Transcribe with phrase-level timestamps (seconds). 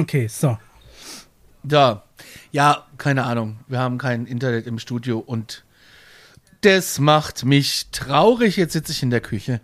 [0.00, 0.58] Okay, so.
[1.68, 2.02] Ja,
[2.52, 3.58] ja, keine Ahnung.
[3.68, 5.64] Wir haben kein Internet im Studio und
[6.60, 8.56] das macht mich traurig.
[8.56, 9.60] Jetzt sitze ich in der Küche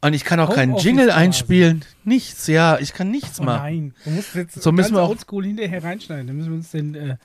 [0.00, 1.18] und ich kann auch keinen Homeoffice Jingle quasi.
[1.18, 1.84] einspielen.
[2.04, 3.62] Nichts, ja, ich kann nichts Oh machen.
[3.62, 6.26] nein, du musst jetzt So müssen wir auch- oldschool hinterher reinschneiden.
[6.26, 7.16] Dann müssen wir uns den, äh,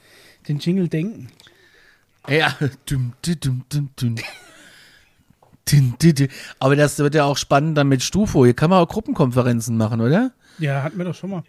[0.47, 1.29] den Jingle denken.
[2.27, 2.55] Ja,
[2.85, 4.15] dum, dum, dum, dum, dum.
[5.71, 6.27] Dum, dum, dum.
[6.59, 8.45] Aber das wird ja auch spannend dann mit Stufo.
[8.45, 10.31] Hier kann man auch Gruppenkonferenzen machen, oder?
[10.59, 11.43] Ja, hatten wir doch schon mal.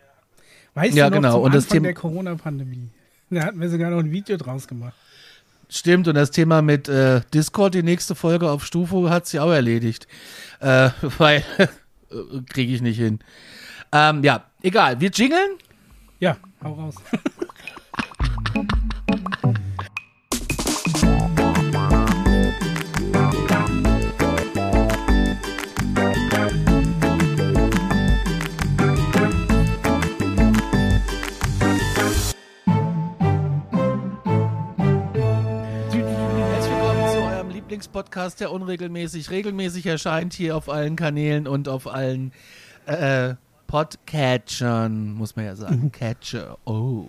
[0.74, 1.32] Weißt Ja, du noch, genau.
[1.34, 2.88] zum Und das Anfang Thema- der Corona-Pandemie.
[3.30, 4.94] Da hatten wir sogar noch ein Video draus gemacht.
[5.68, 9.50] Stimmt, und das Thema mit äh, Discord, die nächste Folge auf Stufo, hat sich auch
[9.50, 10.06] erledigt.
[10.60, 11.42] Äh, weil
[12.50, 13.20] kriege ich nicht hin.
[13.90, 15.00] Ähm, ja, egal.
[15.00, 15.52] Wir jingeln?
[16.20, 16.94] Ja, hau raus.
[37.82, 42.32] Lieblingspodcast, der unregelmäßig, regelmäßig erscheint hier auf allen Kanälen und auf allen
[42.86, 43.34] äh,
[43.66, 45.90] Podcatchern, muss man ja sagen.
[45.90, 46.58] Catcher.
[46.64, 47.06] Oh.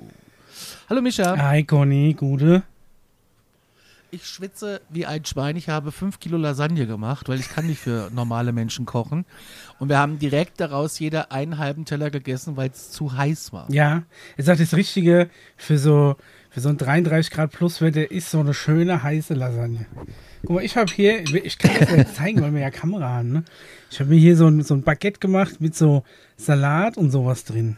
[0.89, 1.38] Hallo Mischa.
[1.38, 2.63] Hi Conny, gute.
[4.09, 5.57] Ich schwitze wie ein Schwein.
[5.57, 9.25] Ich habe fünf Kilo Lasagne gemacht, weil ich kann nicht für normale Menschen kochen.
[9.77, 13.69] Und wir haben direkt daraus jeder einen halben Teller gegessen, weil es zu heiß war.
[13.71, 14.03] Ja,
[14.38, 16.16] er sagt, das Richtige für so,
[16.49, 19.85] für so ein 33 Grad Pluswetter ist so eine schöne heiße Lasagne.
[20.45, 23.08] Guck mal, ich habe hier, ich kann das ja jetzt zeigen, weil wir ja Kamera
[23.09, 23.44] haben, ne?
[23.89, 26.03] Ich habe mir hier so ein, so ein Baguette gemacht mit so
[26.35, 27.77] Salat und sowas drin.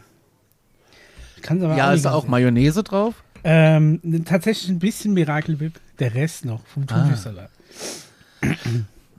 [1.36, 3.22] Ich kann's aber Ja, ist da auch Mayonnaise drauf?
[3.44, 5.78] Ähm, tatsächlich ein bisschen Miracle Whip.
[6.00, 7.02] Der Rest noch vom Ah.
[7.02, 7.50] Thunfischsalat.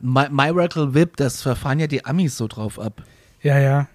[0.01, 3.01] My Miracle Whip, das verfahren ja die Amis so drauf ab.
[3.41, 3.87] Ja, ja.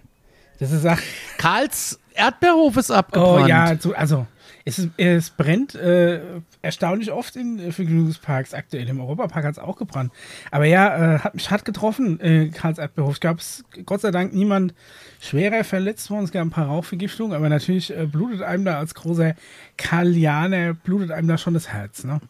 [0.59, 1.01] Das ist ach,
[1.37, 3.49] Karls Erdbeerhof ist oh abgebrannt.
[3.49, 4.27] ja, so, also
[4.65, 6.21] es, es brennt äh,
[6.63, 8.89] erstaunlich oft in äh, Vergnügungsparks aktuell.
[8.89, 10.13] Im Europapark hat es auch gebrannt.
[10.51, 13.15] Aber ja, äh, hat mich hart getroffen, äh, Karls Erdbeerhof.
[13.15, 13.41] Es gab
[13.85, 14.75] Gott sei Dank niemand
[15.21, 16.25] schwerer verletzt worden.
[16.25, 19.35] Es gab ein paar Rauchvergiftungen, aber natürlich äh, blutet einem da als großer
[19.77, 22.21] Karlianer, blutet einem da schon das Herz, ne?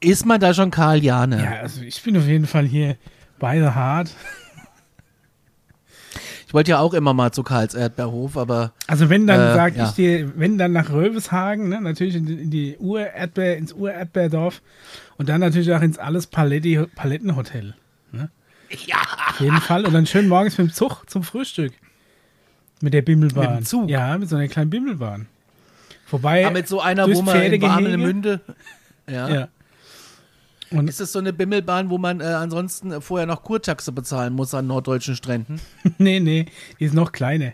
[0.00, 1.42] Ist man da schon Karl Jane?
[1.42, 2.96] Ja, also ich bin auf jeden Fall hier
[3.38, 4.14] bei the Heart.
[6.52, 9.74] Ich wollte ja auch immer mal zu Karls Erdbeerhof, aber Also wenn dann Äh, sag
[9.74, 9.86] ja.
[9.86, 14.60] ich dir, wenn dann nach Röbeshagen, ne, natürlich in die, in die Ur-Erdbeer, ins Ur-Erdbeerdorf
[15.16, 17.74] und dann natürlich auch ins alles Paletti, Palettenhotel.
[18.10, 18.28] Ne?
[18.84, 18.98] ja,
[19.30, 19.86] Auf jeden Fall.
[19.86, 21.72] Und dann schön morgens mit dem Zug zum Frühstück.
[22.82, 23.48] Mit der Bimmelbahn.
[23.48, 23.88] Mit dem Zug?
[23.88, 25.28] Ja, mit so einer kleinen Bimmelbahn.
[26.04, 26.44] Vorbei.
[26.44, 27.62] aber mit so einer, wo man in.
[27.62, 28.40] Warnemünde.
[29.10, 29.28] Ja.
[29.28, 29.48] ja.
[30.72, 34.54] Und Ist es so eine Bimmelbahn, wo man äh, ansonsten vorher noch Kurtaxe bezahlen muss
[34.54, 35.60] an norddeutschen Stränden?
[35.98, 36.46] nee, nee,
[36.78, 37.52] die ist noch kleiner.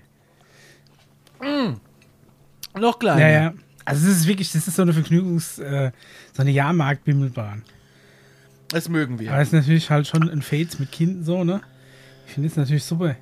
[2.78, 3.20] Noch kleiner.
[3.20, 3.54] Ja, ja.
[3.84, 5.92] Also es ist wirklich, das ist so eine Vergnügungs-, äh,
[6.34, 7.62] so eine Jahrmarkt-Bimmelbahn.
[8.68, 9.30] Das mögen wir.
[9.30, 11.62] Aber das ist natürlich halt schon ein Fates mit Kind so, ne?
[12.26, 13.16] Ich finde es natürlich super.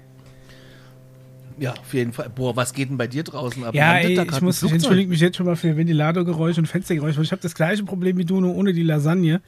[1.59, 2.29] Ja, auf jeden Fall.
[2.29, 3.75] Boah, was geht denn bei dir draußen ab?
[3.75, 7.25] Ja, ey, ich muss, ich entschuldige mich jetzt schon mal für Ventilatorgeräusche und Fenstergeräusche, weil
[7.25, 9.41] ich habe das gleiche Problem wie du, nur ohne die Lasagne.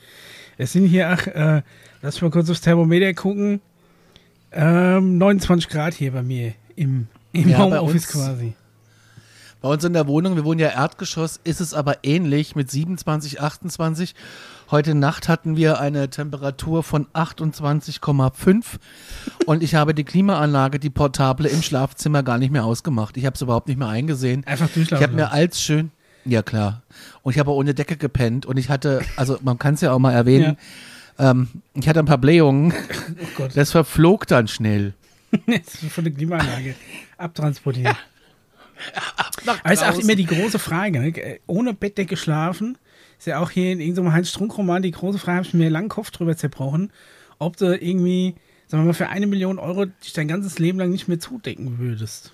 [0.58, 1.62] Es sind hier, ach, äh,
[2.02, 3.60] lass mal kurz aufs Thermometer gucken.
[4.50, 8.54] Ähm, 29 Grad hier bei mir im, im Ja, Homeoffice quasi.
[9.60, 13.40] Bei uns in der Wohnung, wir wohnen ja Erdgeschoss, ist es aber ähnlich mit 27,
[13.40, 14.14] 28.
[14.70, 18.64] Heute Nacht hatten wir eine Temperatur von 28,5
[19.46, 23.16] und ich habe die Klimaanlage, die portable im Schlafzimmer gar nicht mehr ausgemacht.
[23.16, 24.44] Ich habe es überhaupt nicht mehr eingesehen.
[24.46, 25.04] Einfach Ich durchlaufen.
[25.06, 25.90] habe mir als schön,
[26.24, 26.82] ja klar,
[27.22, 29.98] und ich habe ohne Decke gepennt und ich hatte, also man kann es ja auch
[29.98, 30.56] mal erwähnen,
[31.18, 32.72] ähm, ich hatte ein paar Blähungen,
[33.22, 34.94] oh Gott, das verflog dann schnell.
[35.46, 36.74] ist von der Klimaanlage
[37.16, 37.96] abtransportiert.
[39.44, 41.40] Nach Aber ist auch immer die große Frage, ne?
[41.46, 42.78] Ohne Bettdecke schlafen,
[43.18, 46.10] ist ja auch hier in irgendeinem Heinz-Strunk-Roman die große Frage, habe ich mir langen Kopf
[46.10, 46.92] drüber zerbrochen,
[47.38, 48.36] ob du irgendwie,
[48.68, 51.78] sagen wir mal, für eine Million Euro dich dein ganzes Leben lang nicht mehr zudecken
[51.78, 52.32] würdest.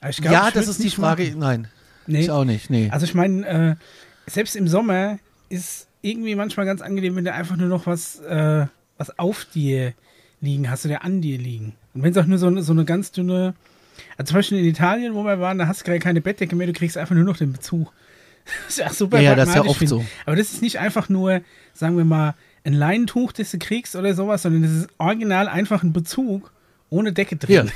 [0.00, 1.24] Glaub, ja, das ist die Frage.
[1.24, 1.38] machen.
[1.38, 1.68] Nein,
[2.12, 2.20] Nee.
[2.20, 2.70] ich auch nicht.
[2.70, 2.88] Nee.
[2.90, 3.74] Also ich meine, äh,
[4.30, 5.18] selbst im Sommer
[5.48, 8.66] ist irgendwie manchmal ganz angenehm, wenn du einfach nur noch was, äh,
[8.98, 9.92] was auf dir
[10.40, 11.74] liegen hast oder an dir liegen.
[11.94, 13.54] Und wenn es auch nur so, eine- so eine ganz dünne,
[14.16, 16.66] also zum Beispiel in Italien, wo wir waren, da hast du gerade keine Bettdecke mehr,
[16.66, 17.92] du kriegst einfach nur noch den Bezug.
[18.44, 20.04] Das ist ja super Ja, ja, das ist ja oft so.
[20.24, 21.40] Aber das ist nicht einfach nur,
[21.74, 22.34] sagen wir mal,
[22.64, 26.52] ein Leinentuch, das du kriegst oder sowas, sondern das ist original einfach ein Bezug
[26.88, 27.70] ohne Decke drin.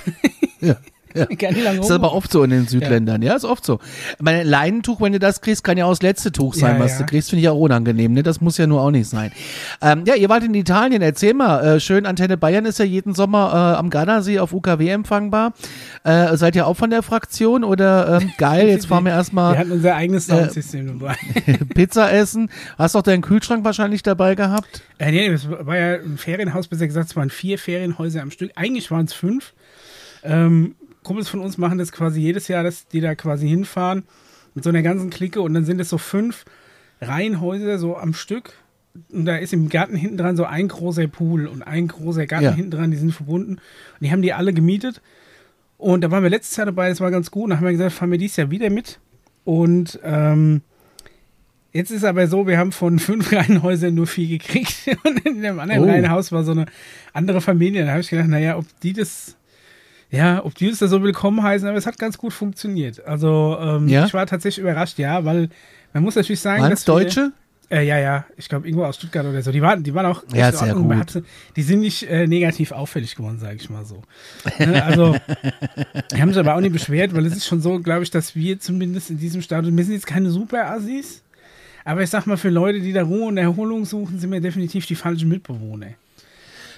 [0.61, 0.69] Ja.
[0.69, 0.77] ja.
[1.15, 1.27] Ja.
[1.65, 3.79] Lange Das ist aber oft so in den Südländern, ja, ist oft so.
[4.21, 6.93] Mein Leinentuch, wenn du das kriegst, kann ja auch das letzte Tuch sein, Ja, was
[6.93, 6.99] ja.
[6.99, 8.23] du kriegst, finde ich auch unangenehm, ne?
[8.23, 9.33] Das muss ja nur auch nicht sein.
[9.81, 13.15] Ähm, ja, ihr wart in Italien, erzähl mal, äh, schön, Antenne Bayern ist ja jeden
[13.15, 15.53] Sommer äh, am Gardasee auf UKW empfangbar.
[16.03, 19.57] Äh, seid ihr auch von der Fraktion oder ähm, geil, jetzt fahren wir Wir erstmal
[19.57, 21.17] hatten unser eigenes Soundsystem dabei.
[21.75, 22.51] Pizza essen.
[22.77, 24.83] Hast doch deinen Kühlschrank wahrscheinlich dabei gehabt?
[24.99, 28.51] Äh, nee, das war ja ein Ferienhaus, besser gesagt, es waren vier Ferienhäuser am Stück.
[28.57, 29.53] Eigentlich waren es fünf.
[30.25, 34.03] Ähm, Kumpels von uns machen das quasi jedes Jahr, dass die da quasi hinfahren
[34.55, 36.45] mit so einer ganzen Clique und dann sind es so fünf
[37.01, 38.55] Reihenhäuser so am Stück.
[39.13, 42.45] Und da ist im Garten hinten dran so ein großer Pool und ein großer Garten
[42.45, 42.53] Ja.
[42.55, 43.55] hinten dran, die sind verbunden.
[43.55, 43.61] Und
[44.01, 45.01] die haben die alle gemietet.
[45.79, 47.45] Und da waren wir letztes Jahr dabei, das war ganz gut.
[47.45, 49.01] Und dann haben wir gesagt, fahren wir dieses Jahr wieder mit.
[49.45, 50.63] Und ähm,
[51.73, 54.75] jetzt ist aber so, wir haben von fünf Reihenhäusern nur vier gekriegt.
[55.05, 55.87] Und in dem anderen Oh.
[55.89, 56.67] Reihenhaus war so eine
[57.13, 57.85] andere Familie.
[57.85, 59.37] Da habe ich gedacht, naja, ob die das,
[60.15, 63.05] ja, ob die das da so willkommen heißen, aber es hat ganz gut funktioniert.
[63.07, 64.07] Also ähm, Ja?
[64.07, 65.49] ich war tatsächlich überrascht, ja, weil
[65.93, 67.33] man muss natürlich sagen, Waren dass es wir- Deutsche?
[67.71, 69.51] äh, ja, ja, ich glaube irgendwo aus Stuttgart oder so.
[69.51, 70.89] Die waren, die waren auch Ja, sehr Ordnung.
[70.89, 70.97] Gut.
[70.99, 71.23] hat sie-
[71.57, 74.03] Die sind nicht äh, negativ auffällig geworden, sage ich mal so.
[74.59, 75.17] Ne, also,
[76.15, 78.35] die haben sich aber auch nicht beschwert, weil es ist schon so, glaube ich, dass
[78.37, 81.23] wir zumindest in diesem Stadion, wir sind jetzt keine super Assis,
[81.85, 84.87] aber ich sag mal, für Leute, die da Ruhe und Erholung suchen, sind wir definitiv
[84.87, 85.89] die falschen Mitbewohner.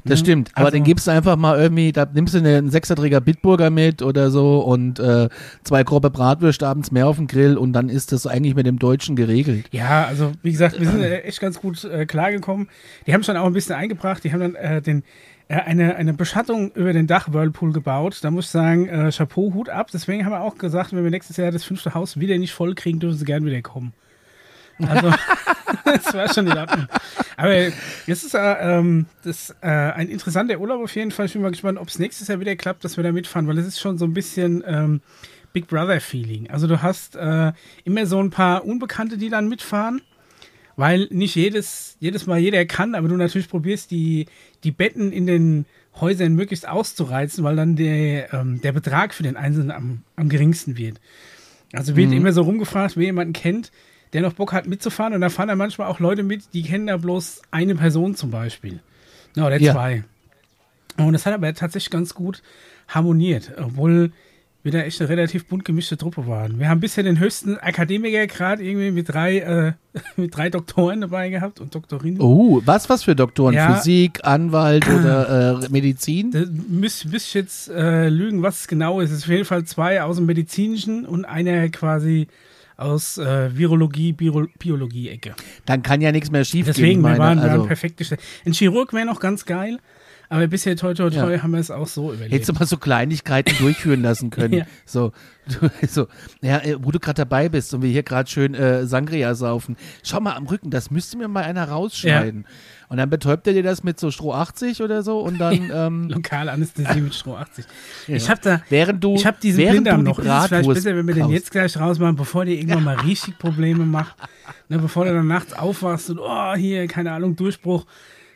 [0.05, 0.51] Das Ja, stimmt.
[0.55, 4.03] Aber also- dann gibst du einfach mal irgendwie, da nimmst du einen Sechserträger Bitburger mit
[4.03, 5.29] oder so und äh,
[5.65, 8.79] zwei grobe Bratwürste abends mehr auf den Grill und dann ist das eigentlich mit dem
[8.79, 9.67] Deutschen geregelt.
[9.73, 12.69] Ja, also wie gesagt, wir sind äh, echt ganz gut äh, klargekommen.
[13.07, 14.25] Die haben schon auch ein bisschen eingebracht.
[14.25, 15.03] Die haben dann äh, den,
[15.49, 18.19] äh, eine, eine Beschattung über den Dach-Whirlpool gebaut.
[18.23, 19.89] Da muss ich sagen, äh, Chapeau, Hut ab.
[19.93, 22.75] Deswegen haben wir auch gesagt, wenn wir nächstes Jahr das fünfte Haus wieder nicht voll
[22.75, 23.93] kriegen, dürfen sie gern wieder kommen.
[24.79, 25.13] Also,
[25.85, 26.87] das war schon in Ordnung.
[27.37, 31.27] Aber es ist äh, ähm, das, äh, ein interessanter Urlaub auf jeden Fall.
[31.27, 33.59] Ich bin mal gespannt, ob es nächstes Jahr wieder klappt, dass wir da mitfahren, weil
[33.59, 35.01] es ist schon so ein bisschen ähm,
[35.53, 36.51] Big Brother-Feeling.
[36.51, 37.53] Also du hast äh,
[37.85, 40.03] immer so ein paar Unbekannte, die dann mitfahren,
[40.77, 44.27] weil nicht jedes, jedes Mal jeder kann, aber du natürlich probierst, die,
[44.65, 45.65] die Betten in den
[45.99, 50.77] Häusern möglichst auszureizen, weil dann der, ähm, der Betrag für den Einzelnen am, am geringsten
[50.77, 51.01] wird.
[51.73, 53.73] Also wird immer so rumgefragt, wer jemanden kennt,
[54.17, 55.13] der noch Bock hat mitzufahren.
[55.13, 58.31] Und da fahren da manchmal auch Leute mit, die kennen da bloß eine Person zum
[58.31, 58.81] Beispiel.
[59.37, 59.75] Ja, oder Ja.
[59.75, 60.05] zwei.
[60.97, 62.43] Und das hat aber tatsächlich ganz gut
[62.89, 64.13] harmoniert, obwohl
[64.63, 66.59] wir da echt eine relativ bunt gemischte Truppe waren.
[66.59, 69.73] Wir haben bisher den höchsten Akademikergrad irgendwie mit drei, äh,
[70.17, 72.19] mit drei Doktoren dabei gehabt und Doktorinnen.
[72.23, 73.55] Oh, was, was für Doktoren?
[73.55, 73.75] Ja.
[73.75, 76.31] Physik, Anwalt oder äh, Medizin?
[76.71, 79.11] Müsste müsst ich jetzt äh, lügen, was es genau ist.
[79.11, 82.27] Es ist auf jeden Fall zwei aus dem Medizinischen und einer quasi
[82.77, 85.35] aus äh, Virologie, Biro Biologie-Ecke.
[85.65, 87.13] Dann kann ja nichts mehr schief Deswegen, gehen.
[87.13, 88.21] wir waren, wir also, waren perfekt gestellt.
[88.45, 89.79] Ein Chirurg wäre noch ganz geil,
[90.29, 91.43] aber bisher toi toi toi Ja.
[91.43, 92.33] haben wir es auch so überlebt.
[92.33, 94.55] Hättest du mal so Kleinigkeiten durchführen lassen können.
[94.55, 94.67] Ja.
[94.85, 95.13] So,
[95.47, 96.09] du, so,
[96.43, 99.77] ja, äh, wo du gerade dabei bist und wir hier gerade schön äh, Sangria saufen.
[100.03, 102.47] Schau mal am Rücken, das müsste mir mal einer rausschneiden.
[102.89, 106.09] Und dann betäubt er dir das mit so Stroh 80 oder so und dann, ähm,
[106.09, 107.65] Lokale Anästhesie mit Stroh 80.
[108.07, 108.17] Ja.
[108.17, 110.19] Ich habe da, während du, ich habe diesen Blinddarm noch.
[110.21, 111.35] Ist es vielleicht besser, wenn wir den kaust.
[111.35, 114.15] jetzt gleich rausmachen, bevor der irgendwann mal richtig Probleme macht.
[114.69, 117.87] Ne, bevor du dann nachts aufwachst und, oh, hier, keine Ahnung, Durchbruch.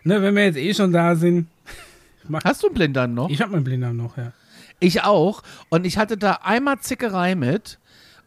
[0.05, 1.47] Ne, wenn wir jetzt eh schon da sind.
[2.45, 3.29] Hast du einen Blinddarm noch?
[3.31, 4.33] Ich habe meinen Blinddarm noch, ja.
[4.79, 5.43] Ich auch.
[5.69, 7.79] Und ich hatte da einmal Zickerei mit.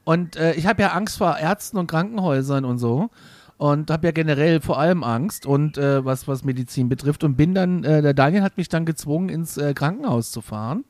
[0.03, 3.09] Und äh, ich habe ja Angst vor Ärzten und Krankenhäusern und so.
[3.57, 7.23] Und habe ja generell vor allem Angst und äh, was, was Medizin betrifft.
[7.23, 10.83] Und bin dann, äh, der Daniel hat mich dann gezwungen, ins äh, Krankenhaus zu fahren.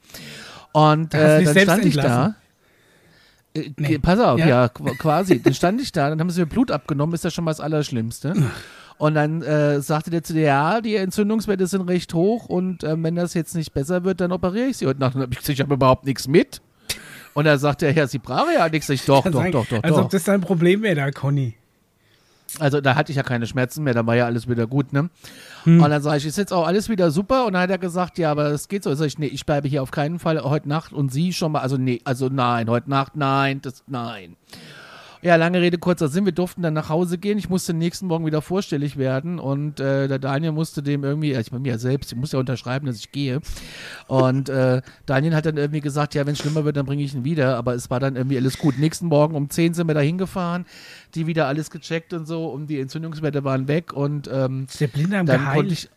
[0.71, 2.35] Und äh, dann stand ich entlassen.
[3.53, 3.59] da.
[3.59, 3.99] Äh, Nee.
[3.99, 4.47] Pass auf, Ja.
[4.47, 5.39] ja, qu- quasi.
[5.41, 7.59] Dann stand ich da, dann haben sie mir Blut abgenommen, ist ja schon mal das
[7.59, 8.33] Allerschlimmste.
[8.97, 13.03] Und dann äh, sagte der zu dir, ja, die Entzündungswerte sind recht hoch und ähm,
[13.03, 15.15] wenn das jetzt nicht besser wird, dann operiere ich sie heute Nacht.
[15.15, 16.61] Dann habe ich gesagt, ich habe überhaupt nichts mit.
[17.33, 18.89] Und dann sagt er, ja, sie brauchen ja nichts.
[18.89, 20.05] Ich, doch, doch, sagen, doch, doch, Als doch.
[20.05, 21.55] ob das dein Problem wäre, da, Conny.
[22.59, 25.09] Also da hatte ich ja keine Schmerzen mehr, da war ja alles wieder gut, ne?
[25.63, 25.81] Hm.
[25.81, 27.47] Und dann sage ich, ist jetzt auch alles wieder super?
[27.47, 28.93] Und dann hat er gesagt, ja, aber es geht so.
[28.93, 31.61] Sag ich, nee, ich bleibe hier auf keinen Fall heute Nacht und Sie schon mal,
[31.61, 34.35] also nee, also nein, heute Nacht, nein, das, nein.
[35.23, 36.25] Ja, lange Rede, kurzer Sinn.
[36.25, 37.37] Wir durften dann nach Hause gehen.
[37.37, 41.49] Ich musste nächsten Morgen wieder vorstellig werden und äh, der Daniel musste dem irgendwie, ich
[41.49, 43.39] bei mir selbst, ich muss ja unterschreiben, dass ich gehe.
[44.07, 47.13] Und äh, Daniel hat dann irgendwie gesagt, ja, wenn es schlimmer wird, dann bringe ich
[47.15, 47.55] ihn wieder.
[47.55, 48.77] Aber es war dann irgendwie alles gut.
[48.77, 50.65] Nächsten Morgen um 10 sind wir da hingefahren,
[51.15, 54.87] die wieder alles gecheckt und so und die Entzündungswerte waren weg und ähm, Ist der
[54.87, 55.55] Blinddarm dann geheilt?
[55.57, 55.89] konnte ich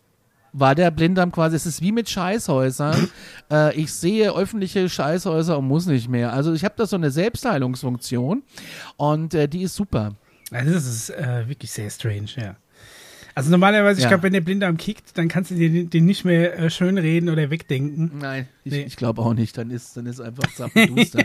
[0.59, 3.09] war der Blinddarm quasi, es ist wie mit Scheißhäusern.
[3.51, 6.33] äh, ich sehe öffentliche Scheißhäuser und muss nicht mehr.
[6.33, 8.43] Also ich habe da so eine Selbstheilungsfunktion
[8.97, 10.13] und äh, die ist super.
[10.51, 12.55] Also das ist äh, wirklich sehr strange, ja.
[13.35, 14.09] Also normalerweise, ich Ja.
[14.09, 17.51] glaube, wenn der Blinddarm kickt, dann kannst du dir den, nicht mehr äh, schönreden oder
[17.51, 18.11] wegdenken.
[18.19, 18.81] Nein, ich, Nee.
[18.87, 19.55] ich glaube auch nicht.
[19.59, 21.23] Dann ist, dann ist einfach zappenduster.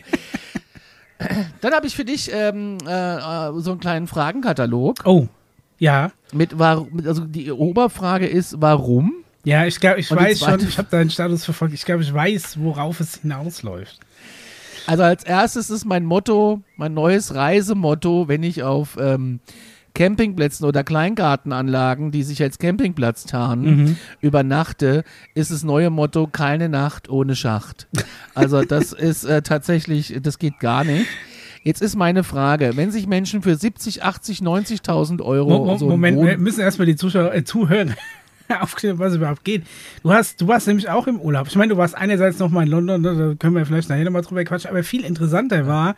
[1.62, 5.28] dann habe ich für dich ähm, äh, äh, so einen kleinen Fragenkatalog Oh,
[5.78, 6.10] ja.
[6.34, 9.21] mit, war, also die Oberfrage ist, warum?
[9.44, 11.74] Ja, ich glaube, ich Und weiß schon, ich habe deinen Status verfolgt.
[11.74, 13.98] Ich glaube, ich weiß, worauf es hinausläuft.
[14.86, 19.40] Also als erstes ist mein Motto, mein neues Reisemotto, wenn ich auf ähm,
[19.94, 23.96] Campingplätzen oder Kleingartenanlagen, die sich als Campingplatz tarnen, Mhm.
[24.20, 27.88] übernachte, ist das neue Motto keine Nacht ohne Schacht.
[28.34, 31.06] Also das ist äh, tatsächlich, das geht gar nicht.
[31.64, 35.88] Jetzt ist meine Frage, wenn sich Menschen für 70, 80, 90.000 Euro Mo Mo so
[35.88, 37.92] Moment, wir müssen erstmal die Zuschauer, äh, Zuhörer
[38.60, 39.64] aufklären, was überhaupt geht.
[40.02, 41.46] Du hast, du warst nämlich auch im Urlaub.
[41.48, 44.04] Ich meine, du warst einerseits noch mal in London, ne, da können wir vielleicht nachher
[44.04, 45.96] nochmal drüber quatschen, aber viel interessanter war,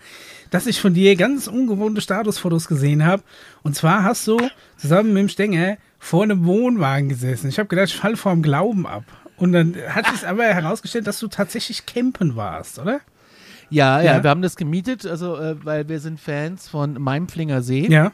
[0.51, 3.23] dass ich von dir ganz ungewohnte Statusfotos gesehen habe.
[3.63, 4.39] Und zwar hast du
[4.77, 7.49] zusammen mit dem Stenger vor einem Wohnwagen gesessen.
[7.49, 9.05] Ich habe gedacht, ich fall vorm Glauben ab.
[9.37, 13.01] Und dann hat sich aber herausgestellt, dass du tatsächlich campen warst, oder?
[13.71, 14.23] Ja, ja, Ja.
[14.23, 18.13] wir haben das gemietet, also äh, weil wir sind Fans von Mainflinger See Ja.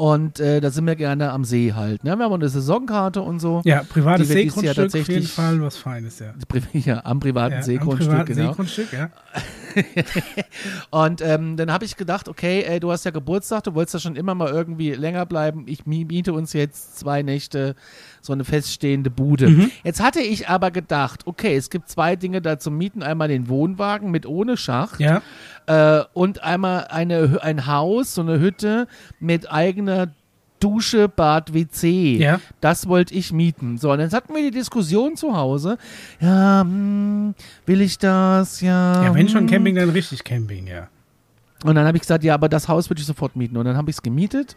[0.00, 2.04] Und äh, da sind wir gerne am See halt.
[2.04, 2.16] Ne?
[2.16, 3.60] Wir haben eine Saisonkarte und so.
[3.66, 6.32] Ja, privates Seegrundstück, auf jeden Fall was Feines, ja.
[6.72, 8.48] Ja, am privaten ja Seegrundstück, am privaten genau.
[8.48, 9.10] Seegrundstück, ja.
[10.90, 14.00] Und ähm, dann habe ich gedacht, okay, ey, du hast ja Geburtstag, du wolltest ja
[14.00, 15.64] schon immer mal irgendwie länger bleiben.
[15.66, 17.74] Ich mi- miete uns jetzt zwei Nächte
[18.20, 19.48] so eine feststehende Bude.
[19.48, 19.70] Mhm.
[19.84, 23.02] Jetzt hatte ich aber gedacht, okay, es gibt zwei Dinge da zum Mieten.
[23.02, 25.22] Einmal den Wohnwagen mit ohne Schacht Ja.
[25.66, 28.86] äh, und einmal eine, ein Haus, so eine Hütte
[29.18, 30.08] mit eigener
[30.60, 32.18] Dusche, Bad, WC.
[32.18, 32.38] Ja.
[32.60, 33.78] Das wollte ich mieten.
[33.78, 35.78] So, und dann hatten wir die Diskussion zu Hause.
[36.20, 37.34] Ja, hm,
[37.64, 38.60] will ich das?
[38.60, 39.04] Ja.
[39.04, 39.46] Ja, wenn schon hm.
[39.48, 40.88] Camping, dann richtig Camping, ja.
[41.64, 43.56] Und dann habe ich gesagt, ja, aber das Haus würde ich sofort mieten.
[43.56, 44.56] Und dann habe ich es gemietet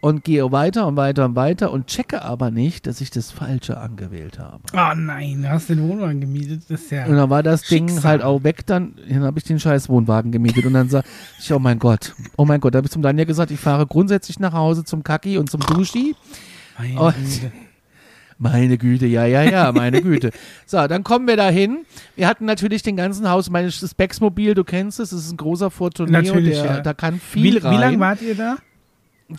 [0.00, 3.78] und gehe weiter und weiter und weiter und checke aber nicht, dass ich das Falsche
[3.78, 4.60] angewählt habe.
[4.72, 6.62] Oh nein, du hast den Wohnwagen gemietet.
[6.68, 7.06] Das ist ja.
[7.06, 8.10] Und dann war das Ding Schicksal.
[8.10, 11.04] halt auch weg, dann, dann habe ich den scheiß Wohnwagen gemietet und dann sag
[11.38, 13.86] ich, oh mein Gott, oh mein Gott, da habe ich zum Daniel gesagt, ich fahre
[13.86, 16.14] grundsätzlich nach Hause zum Kaki und zum Duschi.
[16.78, 17.52] Meine Güte.
[18.38, 20.30] Meine Güte, ja, ja, ja, meine Güte.
[20.66, 21.86] So, dann kommen wir da hin.
[22.16, 25.70] Wir hatten natürlich den ganzen Haus, mein Specs-Mobil, du kennst es, das ist ein großer
[25.70, 26.80] Fortuneo, Natürlich, der, ja.
[26.80, 27.72] da kann viel Wie, rein.
[27.72, 28.56] wie lange wart ihr da?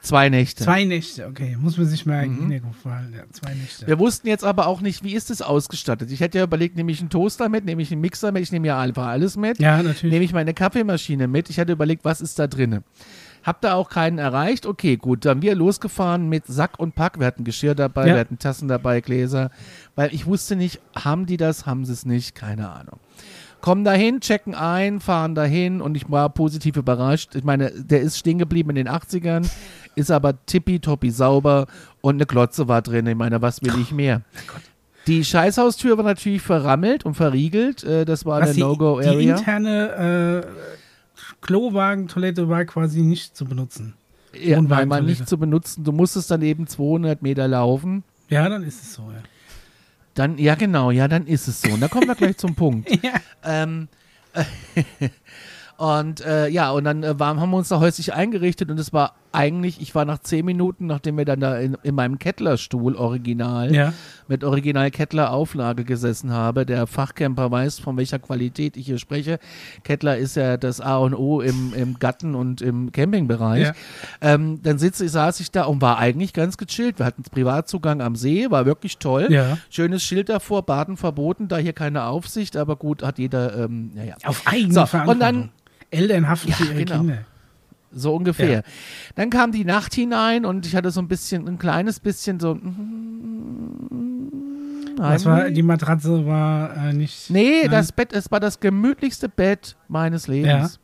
[0.01, 0.65] Zwei Nächte.
[0.65, 1.55] Zwei Nächte, okay.
[1.57, 2.51] Muss man sich mal Mhm.
[2.51, 2.61] in.
[2.61, 3.87] Ja, zwei Nächte.
[3.87, 6.11] Wir wussten jetzt aber auch nicht, wie ist es ausgestattet.
[6.11, 8.51] Ich hätte ja überlegt, nehme ich einen Toaster mit, nehme ich einen Mixer mit, ich
[8.51, 9.59] nehme ja einfach alles mit.
[9.59, 10.11] Ja, natürlich.
[10.11, 11.49] Nehme ich meine Kaffeemaschine mit.
[11.49, 12.83] Ich hatte überlegt, was ist da drinne.
[13.43, 14.65] Hab da auch keinen erreicht.
[14.65, 15.23] Okay, gut.
[15.23, 17.17] Dann wir losgefahren mit Sack und Pack.
[17.19, 18.13] Wir hatten Geschirr dabei, Ja.
[18.15, 19.51] wir hatten Tassen dabei, Gläser.
[19.95, 22.99] Weil ich wusste nicht, haben die das, haben sie es nicht, keine Ahnung.
[23.61, 27.35] Kommen dahin, checken ein, fahren dahin und ich war positiv überrascht.
[27.35, 29.49] Ich meine, der ist stehen geblieben in den 80ern,
[29.95, 31.67] ist aber tippitoppi sauber
[32.01, 33.07] und eine Klotze war drin.
[33.07, 34.21] Ich meine, was will ich mehr?
[35.07, 37.83] Die Scheißhaustür war natürlich verrammelt und verriegelt.
[37.83, 39.37] Äh, Das war Was eine die, die No-Go-Area.
[39.37, 40.47] interne äh,
[41.41, 43.93] Klowagen-Toilette war quasi nicht zu benutzen.
[44.39, 45.83] Ja, mal nicht zu benutzen.
[45.83, 48.03] Du musstest dann eben 200 Meter laufen.
[48.29, 49.23] Ja, dann ist es so, ja.
[50.17, 51.71] Dann, ja genau, ja, dann ist es so.
[51.71, 52.89] Und da kommen wir gleich zum Punkt.
[53.03, 53.13] Ja.
[53.43, 53.87] Ähm,
[55.77, 58.91] und äh, ja, und dann äh, waren, haben wir uns da häuslich eingerichtet und es
[58.91, 62.95] war eigentlich, ich war nach zehn Minuten, nachdem wir dann da in, in meinem Kettlerstuhl
[62.95, 63.93] original Ja.
[64.27, 66.65] mit Original Kettler Auflage gesessen habe.
[66.65, 69.39] Der Fachcamper weiß, von welcher Qualität ich hier spreche.
[69.83, 73.63] Kettler ist ja das A und O im, im Gatten- und im Campingbereich.
[73.67, 73.73] Ja.
[74.21, 76.99] Ähm, dann sitze, saß ich da und war eigentlich ganz gechillt.
[76.99, 79.27] Wir hatten Privatzugang am See, war wirklich toll.
[79.29, 79.57] Ja.
[79.69, 84.15] Schönes Schild davor, Baden verboten, da hier keine Aufsicht, aber gut, hat jeder, ähm, naja,
[84.25, 85.49] Auf eigene So, und dann-
[85.91, 86.97] Eltern haften Ja, für ihre genau.
[86.99, 87.17] Kinder.
[87.91, 88.51] So ungefähr.
[88.51, 88.61] Ja.
[89.15, 92.57] Dann kam die Nacht hinein und ich hatte so ein bisschen, ein kleines bisschen so.
[94.97, 97.29] Was war, die Matratze war äh, nicht.
[97.29, 97.71] Nee, Nein?
[97.71, 100.79] das Bett, es war das gemütlichste Bett meines Lebens.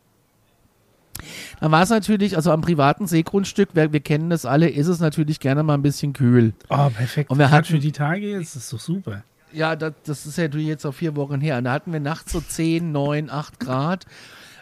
[1.60, 5.00] Dann war es natürlich, also am privaten Seegrundstück, wir, wir kennen das alle, ist es
[5.00, 6.52] natürlich gerne mal ein bisschen kühl.
[6.68, 7.30] Oh, perfekt.
[7.30, 9.22] Und wir hatten- für die Tage ist das doch super.
[9.52, 11.58] Ja, das, das ist ja jetzt auch vier Wochen her.
[11.58, 14.06] Und da hatten wir nachts so 10, 9, 8 Grad.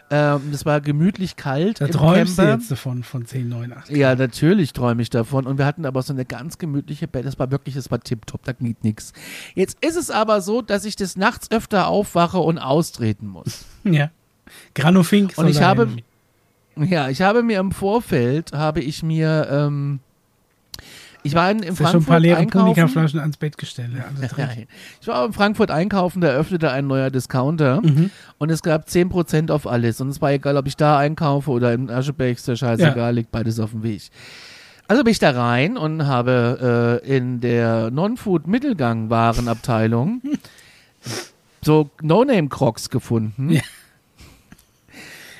[0.09, 1.81] Ähm, das war gemütlich kalt.
[1.81, 2.51] Da im träumst Camper.
[2.51, 3.89] du jetzt davon, von 10, 9, 8.
[3.91, 5.47] Ja, natürlich träume ich davon.
[5.47, 7.25] Und wir hatten aber so eine ganz gemütliche Bett.
[7.25, 9.13] Das war wirklich, das war tipptopp, da geht nichts.
[9.55, 13.65] Jetzt ist es aber so, dass ich des Nachts öfter aufwache und austreten muss.
[13.83, 14.11] Ja.
[14.75, 15.33] Granofink.
[15.35, 15.89] Und ich habe,
[16.77, 19.99] ja, ich habe mir im Vorfeld, habe ich mir, ähm,
[21.23, 22.45] ich war in, in Hast ja schon ein paar Frankfurt leere.
[22.45, 23.89] Punika-Flaschen ans Bett gestellt.
[23.97, 24.05] Ja,
[24.37, 24.57] alles.
[25.01, 28.09] Ich war in Frankfurt einkaufen, da öffnete ein neuer Discounter Mhm.
[28.37, 29.99] und es gab 10% auf alles.
[30.01, 33.31] Und es war egal, ob ich da einkaufe oder in Aschebeck, ist ja scheißegal, liegt
[33.31, 34.03] beides auf dem Weg.
[34.87, 40.21] Also bin ich da rein und habe äh, in der Non-Food-Mittelgang-Warenabteilung
[41.61, 43.49] so No-Name-Crocs gefunden.
[43.49, 43.61] Ja.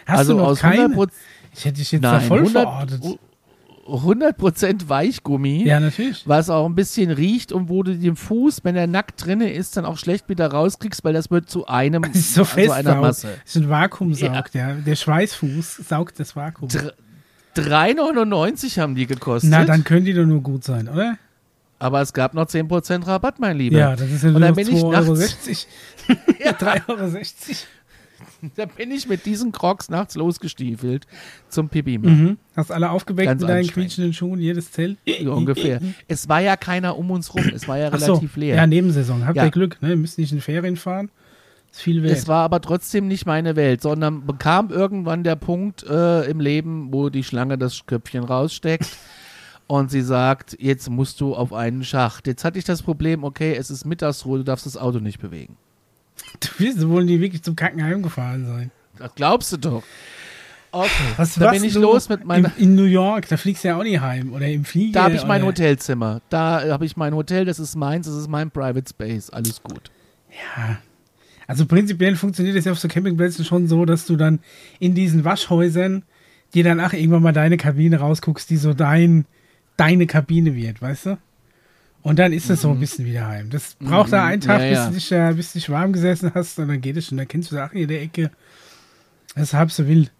[0.05, 0.87] Hast also du noch aus keine?
[0.87, 1.09] 100%,
[1.55, 3.01] Ich hätte dich jetzt da Nein, voll 100 verortet.
[3.85, 5.65] 100% Weichgummi.
[5.67, 6.23] Ja, natürlich.
[6.27, 9.75] was auch ein bisschen riecht und wo du den Fuß, wenn er nackt drinne ist,
[9.77, 12.71] dann auch schlecht wieder rauskriegst, weil das wird zu einem, Das ist so zu fest.
[12.71, 13.27] einer Masse.
[13.43, 14.73] Das ist ein Vakuumsaug, ja.
[14.73, 16.69] Der Schweißfuß saugt das Vakuum.
[16.69, 16.93] Dr-
[17.55, 21.17] 3,99 haben die gekostet, Na, dann können die doch nur gut sein, oder?
[21.79, 23.77] aber es gab noch 10% Rabatt, mein Lieber.
[23.77, 25.67] Ja, das ist ja nur dann noch bin ich 2,60 nachts-
[26.09, 26.19] Euro.
[26.43, 27.07] ja, 3,60 Euro.
[28.55, 31.07] Da bin ich mit diesen Crocs nachts losgestiefelt
[31.49, 32.37] zum Pipi Mhm.
[32.55, 34.97] Hast alle aufgeweckt Ganz mit deinen quietschenden Schuhen, jedes Zelt?
[35.23, 35.79] so ungefähr.
[36.07, 38.13] Es war ja keiner um uns rum, es war ja Ach so.
[38.13, 38.55] relativ leer.
[38.57, 39.25] Ja, Nebensaison.
[39.25, 39.45] Habt Ja.
[39.45, 39.91] ihr Glück, ne?
[39.91, 41.09] Ihr müsst nicht in Ferien fahren.
[41.71, 42.15] Ist viel wert.
[42.15, 46.89] Es war aber trotzdem nicht meine Welt, sondern bekam irgendwann der Punkt äh, im Leben,
[46.93, 48.87] wo die Schlange das Köpfchen raussteckt
[49.67, 52.27] und sie sagt, jetzt musst du auf einen Schacht.
[52.27, 55.57] Jetzt hatte ich das Problem, okay, es ist Mittagsruhe, du darfst das Auto nicht bewegen.
[56.39, 58.71] Du wirst wohl nie wirklich zum Krankenheim gefahren sein.
[58.97, 59.83] Das glaubst du doch.
[60.71, 62.51] Okay, Was da bin ich los mit meiner...
[62.57, 64.33] In, in New York, da fliegst du ja auch nicht heim.
[64.33, 64.93] Oder im Flieger.
[64.93, 66.21] Da habe ich mein oder- Hotelzimmer.
[66.29, 69.29] Da habe ich mein Hotel, das ist meins, das ist mein Private Space.
[69.29, 69.91] Alles gut.
[70.31, 70.79] Ja.
[71.45, 74.39] Also prinzipiell funktioniert es ja auf so Campingplätzen schon so, dass du dann
[74.79, 76.03] in diesen Waschhäusern
[76.55, 79.25] dir dann ach irgendwann mal deine Kabine rausguckst, die so dein,
[79.77, 81.17] deine Kabine wird, weißt du?
[82.03, 83.49] Und dann ist es so ein bisschen wieder heim.
[83.49, 84.73] Das braucht da einen Tag, Mhm.
[84.73, 85.27] Ja, bis, ja.
[85.29, 87.17] Du dich, äh, bis du dich warm gesessen hast und dann geht es schon.
[87.17, 88.29] Dann kennst du Sachen in der Ecke.
[89.35, 90.11] Das ist halb so wild.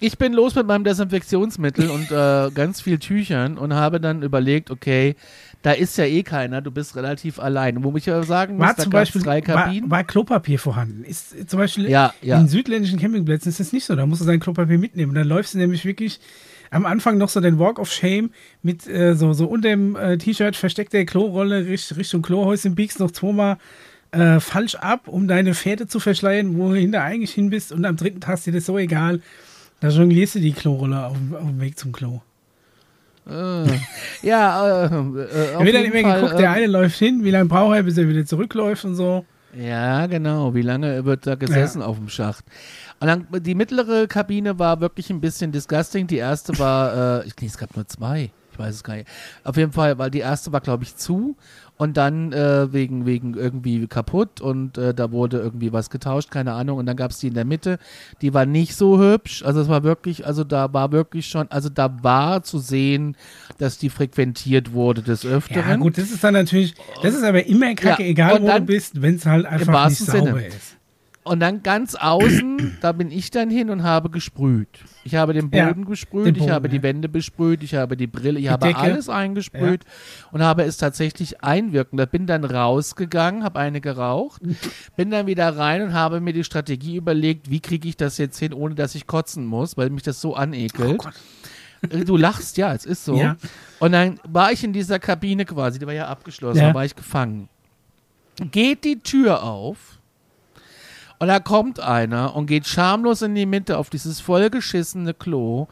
[0.00, 4.70] Ich bin los mit meinem Desinfektionsmittel und äh, ganz viel Tüchern und habe dann überlegt,
[4.70, 5.16] okay,
[5.62, 7.82] da ist ja eh keiner, du bist relativ allein.
[7.82, 9.90] Wo ich aber sagen muss, War da zum Beispiel drei war, Kabinen.
[9.90, 11.02] war Klopapier vorhanden.
[11.02, 12.38] Ist zum Beispiel Ja, ja.
[12.38, 13.96] in südländischen Campingplätzen ist das nicht so.
[13.96, 15.14] Da musst du dein Klopapier mitnehmen.
[15.14, 16.20] Dann läufst du nämlich wirklich
[16.70, 18.30] am Anfang noch so den Walk of Shame
[18.62, 23.10] mit äh, so, so unter dem äh, T-Shirt versteckter Klorolle Richt, Richtung Klohäuschen biegst noch
[23.10, 23.58] zweimal
[24.12, 27.72] äh, falsch ab, um deine Pferde zu verschleiern, wohin du eigentlich hin bist.
[27.72, 29.20] Und am dritten Tag ist dir das so egal.
[29.80, 32.20] Da jonglierst du die Klorolle auf, dem- auf dem Weg zum Klo.
[33.28, 33.64] Äh,
[34.22, 37.30] ja, äh, äh, auf wird dann immer Fall, geguckt, der äh, eine läuft hin, wie
[37.32, 39.24] lange braucht er, bis er wieder zurückläuft und so.
[39.56, 40.54] Ja, genau.
[40.54, 42.44] Wie lange wird da gesessen auf dem Schacht?
[43.00, 46.06] Und dann, die mittlere Kabine war wirklich ein bisschen disgusting.
[46.06, 48.30] Die erste war, äh, ich, nee, es gab nur zwei.
[48.56, 49.06] Ich weiß es gar nicht.
[49.44, 51.36] Auf jeden Fall, weil die erste war, glaube ich, zu
[51.76, 56.54] und dann äh, wegen, wegen irgendwie kaputt und äh, da wurde irgendwie was getauscht, keine
[56.54, 56.78] Ahnung.
[56.78, 57.78] Und dann gab es die in der Mitte,
[58.22, 59.42] die war nicht so hübsch.
[59.44, 63.14] Also es war wirklich, also da war wirklich schon, also da war zu sehen,
[63.58, 65.68] dass die frequentiert wurde des Öfteren.
[65.68, 68.62] Ja, gut, das ist dann natürlich, das ist aber immer kacke, Ja, egal wo dann-
[68.62, 70.46] du bist, wenn es halt einfach nicht sauber Sinne.
[70.46, 70.75] ist.
[71.26, 74.68] Und dann ganz außen, da bin ich dann hin und habe gesprüht.
[75.02, 76.82] Ich habe den Ja, Boden gesprüht, den ich Boden, habe die ja.
[76.84, 78.78] Wände besprüht, ich habe die Brille, ich Die habe Decke.
[78.78, 79.82] alles eingesprüht
[80.30, 81.96] und habe es tatsächlich einwirken.
[81.96, 84.40] Da bin dann rausgegangen, habe eine geraucht,
[84.96, 88.38] bin dann wieder rein und habe mir die Strategie überlegt, wie kriege ich das jetzt
[88.38, 90.98] hin, ohne dass ich kotzen muss, weil mich das so Oh anekelt.
[90.98, 91.14] Gott.
[91.90, 93.16] Äh, Du lachst, ja, es ist so.
[93.16, 93.36] Ja.
[93.80, 96.68] Und dann war ich in dieser Kabine quasi, die war ja abgeschlossen, Ja.
[96.68, 97.48] da war ich gefangen.
[98.50, 99.95] Geht die Tür auf
[101.18, 105.68] und da kommt einer und geht schamlos in die Mitte auf dieses vollgeschissene Klo,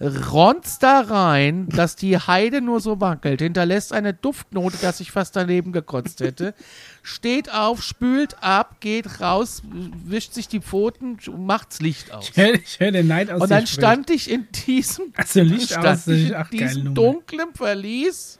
[0.00, 5.34] ronzt da rein, dass die Heide nur so wackelt, hinterlässt eine Duftnote, dass ich fast
[5.36, 6.54] daneben gekotzt hätte,
[7.02, 9.62] steht auf, spült ab, geht raus,
[10.04, 12.30] wischt sich die Pfoten, macht's Licht aus.
[12.30, 15.76] Ich höre ich hör den Neid aus Und dann stand ich in diesem, Also Licht
[15.78, 18.38] aus, in diesem dunklen Verlies,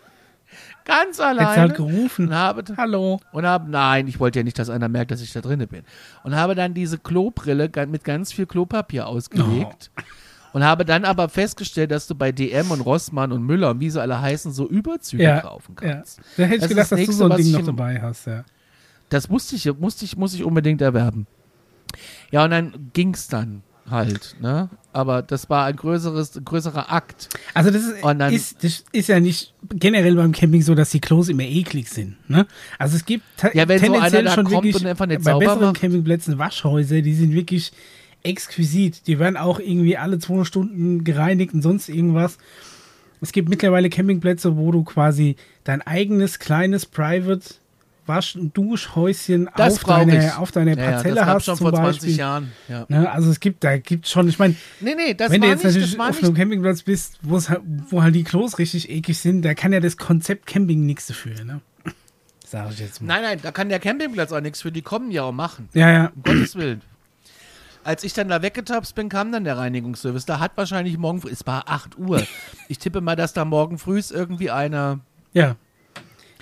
[0.88, 2.26] ganz Jetzt halt alleine gerufen.
[2.28, 3.20] und habe, Hallo.
[3.30, 5.82] und habe, nein, ich wollte ja nicht, dass einer merkt, dass ich da drinne bin.
[6.24, 9.90] Und habe dann diese Klobrille mit ganz viel Klopapier ausgelegt.
[9.96, 10.02] Oh.
[10.54, 13.90] Und habe dann aber festgestellt, dass du bei DM und Rossmann und Müller und wie
[13.90, 15.92] sie alle heißen, so Überzüge Ja, kaufen ja.
[15.92, 16.20] kannst.
[16.38, 18.26] Da hätte ich Das gedacht, ist dass du so ein Ding noch im- dabei hast,
[18.26, 18.44] ja.
[19.10, 21.26] Das musste ich, musste ich, muss ich unbedingt erwerben.
[22.30, 24.68] Ja, und dann ging's dann halt, ne?
[24.92, 27.28] Aber das war ein größeres, größerer Akt.
[27.54, 31.00] Also das ist, dann- ist, das ist ja nicht generell beim Camping so, dass die
[31.00, 32.16] Klos immer eklig sind.
[32.28, 32.46] Ne?
[32.78, 33.24] Also es gibt
[33.54, 35.80] Ja, wenn so tendenziell einer da schon kommt wirklich und einfach nicht bei besseren macht.
[35.80, 37.72] Campingplätzen Waschhäuser, die sind wirklich
[38.24, 39.06] exquisit.
[39.06, 42.38] Die werden auch irgendwie alle zwei Stunden gereinigt und sonst irgendwas.
[43.20, 47.54] Es gibt mittlerweile Campingplätze, wo du quasi dein eigenes kleines Private
[48.08, 50.32] Wasch- und Duschhäuschen Das auf ich.
[50.34, 52.00] auf deiner Ja, ja, Parzelle das hast schon vor Beispiel.
[52.00, 52.52] 20 Jahren.
[52.68, 52.86] Ja.
[52.88, 53.10] Ne?
[53.10, 55.64] Also es gibt, da gibt schon, ich meine, Nee, nee, das wenn war du jetzt
[55.64, 57.18] nicht, natürlich auf einem Campingplatz bist,
[57.48, 61.06] halt, wo halt die Klos richtig eklig sind, da kann ja das Konzept Camping nichts
[61.06, 61.60] dafür, ne?
[62.46, 63.08] Sag ich jetzt mal.
[63.14, 65.68] Nein, nein, da kann der Campingplatz auch nichts für, die kommen ja auch machen.
[65.74, 66.12] Ja, ja.
[66.16, 66.80] Um Gottes Willen.
[67.84, 70.26] Als ich dann da weggetapst bin, kam dann der Reinigungsservice.
[70.26, 72.22] Da hat wahrscheinlich morgen früh, es war 8 Uhr.
[72.70, 75.00] Ich tippe mal, dass da morgen früh ist irgendwie einer.
[75.32, 75.56] Ja.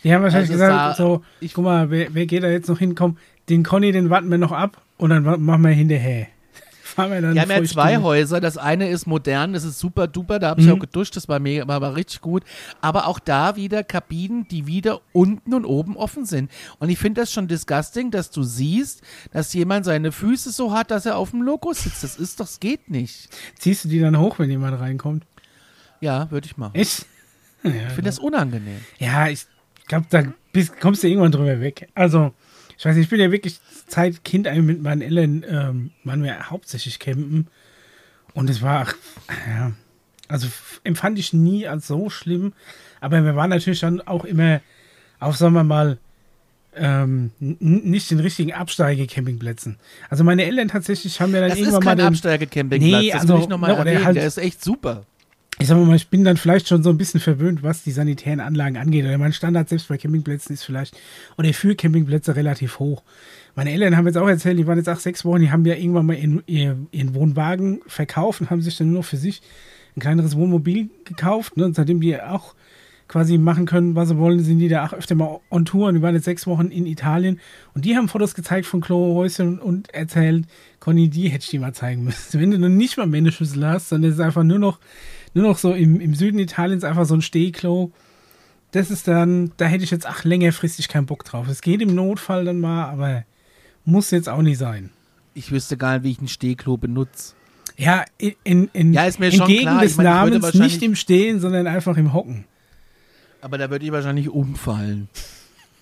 [0.07, 2.69] Die haben wahrscheinlich Also es gesagt, so, ich- guck mal, wer, wer geht da jetzt
[2.69, 3.19] noch hinkommen?
[3.49, 6.29] Den Conny, den warten wir noch ab und dann machen wir hinterher.
[6.85, 8.03] Fahren wir dann Wir haben ja zwei Stunde.
[8.03, 8.41] Häuser.
[8.41, 10.75] Das eine ist modern, das ist super duper, da habe ich Mhm.
[10.75, 12.45] auch geduscht, das war mega, war, war richtig gut.
[12.81, 16.51] Aber auch da wieder Kabinen, die wieder unten und oben offen sind.
[16.79, 20.93] Und ich finde das schon disgusting, dass du siehst, dass jemand seine Füße so hat,
[20.93, 22.05] dass er auf dem Logo sitzt.
[22.05, 23.29] Das ist doch, das geht nicht.
[23.59, 25.25] Ziehst du die dann hoch, wenn jemand reinkommt?
[26.01, 26.75] Ja, würde ich machen.
[26.77, 27.07] Echt?
[27.63, 28.79] Ja, Ich finde das unangenehm.
[28.99, 29.45] Ja, ich
[29.87, 31.89] glaube, da bist, kommst du irgendwann drüber weg.
[31.95, 32.33] Also,
[32.79, 36.51] ich weiß nicht, ich bin ja wirklich seit Kind mit meinen Eltern, ähm, waren wir
[36.51, 37.49] hauptsächlich campen.
[38.35, 38.87] Und es war,
[39.49, 39.73] ja,
[40.29, 40.47] also
[40.85, 42.53] empfand ich nie als so schlimm.
[43.01, 44.61] Aber wir waren natürlich dann auch immer
[45.21, 45.99] auf, sagen wir mal,
[46.75, 49.79] ähm, nicht den richtigen Absteige-Campingplätzen.
[50.11, 53.11] Also meine Eltern tatsächlich haben ja dann Das ist irgendwann mal kein den, Absteigecampingplatz, Nee,
[53.13, 54.05] das also, will ich nochmal no, der erwähnen.
[54.07, 55.07] halt- der ist echt super.
[55.59, 58.41] Ich sag mal, ich bin dann vielleicht schon so ein bisschen verwöhnt, was die sanitären
[58.41, 59.07] Anlagen angeht.
[59.07, 60.99] Oder mein Standard selbst bei Campingplätzen ist vielleicht,
[61.39, 63.03] oder für Campingplätze relativ hoch.
[63.55, 65.75] Meine Eltern haben jetzt auch erzählt, die waren jetzt acht, sechs Wochen, die haben ja
[65.75, 69.41] irgendwann mal ihren, ihr, ihren Wohnwagen verkauft und haben sich dann nur für sich
[69.97, 71.57] ein kleineres Wohnmobil gekauft.
[71.57, 71.65] Ne?
[71.65, 72.55] Und seitdem die auch
[73.09, 75.95] quasi machen können, was sie wollen, sind die da auch öfter mal on Tour und
[75.95, 77.41] die waren jetzt sechs Wochen in Italien
[77.73, 80.45] und die haben Fotos gezeigt von Klohäuschen und erzählt,
[80.81, 82.41] Conny, die hätte ich dir mal zeigen müssen.
[82.41, 84.81] Wenn du noch nicht mal Männerschüssel hast, sondern es ist einfach nur noch,
[85.37, 87.93] nur noch so im, im Süden Italiens einfach so ein Stehklo.
[88.73, 91.47] Das ist dann, da hätte ich jetzt ach längerfristig keinen Bock drauf.
[91.49, 93.25] Es geht im Notfall dann mal, aber
[93.85, 94.91] muss jetzt auch nicht sein.
[95.35, 97.35] Ich wüsste gar nicht, wie ich ein Stehklo benutze.
[97.77, 99.83] Ja, in, in, Ja, ist mir schon entgegen klar.
[99.83, 102.47] Des ich würde Namens nicht im Stehen, sondern einfach im Hocken.
[103.43, 105.09] Aber da würde ich wahrscheinlich umfallen.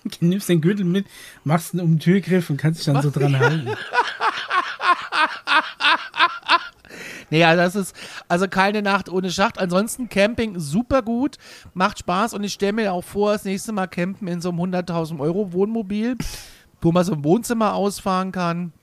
[0.03, 1.05] Du nimmst den Gürtel mit,
[1.45, 3.69] machst ihn um den Türgriff und kannst dich dann so dran halten.
[7.29, 7.95] Naja, das ist
[8.27, 9.59] also keine Nacht ohne Schacht.
[9.59, 11.37] Ansonsten Camping super gut,
[11.73, 14.59] macht Spaß und ich stelle mir auch vor, das nächste Mal campen in so einem
[14.59, 16.17] 100.000 Euro Wohnmobil,
[16.81, 18.73] wo man so ein Wohnzimmer ausfahren kann.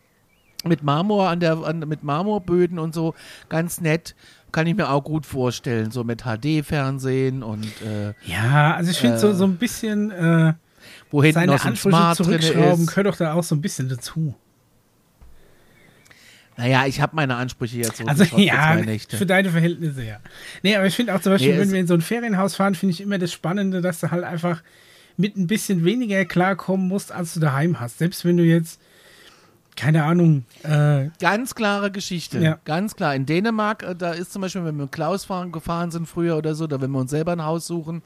[0.64, 3.14] Mit Marmor an der, an, mit Marmorböden und so,
[3.48, 4.14] ganz nett.
[4.52, 9.18] Kann ich mir auch gut vorstellen, so mit HD-Fernsehen und äh, Ja, also ich finde
[9.18, 10.52] so, so ein bisschen äh,
[11.10, 13.88] wo hinten seine noch so ein Smart zurückschrauben, gehört doch da auch so ein bisschen
[13.88, 14.34] dazu.
[16.56, 19.16] Naja, ich habe meine Ansprüche jetzt so Also für ja, zwei Nächte.
[19.16, 20.18] für deine Verhältnisse ja.
[20.62, 22.74] Nee, aber ich finde auch zum Beispiel, Nee, wenn wir in so ein Ferienhaus fahren,
[22.74, 24.62] finde ich immer das Spannende, dass du halt einfach
[25.16, 27.98] mit ein bisschen weniger klarkommen musst, als du daheim hast.
[27.98, 28.80] Selbst wenn du jetzt,
[29.76, 32.38] keine Ahnung, äh, Ganz klare Geschichte.
[32.38, 32.58] Ja.
[32.66, 33.14] Ganz klar.
[33.14, 36.36] In Dänemark, äh, da ist zum Beispiel, wenn wir mit Klaus fahren, gefahren sind früher
[36.36, 38.02] oder so, oder wenn wir uns selber ein Haus suchen,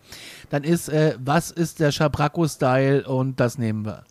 [0.50, 4.04] dann ist, äh, was ist der Schabracco-Style und das nehmen wir.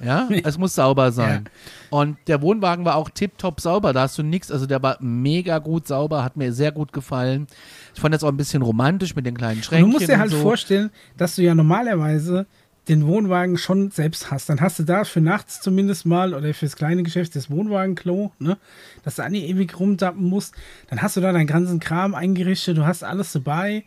[0.04, 1.44] Ja, es muss sauber sein.
[1.90, 5.58] Und der Wohnwagen war auch tipptopp sauber, da hast du nichts, also der war mega
[5.58, 7.46] gut sauber, hat mir sehr gut gefallen.
[7.94, 9.90] Ich fand das auch ein bisschen romantisch mit den kleinen Und Schränkchen.
[9.90, 10.38] du musst dir halt so.
[10.40, 12.46] vorstellen, dass du ja normalerweise
[12.88, 14.48] den Wohnwagen schon selbst hast.
[14.48, 18.56] Dann hast du da für nachts zumindest mal oder fürs kleine Geschäft das Wohnwagenklo, ne?
[19.04, 20.54] dass du an die ewig rumdappen musst.
[20.88, 23.84] Dann hast du da deinen ganzen Kram eingerichtet, du hast alles dabei.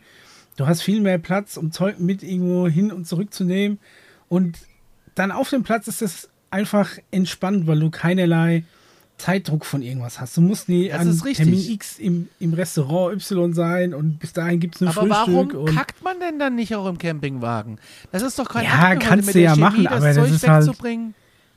[0.56, 3.78] Du hast viel mehr Platz, um Zeug mit irgendwo hin und zurück zu nehmen.
[4.28, 4.56] Und
[5.14, 8.64] dann auf dem Platz ist es einfach entspannt, weil du keinerlei
[9.16, 10.36] Zeitdruck von irgendwas hast.
[10.36, 11.46] Du musst nie Das an ist richtig.
[11.46, 15.54] Termin X im, im Restaurant Y sein und bis dahin gibt es ein Aber Frühstück.
[15.54, 17.78] warum und kackt man denn dann nicht auch im Campingwagen?
[18.10, 20.06] Das ist doch kein Ja, Akt mehr, heute kannst mit du ja Chemie machen, aber
[20.06, 21.14] das Zeug ist halt- wegzubringen.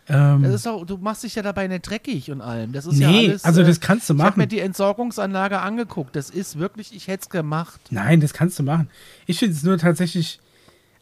[0.08, 2.74] ähm, Das ist doch, du machst dich ja dabei nicht dreckig und allem.
[2.74, 3.44] Das ist ja nee, alles.
[3.44, 4.50] also äh, das kannst du Ich habe mir machen.
[4.50, 6.16] die Entsorgungsanlage angeguckt.
[6.16, 7.82] Das ist wirklich, ich hätte es gemacht.
[7.90, 8.88] Nein, das kannst du machen.
[9.26, 10.40] Ich finde es nur tatsächlich,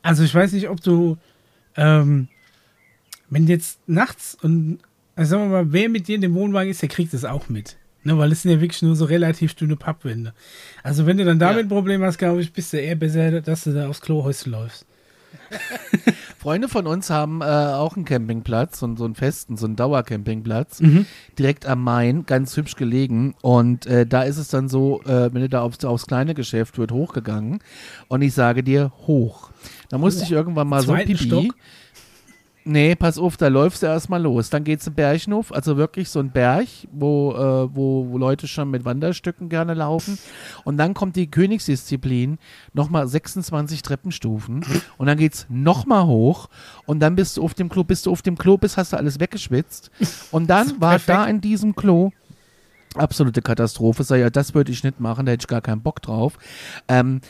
[0.01, 1.17] also ich weiß nicht, ob du,
[1.75, 2.29] ähm,
[3.29, 4.79] wenn jetzt nachts und,
[5.15, 7.49] also sagen wir mal, wer mit dir in dem Wohnwagen ist, der kriegt das auch
[7.49, 7.77] mit.
[8.03, 10.33] Ne, weil es sind ja wirklich nur so relativ dünne Pappwände.
[10.83, 11.63] Also wenn du dann damit Ja.
[11.63, 14.85] ein Problem hast, glaube ich, bist du eher besser, dass du da aufs Klohäuschen läufst.
[16.37, 20.79] Freunde von uns haben äh, auch einen Campingplatz, so, so einen festen, so einen Dauercampingplatz,
[20.81, 21.05] Mhm.
[21.39, 23.33] direkt am Main, ganz hübsch gelegen.
[23.41, 26.77] Und äh, da ist es dann so, äh, wenn du da aufs, aufs kleine Geschäft
[26.77, 27.59] wird hochgegangen.
[28.07, 29.49] Und ich sage dir, hoch.
[29.89, 31.17] Da musste ich irgendwann mal so pipi.
[31.17, 31.55] Stock?
[32.67, 34.49] Nee, pass auf, da läufst du erstmal los.
[34.49, 38.47] Dann geht's einen Berg hoch, also wirklich so ein Berg, wo, äh, wo, wo Leute
[38.47, 40.17] schon mit Wanderstücken gerne laufen.
[40.63, 42.39] Und dann kommt die Königsdisziplin,
[42.73, 44.65] nochmal 26 Treppenstufen.
[44.97, 46.49] Und dann geht's nochmal hoch.
[46.87, 48.97] Und dann bist du auf dem Klo, bis du auf dem Klo bist, hast du
[48.97, 49.91] alles weggeschwitzt.
[50.31, 51.09] Und dann war Perfekt.
[51.09, 52.11] da in diesem Klo
[52.95, 54.03] Absolute Katastrophe.
[54.03, 56.37] Sag ja, das würde ich nicht machen, da hätte ich gar keinen Bock drauf.
[56.87, 57.21] Ähm,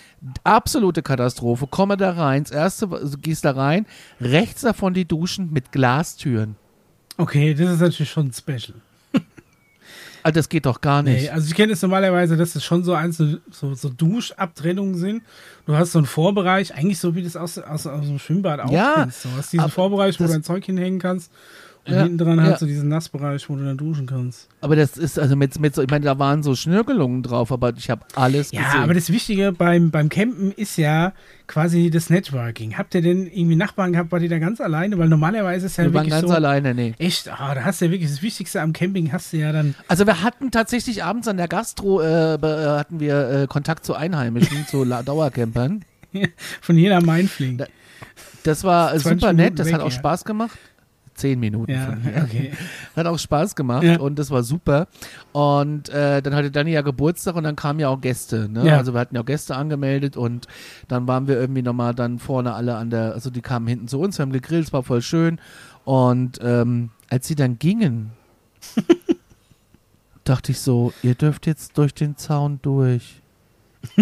[0.43, 1.67] absolute Katastrophe.
[1.67, 2.43] Komme da rein.
[2.43, 3.85] Das erste, also gehst da rein,
[4.21, 6.55] rechts davon die Duschen mit Glastüren.
[7.17, 8.75] Okay, das ist natürlich schon special.
[10.27, 11.21] Ah, das geht doch gar nicht.
[11.21, 15.21] Nee, also ich kenne es normalerweise, dass es schon so einzelne so, so Duschabtrennungen sind.
[15.67, 18.71] Du hast so einen Vorbereich, eigentlich so wie das aus, aus, aus dem Schwimmbad auch
[18.71, 19.23] Ja, kennst.
[19.23, 21.31] Du hast diesen Vorbereich, wo du dein Zeug hinhängen kannst.
[21.87, 22.45] Und Ja, hinten dran ja.
[22.45, 24.47] hast du diesen Nassbereich, wo du dann duschen kannst.
[24.61, 27.73] Aber das ist, also mit, mit so, ich meine, da waren so Schnörkelungen drauf, aber
[27.77, 28.81] ich habe alles Ja, gesehen.
[28.81, 31.13] aber das Wichtige beim, beim Campen ist ja
[31.45, 32.75] quasi das Networking.
[32.77, 34.97] Habt ihr denn irgendwie Nachbarn gehabt, war die da ganz alleine?
[34.97, 36.33] Weil normalerweise ist ja wir waren wirklich ganz so.
[36.33, 36.95] alleine, nee.
[36.97, 39.75] Echt, ah, da hast du ja wirklich das Wichtigste am Camping, hast du ja dann.
[39.87, 42.39] Also wir hatten tatsächlich abends an der Gastro, äh, äh,
[42.79, 45.85] hatten wir äh, Kontakt zu Einheimischen, zu Dauercampern.
[46.61, 47.57] Von jeder Mainfling.
[47.59, 47.67] Da-
[48.43, 49.91] Das war 20 super nett, das hat auch ja.
[49.91, 50.57] Spaß gemacht.
[51.15, 52.23] Zehn Minuten Ja, von hier.
[52.23, 52.51] okay.
[52.95, 53.99] Hat auch Spaß gemacht Ja.
[53.99, 54.87] und das war super.
[55.31, 58.47] Und äh, dann hatte Dani ja Geburtstag und dann kamen ja auch Gäste.
[58.49, 58.65] Ne?
[58.67, 58.77] Ja.
[58.77, 60.47] Also wir hatten ja auch Gäste angemeldet und
[60.87, 63.99] dann waren wir irgendwie nochmal dann vorne alle an der, also die kamen hinten zu
[63.99, 65.39] uns, wir haben gegrillt, es war voll schön.
[65.85, 68.11] Und ähm, als sie dann gingen,
[70.23, 73.21] dachte ich so, ihr dürft jetzt durch den Zaun durch.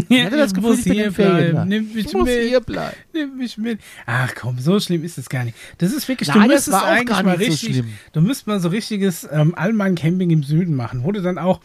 [0.10, 1.68] Ja, hatte das ich Gefühl, ich bin hier bleiben.
[1.70, 2.28] Nimm mich Ich mit.
[2.28, 2.96] hier bleiben.
[3.14, 3.80] Nimm mich mit.
[4.06, 5.58] Ach komm, so schlimm ist es gar nicht.
[5.78, 7.94] Das ist wirklich, Nein, du das müsstest eigentlich gar mal nicht so richtig, schlimm.
[8.14, 11.60] du müsstest mal so richtiges ähm, Allmann-Camping im Süden machen, wo du dann auch,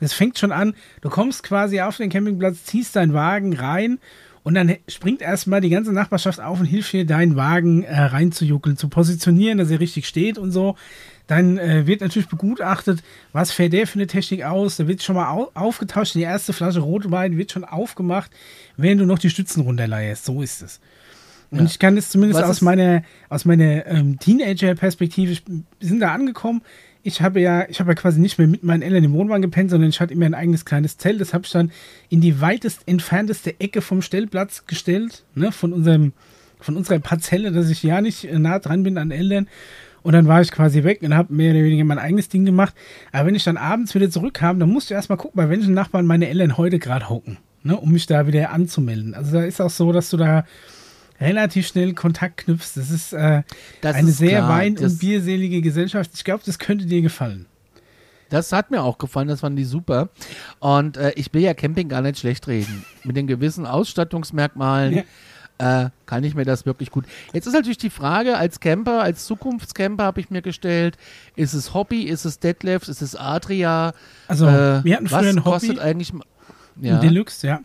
[0.00, 3.98] das fängt schon an, du kommst quasi auf den Campingplatz, ziehst deinen Wagen rein
[4.42, 8.78] und dann springt erstmal die ganze Nachbarschaft auf und hilft dir, deinen Wagen äh, reinzujuckeln,
[8.78, 10.76] zu positionieren, dass er richtig steht und so.
[11.30, 14.78] Dann äh, wird natürlich begutachtet, was fährt der für eine Technik aus.
[14.78, 16.16] Da wird schon mal au aufgetauscht.
[16.16, 18.32] Die erste Flasche Rotwein wird schon aufgemacht,
[18.76, 20.24] während du noch die Stützen runterleierst.
[20.24, 20.80] So ist es.
[21.52, 21.64] Und Ja.
[21.66, 26.62] ich kann das zumindest Was aus meiner, aus meiner ähm, Teenager-Perspektive, wir sind da angekommen.
[27.04, 29.70] Ich habe ja, ich habe ja quasi nicht mehr mit meinen Eltern im Wohnwagen gepennt,
[29.70, 31.20] sondern ich hatte immer ein eigenes kleines Zelt.
[31.20, 31.70] Das habe ich dann
[32.08, 36.12] in die weitest entfernteste Ecke vom Stellplatz gestellt, ne, von unserem,
[36.58, 39.46] von unserer Parzelle, dass ich ja nicht äh, nah dran bin an Eltern.
[40.02, 42.74] Und dann war ich quasi weg und habe mehr oder weniger mein eigenes Ding gemacht.
[43.12, 46.06] Aber wenn ich dann abends wieder zurückkam, dann musste ich erstmal gucken, bei welchen Nachbarn
[46.06, 49.14] meine Eltern heute gerade hocken, ne, um mich da wieder anzumelden.
[49.14, 50.44] Also da ist auch so, dass du da
[51.20, 52.72] relativ schnell Kontakt knüpfst.
[52.76, 53.42] Das ist äh,
[53.82, 54.48] Das eine ist sehr klar.
[54.48, 56.10] wein- Das- und bierselige Gesellschaft.
[56.14, 57.46] Ich glaube, das könnte dir gefallen.
[58.30, 60.08] Das hat mir auch gefallen, das fanden die super.
[60.60, 62.84] Und äh, ich will ja Camping gar nicht schlecht reden.
[63.04, 65.02] Mit den gewissen Ausstattungsmerkmalen
[65.60, 67.04] äh, kann ich mir das wirklich gut.
[67.32, 70.96] Jetzt ist natürlich die Frage, als Camper, als Zukunftscamper habe ich mir gestellt,
[71.36, 73.92] ist es Hobby, ist es Detlefs, ist es Adria?
[74.28, 76.12] Also, äh, wir hatten früher was ein kostet Hobby, eigentlich...
[76.12, 76.22] m-
[76.76, 77.60] ein Ja, Deluxe, ja.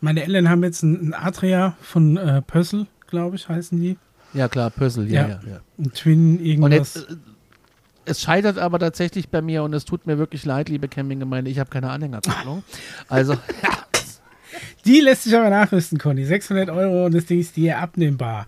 [0.00, 3.96] Meine Eltern haben jetzt ein, ein Adria von äh, Pössl, glaube ich, heißen die.
[4.34, 5.28] ja klar, Pössl, ja, Ja.
[5.28, 5.40] ja.
[5.50, 5.60] ja.
[5.78, 6.94] Ein Twin, Und irgendwas.
[6.94, 7.16] jetzt, äh,
[8.04, 11.58] es scheitert aber tatsächlich bei mir und es tut mir wirklich leid, liebe Campinggemeinde, ich
[11.58, 12.62] habe keine Anhängerkupplung.
[13.08, 13.34] Also,
[14.84, 16.24] die lässt sich aber nachrüsten, Conny.
[16.24, 18.46] 600 Euro und das Ding ist dir abnehmbar.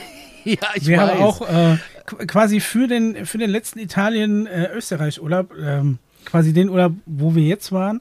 [0.44, 1.10] ja, ich Wir weiß.
[1.10, 6.92] haben auch äh, qu- quasi für den, für den letzten Italien-Österreich-Urlaub, ähm, quasi den Urlaub,
[7.06, 8.00] wo wir jetzt waren,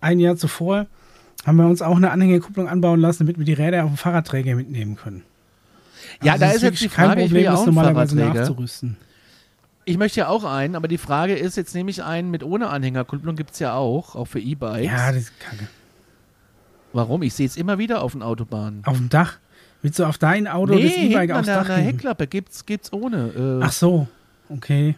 [0.00, 0.86] ein Jahr zuvor,
[1.46, 4.54] haben wir uns auch eine Anhängerkupplung anbauen lassen, damit wir die Räder auf dem Fahrradträger
[4.54, 5.22] mitnehmen können.
[6.22, 8.96] ja, Also da ist jetzt wirklich die Frage, ich will ja das normalerweise nachzurüsten.
[9.84, 12.68] Ich möchte ja auch einen, aber die Frage ist, jetzt nehme ich einen mit ohne
[12.68, 14.86] Anhängerkupplung, gibt es ja auch, auch für E-Bikes.
[14.86, 15.66] Ja, das ist kacke.
[16.92, 17.22] Warum?
[17.22, 18.82] Ich sehe es immer wieder auf den Autobahnen.
[18.84, 19.38] Auf dem Dach.
[19.82, 21.82] Willst du auf dein Auto das hinten E-Bike an aufs der, Dach legen?
[21.82, 23.58] Heckklappe gibt's, gibt's ohne.
[23.60, 24.06] Äh, Ach so,
[24.48, 24.94] okay.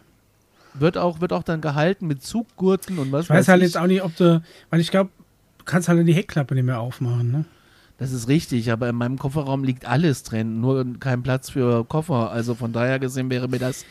[0.74, 3.68] wird, auch, wird auch dann gehalten mit Zuggurten und was Ich weiß halt ich.
[3.68, 5.10] jetzt auch nicht, ob du, weil ich glaube,
[5.58, 7.44] du kannst halt die Heckklappe nicht mehr aufmachen, ne?
[7.96, 12.32] Das ist richtig, aber in meinem Kofferraum liegt alles drin, nur kein Platz für Koffer.
[12.32, 13.84] Also von daher gesehen wäre mir das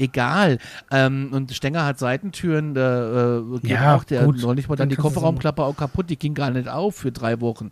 [0.00, 0.58] egal.
[0.90, 4.40] Ähm, und Stenger hat Seitentüren, da äh, geht Ja, auch der gut.
[4.40, 7.40] neulich war Dann dann die Kofferraumklappe auch kaputt, die ging gar nicht auf für drei
[7.40, 7.70] Wochen,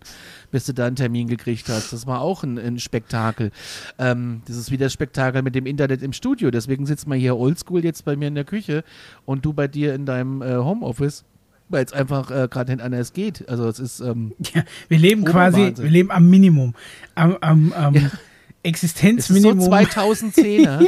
[0.50, 1.92] bis du da einen Termin gekriegt hast.
[1.92, 3.50] Das war auch ein, ein Spektakel.
[3.98, 6.50] Ähm, das ist wie das Spektakel mit dem Internet im Studio.
[6.50, 8.84] Deswegen sitzt man hier oldschool jetzt bei mir in der Küche
[9.24, 11.24] und du bei dir in deinem äh, Homeoffice.
[11.70, 13.46] Weil es einfach äh, gerade nicht anders geht.
[13.46, 15.84] Also es ist ähm, Ja, wir leben quasi, Oberwahnsinn.
[15.84, 16.74] wir leben am Minimum.
[17.14, 18.00] Am, am, am Ja.
[18.00, 18.18] es ist so
[18.62, 19.68] Existenzminimum.
[19.68, 20.86] 2010er.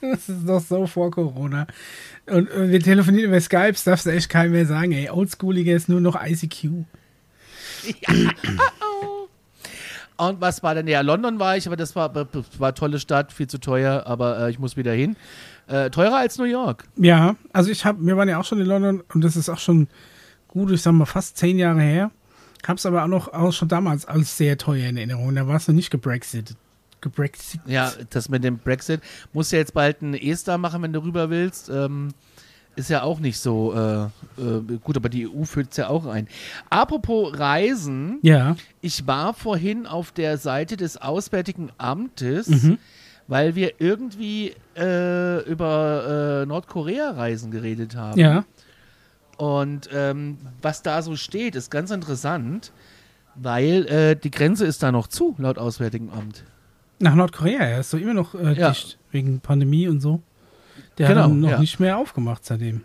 [0.12, 1.66] das ist doch so vor Corona.
[2.26, 5.10] Und äh, wir telefonieren über Skype, darfst du echt keinem mehr sagen, ey.
[5.10, 6.64] Oldschooliger ist nur noch ICQ.
[10.18, 10.86] Und was war denn?
[10.86, 12.10] Ja, London war ich, aber das war,
[12.58, 15.14] war tolle Stadt, viel zu teuer, aber äh, ich muss wieder hin.
[15.66, 16.84] Äh, teurer als New York.
[16.96, 19.58] Ja, also ich habe, wir waren ja auch schon in London und das ist auch
[19.58, 19.88] schon
[20.48, 22.10] gut, ich sag mal fast zehn Jahre her.
[22.66, 25.34] Hab's aber auch noch auch schon damals als sehr teuer in Erinnerung.
[25.34, 26.56] Da warst du nicht gebrexit.
[27.00, 27.60] Gebrexit.
[27.66, 29.00] Ja, das mit dem Brexit.
[29.32, 31.68] Musst ja jetzt bald einen E-Star machen, wenn du rüber willst.
[31.68, 32.08] Ähm,
[32.74, 34.04] ist ja auch nicht so äh,
[34.38, 36.28] äh, gut, aber die EU führt es ja auch ein.
[36.68, 38.54] Apropos Reisen, Ja.
[38.82, 42.76] ich war vorhin auf der Seite des Auswärtigen Amtes, Mhm.
[43.28, 48.20] weil wir irgendwie äh, über äh, Nordkorea-Reisen geredet haben.
[48.20, 48.44] Ja.
[49.38, 52.72] Und ähm, was da so steht, ist ganz interessant,
[53.34, 56.44] weil äh, die Grenze ist da noch zu, laut Auswärtigem Amt.
[56.98, 58.70] Nach Nordkorea, ja, ist doch immer noch äh, Ja.
[58.70, 60.22] dicht, wegen Pandemie und so.
[60.98, 61.58] Der Genau, hat noch ja.
[61.58, 62.82] nicht mehr aufgemacht seitdem.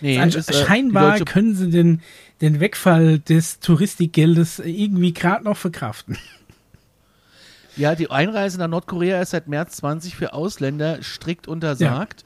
[0.00, 2.00] Nee, ist, äh, scheinbar können sie den,
[2.40, 6.18] den Wegfall des Touristikgeldes irgendwie gerade noch verkraften.
[7.74, 12.22] Ja, die Einreise nach Nordkorea ist seit März 20 für Ausländer strikt untersagt.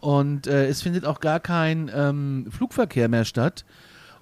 [0.00, 3.64] Und äh, es findet auch gar kein ähm, Flugverkehr mehr statt.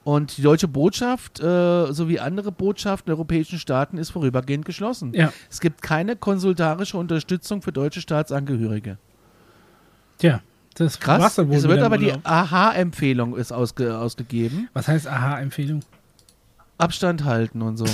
[0.03, 5.13] Und die deutsche Botschaft äh, sowie andere Botschaften der europäischen Staaten ist vorübergehend geschlossen.
[5.15, 5.33] Ja.
[5.51, 8.97] Es gibt keine konsularische Unterstützung für deutsche Staatsangehörige.
[10.19, 10.41] Tja,
[10.75, 11.21] das Krass.
[11.21, 12.13] war's dann wohl es wird aber die.
[12.25, 14.69] Aha-Empfehlung ist ausge ausgegeben.
[14.73, 15.81] Was heißt Aha-Empfehlung?
[16.79, 17.85] Abstand halten und so.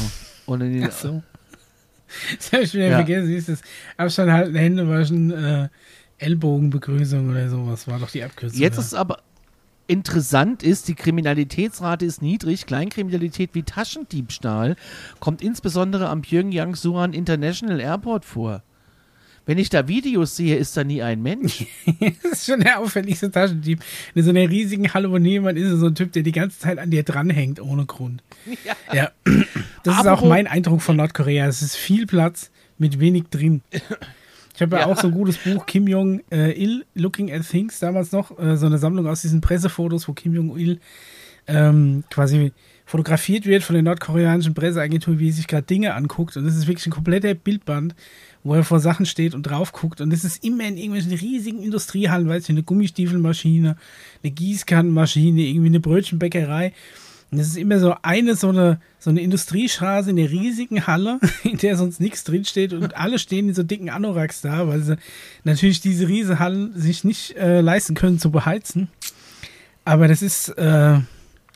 [0.47, 1.23] Und in Ach so.
[2.39, 2.97] Das habe ich wieder Ja.
[2.99, 3.27] vergessen.
[3.27, 3.63] Siehst das
[3.97, 5.69] Abstand halten, Hände waschen, äh,
[6.19, 8.59] Ellbogenbegrüßung oder sowas war doch die Abkürzung.
[8.61, 8.83] Jetzt da.
[8.83, 9.19] ist aber
[9.87, 12.67] interessant ist, die Kriminalitätsrate ist niedrig.
[12.67, 14.77] Kleinkriminalität wie Taschendiebstahl
[15.21, 18.63] kommt insbesondere am Pyongyang Suan International Airport vor.
[19.47, 21.67] Wenn ich da Videos sehe, ist da nie ein Mensch.
[22.23, 23.81] das ist schon der auffälligste Taschendieb.
[24.17, 26.59] In so einer riesigen Halle, wo niemand ist, ist so ein Typ, der die ganze
[26.59, 28.25] Zeit an dir dranhängt, ohne Grund.
[28.93, 29.13] Ja.
[29.85, 31.47] Das ist auch mein Eindruck von Nordkorea.
[31.47, 33.63] Es ist viel Platz mit wenig drin.
[34.57, 34.87] Ich habe ja, Ja.
[34.89, 38.79] auch so ein gutes Buch, Kim Jong-il, Looking at Things, damals noch, äh, so eine
[38.79, 40.81] Sammlung aus diesen Pressefotos, wo Kim Jong-il
[41.47, 42.53] ähm, quasi
[42.87, 46.37] fotografiert wird von der nordkoreanischen Presseagentur, wie er sich gerade Dinge anguckt.
[46.37, 47.95] Und das ist wirklich ein kompletter Bildband,
[48.45, 50.01] wo er vor Sachen steht und drauf guckt.
[50.01, 53.77] Und das ist immer in irgendwelchen riesigen Industriehallen, weiß ich, eine Gummistiefelmaschine,
[54.23, 56.73] eine Gießkannenmaschine, irgendwie eine Brötchenbäckerei.
[57.31, 61.19] Und das ist immer so eine, so eine, so eine Industriestraße in der riesigen Halle,
[61.43, 64.97] in der sonst nichts drinsteht und alle stehen in so dicken Anoraks da, weil sie
[65.45, 68.89] natürlich diese riesen Hallen sich nicht äh, leisten können zu beheizen.
[69.85, 70.99] Aber das ist, äh,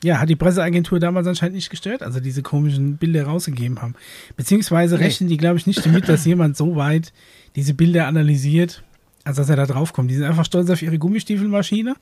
[0.03, 3.95] ja, hat die Presseagentur damals anscheinend nicht gestört, also diese komischen Bilder rausgegeben haben.
[4.35, 5.03] Beziehungsweise Nee.
[5.03, 7.13] rechnen die, glaube ich, nicht damit, dass jemand so weit
[7.55, 8.83] diese Bilder analysiert,
[9.23, 10.09] als dass er da drauf kommt.
[10.09, 11.95] Die sind einfach stolz auf ihre Gummistiefelmaschine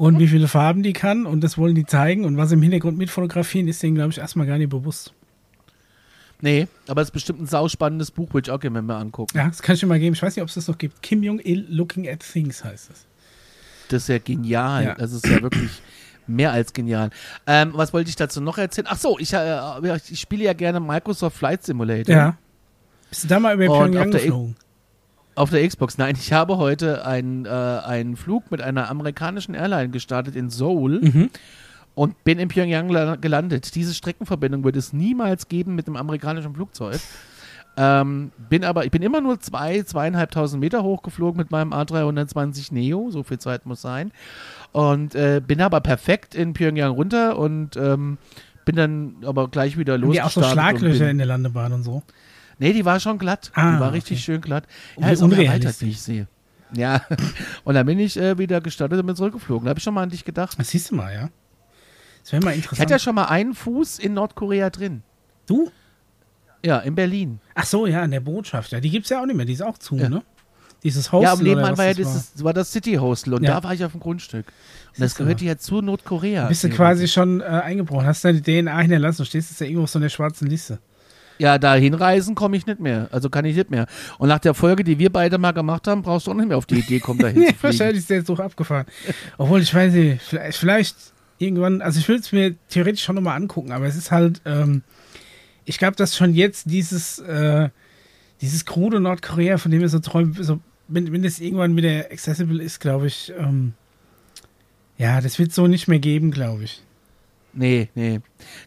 [0.00, 2.96] und wie viele Farben die kann und das wollen die zeigen und was im Hintergrund
[2.96, 5.12] mitfotografieren, ist denen, glaube ich, erstmal gar nicht bewusst.
[6.40, 9.36] Nee, aber es ist bestimmt ein sauspannendes Buch, würde ich auch gerne mal angucken.
[9.36, 10.14] Ja, das kann ich dir mal geben.
[10.14, 11.02] Ich weiß nicht, ob es das noch gibt.
[11.02, 13.04] Kim Jong-il Looking at Things heißt es.
[13.90, 14.84] Das ist ja genial.
[14.84, 14.94] Ja.
[14.94, 15.82] Das ist ja wirklich
[16.26, 17.10] mehr als genial.
[17.46, 18.86] Ähm, was wollte ich dazu noch erzählen?
[18.88, 22.16] Ach so, ich, äh, ich spiele ja gerne Microsoft Flight Simulator.
[22.16, 22.38] Ja.
[23.10, 24.56] Bist du da mal über Pyongyang der geflogen?
[25.34, 25.96] Auf der Xbox.
[25.98, 31.00] Nein, ich habe heute einen, äh, einen Flug mit einer amerikanischen Airline gestartet in Seoul
[31.02, 31.30] Mhm.
[31.94, 33.74] und bin in Pyongyang la- gelandet.
[33.74, 36.98] Diese Streckenverbindung wird es niemals geben mit einem amerikanischen Flugzeug.
[37.76, 43.10] Ähm, bin aber, ich bin immer nur zwei, zweieinhalbtausend Meter hochgeflogen mit meinem A320 Neo,
[43.10, 44.10] so viel Zeit muss sein.
[44.72, 48.18] Und äh, bin aber perfekt in Pyongyang runter und ähm,
[48.64, 52.02] bin dann aber gleich wieder Haben die auch so Schlaglöcher in der Landebahn und so.
[52.60, 53.50] Nee, die war schon glatt.
[53.54, 54.22] Ah, die war richtig okay.
[54.24, 54.64] schön glatt.
[54.94, 56.28] Und Ja, ist auch erweitert, wie ich sehe.
[56.72, 57.02] Ja,
[57.64, 59.64] und dann bin ich äh, wieder gestartet und bin zurückgeflogen.
[59.64, 60.56] Da habe ich schon mal an dich gedacht.
[60.58, 61.30] Das siehst du mal, ja.
[62.22, 62.80] Das wäre mal Ich interessant.
[62.82, 65.02] hatte ja schon mal einen Fuß in Nordkorea drin.
[65.46, 65.70] du?
[66.62, 67.40] Ja, in Berlin.
[67.54, 68.70] Ach so, ja, in der Botschaft.
[68.72, 69.46] Ja, die gibt es ja auch nicht mehr.
[69.46, 70.10] Die ist auch zu, Ja.
[70.10, 70.22] ne?
[70.82, 73.54] Dieses Hostel ja, am Nebenan war ja das dieses, war das City Hostel und Ja.
[73.54, 74.46] da war ich auf dem Grundstück.
[74.94, 76.46] Und das gehörte ja zu Nordkorea.
[76.48, 79.84] Bist du quasi schon äh, eingebrochen, hast deine DNA hinterlassen und stehst jetzt ja irgendwo
[79.84, 80.78] auf so einer schwarzen Liste.
[81.40, 83.08] Ja, da hinreisen komme ich nicht mehr.
[83.12, 83.86] Also kann ich nicht mehr.
[84.18, 86.58] Und nach der Folge, die wir beide mal gemacht haben, brauchst du auch nicht mehr
[86.58, 87.62] auf die Idee kommen, dahin Nee, zu fliegen.
[87.62, 88.84] wahrscheinlich ist der jetzt abgefahren.
[89.38, 90.96] Obwohl, ich weiß nicht, vielleicht, vielleicht
[91.38, 94.82] irgendwann, also ich will es mir theoretisch schon nochmal angucken, aber es ist halt, ähm,
[95.64, 97.70] ich glaube, dass schon jetzt dieses, äh,
[98.42, 102.62] dieses krude Nordkorea, von dem wir so träumen, so, wenn, wenn das irgendwann wieder accessible
[102.62, 103.72] ist, glaube ich, ähm,
[104.98, 106.82] ja, das wird so nicht mehr geben, glaube ich.
[107.52, 108.20] Nee, nee.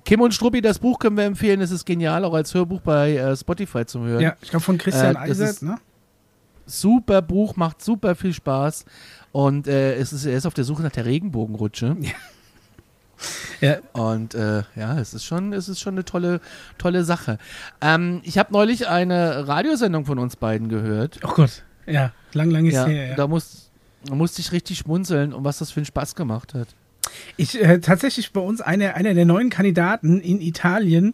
[0.03, 1.61] Kim und Struppi, das Buch können wir empfehlen.
[1.61, 4.21] Es ist genial, auch als Hörbuch bei äh, Spotify zu hören.
[4.21, 5.77] Ja, ich glaube von Christian Äh, Eisert, ne?
[6.65, 8.85] Super Buch, macht super viel Spaß.
[9.31, 11.95] Und äh, es ist, er ist auf der Suche nach der Regenbogenrutsche.
[13.61, 13.77] Ja.
[13.93, 16.41] Und äh, ja, es ist schon, es ist schon eine tolle,
[16.77, 17.37] tolle Sache.
[17.79, 21.19] Ähm, ich habe neulich eine Radiosendung von uns beiden gehört.
[21.23, 23.07] Oh Gott, ja, lang, lang ist Ja, her.
[23.09, 23.15] Ja.
[23.15, 23.69] da, muss,
[24.05, 26.67] da musste ich richtig schmunzeln und was das für einen Spaß gemacht hat.
[27.37, 31.13] Ich äh, tatsächlich bei uns einer einer der neuen Kandidaten in Italien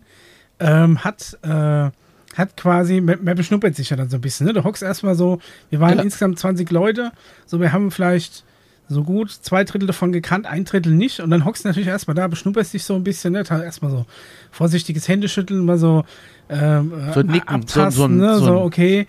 [0.60, 1.89] ähm, hat äh,
[2.36, 4.47] hat quasi man, man beschnuppert sich ja dann so ein bisschen.
[4.47, 4.54] Ne?
[4.54, 5.39] Du hockst erstmal so.
[5.69, 6.04] Wir waren Ja.
[6.04, 7.11] insgesamt 20 Leute,
[7.45, 8.43] so wir haben vielleicht
[8.91, 11.20] so gut zwei Drittel davon gekannt, ein Drittel nicht.
[11.20, 13.43] Und dann hockst du natürlich erstmal da, beschnupperst dich so ein bisschen, ne?
[13.49, 14.05] erstmal so
[14.51, 16.05] vorsichtiges Händeschütteln, mal so,
[16.49, 18.36] ähm, So äh, nicken, so- abtasten, so ein- ne?
[18.39, 19.07] so so, okay.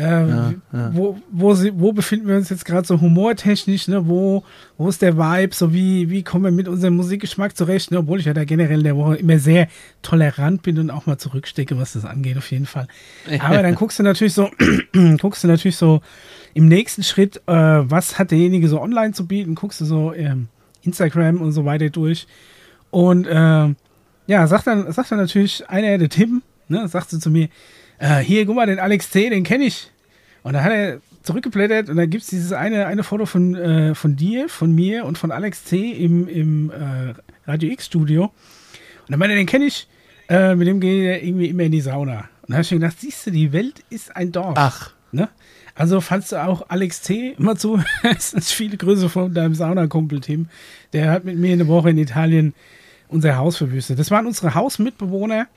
[0.00, 0.90] Äh, Äh, ja, ja.
[0.94, 4.08] Wo, wo, sie, wo befinden wir uns jetzt gerade so humortechnisch, ne?
[4.08, 4.44] Wo,
[4.78, 5.54] wo ist der Vibe?
[5.54, 7.90] So wie, wie kommen wir mit unserem Musikgeschmack zurecht?
[7.90, 7.98] Ne?
[7.98, 9.68] Obwohl ich ja da generell in der Woche immer sehr
[10.02, 12.88] tolerant bin und auch mal zurückstecke, was das angeht, auf jeden Fall.
[13.40, 14.50] Aber dann guckst du natürlich so,
[15.20, 16.00] guckst du natürlich so
[16.54, 20.48] im nächsten Schritt, äh, was hat derjenige so online zu bieten, guckst du so ähm,
[20.82, 22.26] Instagram und so weiter durch.
[22.90, 23.74] Und äh,
[24.26, 27.48] ja, sagt dann, sagt dann natürlich einer, der Tim, ne, sagt so zu mir,
[28.00, 29.90] äh, hier, guck mal, den Alex C., den kenne ich.
[30.42, 33.94] Und dann hat er zurückgeblättert und dann gibt es dieses eine, eine Foto von, äh,
[33.94, 35.90] von dir, von mir und von Alex C.
[35.90, 37.14] im, im äh,
[37.46, 38.24] Radio X-Studio.
[38.24, 38.32] Und
[39.10, 39.86] dann meinte er, den kenne ich,
[40.28, 42.20] äh, mit dem gehe ich irgendwie immer in die Sauna.
[42.42, 44.54] Und dann habe ich mir gedacht, siehst du, die Welt ist ein Dorf.
[44.56, 44.92] Ach.
[45.12, 45.28] Ne?
[45.74, 47.34] Also, falls du auch Alex T.
[47.38, 50.48] immer zu, das ist viele Grüße von deinem Saunakumpel, Tim.
[50.92, 52.54] Der hat mit mir eine Woche in Italien
[53.08, 53.98] unser Haus verwüstet.
[53.98, 55.48] Das waren unsere Hausmitbewohner.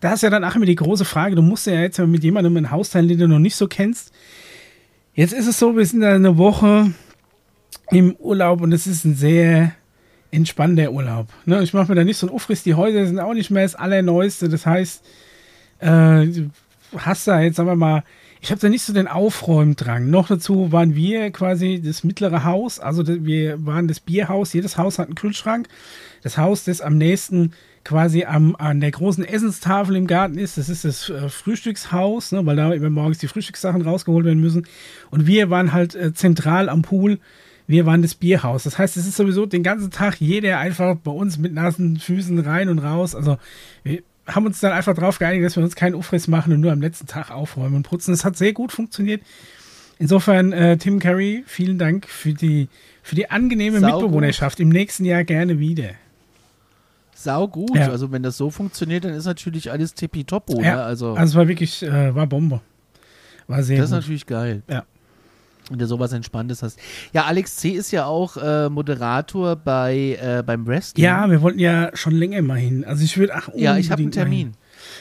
[0.00, 2.56] Da ist ja dann auch immer die große Frage, du musst ja jetzt mit jemandem
[2.56, 4.12] ein Haus teilen, den du noch nicht so kennst.
[5.14, 6.92] Jetzt ist es so, wir sind da eine Woche
[7.90, 9.72] im Urlaub und es ist ein sehr
[10.30, 11.28] entspannender Urlaub.
[11.46, 11.62] Ne?
[11.62, 13.74] Ich mache mir da nicht so einen Ufriss, die Häuser sind auch nicht mehr das
[13.74, 14.48] Allerneueste.
[14.48, 15.02] Das heißt,
[15.78, 16.26] äh,
[16.96, 18.04] hast da jetzt, sagen wir mal,
[18.40, 20.10] ich habe da nicht so den Aufräumdrang.
[20.10, 24.98] Noch dazu waren wir quasi das mittlere Haus, also wir waren das Bierhaus, jedes Haus
[24.98, 25.68] hat einen Kühlschrank.
[26.22, 27.52] Das Haus, das am nächsten
[27.86, 32.44] quasi am, an der großen Essenstafel im Garten ist, das ist das äh, Frühstückshaus, ne,
[32.44, 34.66] weil da immer morgens die Frühstückssachen rausgeholt werden müssen.
[35.10, 37.18] Und wir waren halt äh, zentral am Pool.
[37.68, 38.64] Wir waren das Bierhaus.
[38.64, 42.38] Das heißt, es ist sowieso den ganzen Tag jeder einfach bei uns mit nassen Füßen
[42.40, 43.14] rein und raus.
[43.14, 43.38] Also
[43.84, 46.72] wir haben uns dann einfach darauf geeinigt, dass wir uns keinen Ufriss machen und nur
[46.72, 48.10] am letzten Tag aufräumen und putzen.
[48.10, 49.22] Das hat sehr gut funktioniert.
[49.98, 52.68] Insofern, äh, Tim Curry, vielen Dank für die,
[53.02, 54.58] für die angenehme Sau Mitbewohnerschaft.
[54.60, 55.90] Im nächsten Jahr gerne wieder.
[57.26, 57.74] Sau gut.
[57.76, 57.90] Ja.
[57.90, 60.60] Also wenn das so funktioniert, dann ist natürlich alles tippitoppo.
[60.62, 60.76] Ja.
[60.76, 60.82] Ne?
[60.82, 62.60] Also, also es war wirklich, äh, war Bombe.
[63.48, 63.98] War sehr Das gut.
[63.98, 64.62] ist natürlich geil.
[64.70, 64.84] Ja.
[65.70, 66.78] Und du sowas Entspanntes hast.
[67.12, 67.70] Ja, Alex C.
[67.70, 71.04] ist ja auch äh, Moderator bei, äh, beim Wrestling.
[71.04, 72.84] Ja, wir wollten ja schon länger mal hin.
[72.84, 74.52] Also ich würde, ach, Ja, ich habe einen Termin.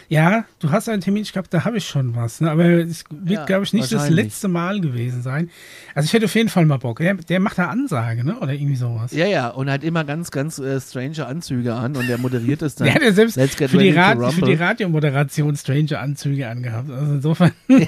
[0.07, 2.41] Ja, du hast einen Termin, ich glaube, da habe ich schon was.
[2.41, 2.51] Ne?
[2.51, 5.49] Aber es wird, ja, glaube ich, nicht das letzte Mal gewesen sein.
[5.93, 6.99] Also ich hätte auf jeden Fall mal Bock.
[6.99, 8.39] Der, der macht da Ansage, ne?
[8.39, 9.11] Oder irgendwie sowas.
[9.11, 12.75] Ja, ja, und hat immer ganz, ganz äh, strange Anzüge an und der moderiert es
[12.75, 12.85] dann.
[12.85, 13.39] der hat ja selbst
[13.69, 16.89] für die, Rad für die Radiomoderation strange Anzüge angehabt.
[16.91, 17.51] Also insofern.
[17.67, 17.77] Ja.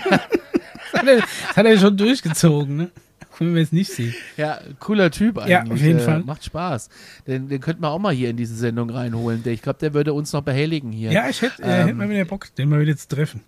[0.91, 2.91] das, hat er, das hat er schon durchgezogen, ne?
[3.39, 4.13] Wenn wir es nicht sehen.
[4.35, 5.51] Ja, cooler Typ eigentlich.
[5.51, 6.23] Ja, auf jeden äh, Fall.
[6.23, 6.89] Macht Spaß.
[7.25, 9.41] Den, den könnten wir auch mal hier in diese Sendung reinholen.
[9.45, 11.11] Ich glaube, der würde uns noch behelligen hier.
[11.11, 13.41] Ja, ich hätte äh, ähm, hätt mal wieder Bock, den mal wieder zu treffen.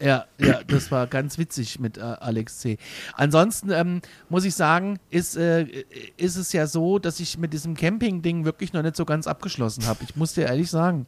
[0.00, 2.78] Ja, ja, das war ganz witzig mit äh, Alex C.
[3.14, 5.66] Ansonsten ähm, muss ich sagen, ist, äh,
[6.16, 9.86] ist es ja so, dass ich mit diesem Camping-Ding wirklich noch nicht so ganz abgeschlossen
[9.86, 10.00] habe.
[10.04, 11.06] Ich muss dir ehrlich sagen.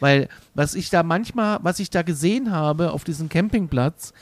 [0.00, 4.14] Weil was ich da manchmal, was ich da gesehen habe auf diesem Campingplatz,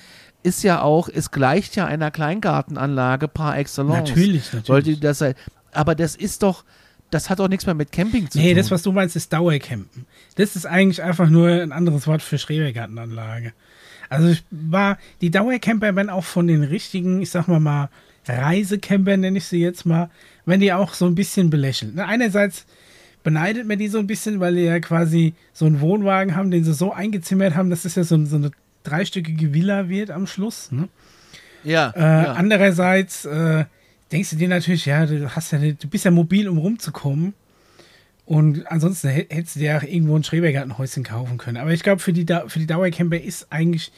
[0.42, 4.08] ist ja auch, es gleicht ja einer Kleingartenanlage par excellence.
[4.08, 4.68] Natürlich, natürlich.
[4.68, 5.24] Wollte das,
[5.72, 6.64] aber das ist doch,
[7.10, 8.54] das hat doch nichts mehr mit Camping zu nee, tun.
[8.54, 10.06] Nee, das, was du meinst, ist Dauercampen.
[10.36, 13.52] Das ist eigentlich einfach nur ein anderes Wort für Schrebergartenanlage.
[14.08, 17.88] Also ich war, die Dauercamper werden auch von den richtigen, ich sag mal mal,
[18.26, 20.10] Reisecampern, nenne ich sie jetzt mal,
[20.44, 21.94] wenn die auch so ein bisschen belächelt.
[21.94, 22.66] Ne, einerseits
[23.22, 26.64] beneidet man die so ein bisschen, weil die ja quasi so einen Wohnwagen haben, den
[26.64, 28.50] sie so eingezimmert haben, das ist ja so, so eine
[28.82, 30.72] dreistöckige Villa wird am Schluss.
[30.72, 30.88] Ne?
[31.64, 32.32] Ja, äh, ja.
[32.34, 33.64] Andererseits äh,
[34.12, 37.34] denkst du dir natürlich, ja, du hast ja, du bist ja mobil, um rumzukommen.
[38.26, 41.56] Und ansonsten hättest du dir auch irgendwo ein Schrebergartenhäuschen kaufen können.
[41.56, 43.90] Aber ich glaube, für die, für die Dauercamper ist eigentlich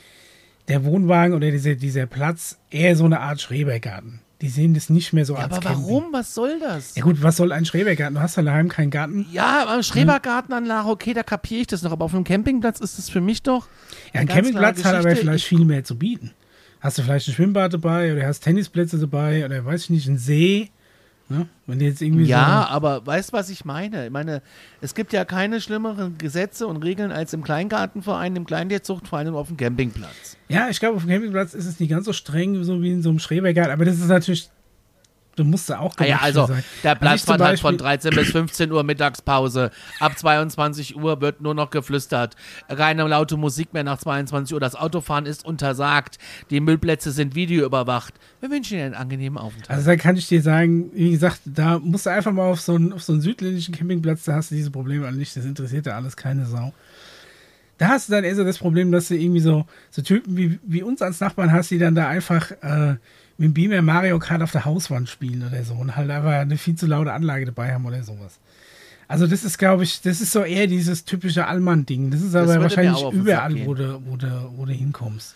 [0.68, 4.21] der Wohnwagen oder dieser, dieser Platz eher so eine Art Schrebergarten.
[4.42, 5.84] Die sehen das nicht mehr so ja, als Aber Camping.
[5.84, 6.04] warum?
[6.12, 6.96] Was soll das?
[6.96, 8.16] Ja gut, was soll ein Schrebergarten?
[8.16, 9.24] Du hast ja daheim keinen Garten.
[9.30, 11.92] Ja, aber Schrebergartenanlage, okay, da kapiere ich das noch.
[11.92, 13.68] Aber auf einem Campingplatz ist das für mich doch.
[14.12, 16.32] Ja, ein Campingplatz hat aber vielleicht viel mehr zu bieten.
[16.80, 20.18] Hast du vielleicht ein Schwimmbad dabei oder hast Tennisplätze dabei oder weiß ich nicht, einen
[20.18, 20.70] See?
[21.32, 21.48] Ne?
[21.66, 24.04] Wenn jetzt irgendwie ja, so aber weißt du, was ich meine?
[24.04, 24.42] Ich meine,
[24.82, 29.48] es gibt ja keine schlimmeren Gesetze und Regeln als im Kleingartenverein, im Kleintierzuchtverein und auf
[29.48, 30.36] dem Campingplatz.
[30.48, 33.02] Ja, ich glaube, auf dem Campingplatz ist es nicht ganz so streng, so wie in
[33.02, 34.50] so einem Schrebergarten, aber das ist natürlich
[35.36, 36.64] du musst da auch ah ja, also sein.
[36.82, 39.70] der Platzmann also hat von 13 bis 15 Uhr Mittagspause.
[40.00, 42.36] Ab 22 Uhr wird nur noch geflüstert.
[42.68, 44.60] Keine laute Musik mehr nach 22 Uhr.
[44.60, 46.18] Das Autofahren ist untersagt.
[46.50, 48.14] Die Müllplätze sind videoüberwacht.
[48.40, 49.70] Wir wünschen dir einen angenehmen Aufenthalt.
[49.70, 52.74] Also da kann ich dir sagen, wie gesagt, da musst du einfach mal auf so
[52.74, 55.36] einen, auf so einen südländischen Campingplatz, da hast du diese Probleme alle nicht.
[55.36, 56.72] Das interessiert ja alles keine Sau.
[57.78, 60.60] Da hast du dann eher so das Problem, dass du irgendwie so, so Typen wie,
[60.62, 62.96] wie uns als Nachbarn hast, die dann da einfach äh,
[63.42, 66.56] mit dem Beamer Mario Kart auf der Hauswand spielen oder so und halt einfach eine
[66.56, 68.38] viel zu laute Anlage dabei haben oder sowas.
[69.08, 72.12] Also das ist, glaube ich, das ist so eher dieses typische Allmann-Ding.
[72.12, 75.34] Das ist aber das wahrscheinlich überall, wo du, wo, du, wo du hinkommst.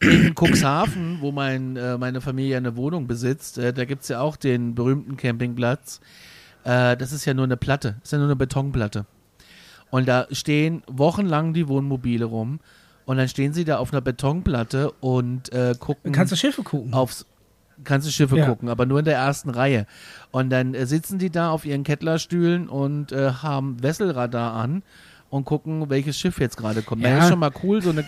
[0.00, 4.20] In Cuxhaven, wo mein, äh, meine Familie eine Wohnung besitzt, äh, da gibt es ja
[4.20, 6.00] auch den berühmten Campingplatz.
[6.64, 9.04] Äh, das ist ja nur eine Platte, das ist ja nur eine Betonplatte.
[9.90, 12.58] Und da stehen wochenlang die Wohnmobile rum.
[13.06, 16.12] Und dann stehen sie da auf einer Betonplatte und äh, gucken.
[16.12, 16.92] Kannst du Schiffe gucken?
[16.92, 17.24] Aufs,
[17.84, 18.46] kannst du Schiffe Ja.
[18.46, 19.86] gucken, aber nur in der ersten Reihe.
[20.32, 24.82] Und dann äh, sitzen die da auf ihren Kettlerstühlen und äh, haben Wesselradar an
[25.30, 27.02] und gucken, welches Schiff jetzt gerade kommt.
[27.02, 27.14] Ja.
[27.16, 27.80] Das ist schon mal cool.
[27.80, 28.04] So eine,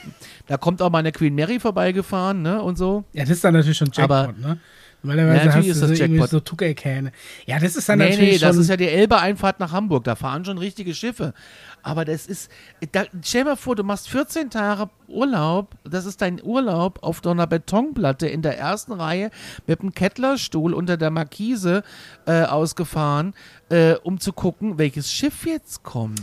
[0.49, 2.61] da kommt auch mal eine Queen Mary vorbeigefahren, ne?
[2.63, 3.05] Und so.
[3.13, 4.59] Ja, das ist dann natürlich schon Jackpot, Aber- ne?
[5.03, 6.31] Normalerweise Ja, natürlich hast ist du das so Jackpot.
[6.31, 7.13] so Tuckerkähne.
[7.47, 8.63] Ja, das ist dann Nee, natürlich nee, das schon...
[8.63, 10.05] ist ja die Elbe-Einfahrt nach Hamburg.
[10.05, 11.35] Da fahren schon richtige Schiffe.
[11.83, 12.51] Aber das ist,
[12.93, 15.77] da, stell dir mal vor, du machst 14 Tage Urlaub.
[15.89, 19.31] Das ist dein Urlaub auf so einer Betonplatte in der ersten Reihe
[19.69, 21.85] mit einem Kettlerstuhl unter der Markise
[22.27, 23.35] äh, ausgefahren,
[23.71, 26.21] äh, um zu gucken, welches Schiff jetzt kommt.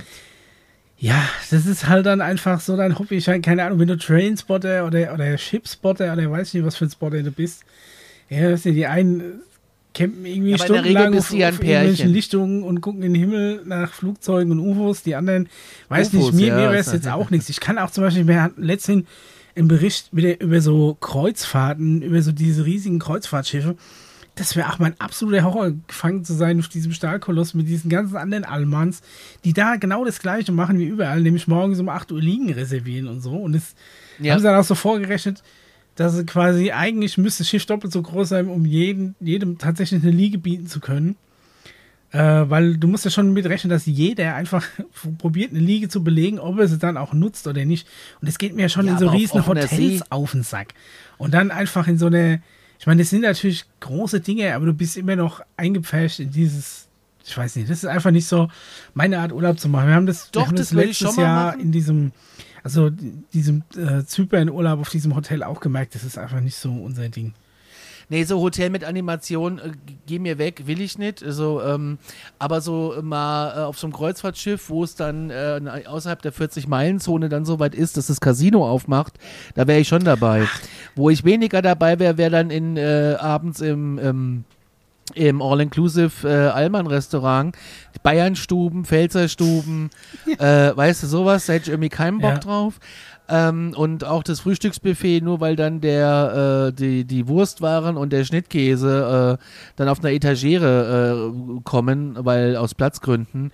[0.97, 3.15] Ja, das ist halt dann einfach so dein Hobby.
[3.15, 6.85] Ich meine, keine Ahnung, wenn du Trainspotter oder, oder Shipspotter oder weiß nicht, was für
[6.85, 7.63] ein Spotter du bist.
[8.29, 9.41] Ja, weißt du, die einen
[9.93, 12.09] campen irgendwie Ja, der stundenlang auf, ja auf irgendwelchen.
[12.11, 15.03] Lichtungen und gucken in den Himmel nach Flugzeugen und UFOs.
[15.03, 15.47] Die anderen,
[15.89, 17.49] weiß UFOs, nicht, mir, ja, mir wäre ist es jetzt das- auch nichts.
[17.49, 19.05] Ich kann auch zum Beispiel, wir hatten letztens
[19.55, 23.75] einen Bericht wieder über so Kreuzfahrten, über so diese riesigen Kreuzfahrtschiffe.
[24.35, 28.17] Das wäre auch mein absoluter Horror, gefangen zu sein auf diesem Stahlkoloss mit diesen ganzen
[28.17, 29.01] anderen Almans,
[29.45, 33.07] die da genau das Gleiche machen wie überall, nämlich morgens um 8 Uhr liegen reservieren
[33.07, 33.31] und so.
[33.31, 33.75] Und das
[34.19, 34.33] Ja.
[34.33, 35.41] haben sie dann auch so vorgerechnet,
[35.95, 40.11] dass sie quasi eigentlich müsste Schiff doppelt so groß sein, um jeden, jedem tatsächlich eine
[40.11, 41.15] Liege bieten zu können.
[42.11, 44.65] Äh, weil du musst ja schon mitrechnen, dass jeder einfach
[45.17, 47.87] probiert, eine Liege zu belegen, ob er sie dann auch nutzt oder nicht.
[48.21, 49.99] Und es geht mir ja schon Ja, in so riesen Hotels See.
[50.09, 50.73] auf den Sack.
[51.17, 52.41] Und dann einfach in so eine,
[52.79, 56.87] ich meine, das sind natürlich große Dinge, aber du bist immer noch eingepfercht in dieses,
[57.25, 58.49] ich weiß nicht, das ist einfach nicht so
[58.93, 59.87] meine Art Urlaub zu machen.
[59.87, 61.59] Wir haben das, Doch, haben das das letztes Jahr machen.
[61.61, 62.11] in diesem,
[62.65, 67.09] also diesem äh, Zypern-Urlaub auf diesem Hotel auch gemerkt, das ist einfach nicht so unser
[67.09, 67.35] Ding.
[68.09, 69.73] Nee, so Hotel mit Animation, äh,
[70.07, 71.23] geh mir weg, will ich nicht.
[71.23, 71.99] Also, ähm,
[72.39, 77.29] aber so mal äh, auf so einem Kreuzfahrtschiff, wo es dann äh, außerhalb der 40-Meilen-Zone
[77.29, 79.19] dann so weit ist, dass das Casino aufmacht,
[79.53, 80.47] da wäre ich schon dabei.
[80.95, 84.43] Wo ich weniger dabei wäre, wäre dann in äh, abends im ähm,
[85.13, 87.55] im All-Inclusive äh, Allmann-Restaurant,
[88.01, 89.89] Bayernstuben, Pfälzerstuben,
[90.39, 92.39] äh, weißt du, sowas, da hätte ich irgendwie keinen Bock Ja.
[92.39, 92.79] drauf.
[93.27, 98.23] Ähm, und auch das Frühstücksbuffet, nur weil dann der, äh, die, die Wurstwaren und der
[98.23, 99.43] Schnittkäse äh,
[99.77, 103.51] dann auf einer Etagere äh, kommen, weil aus Platzgründen.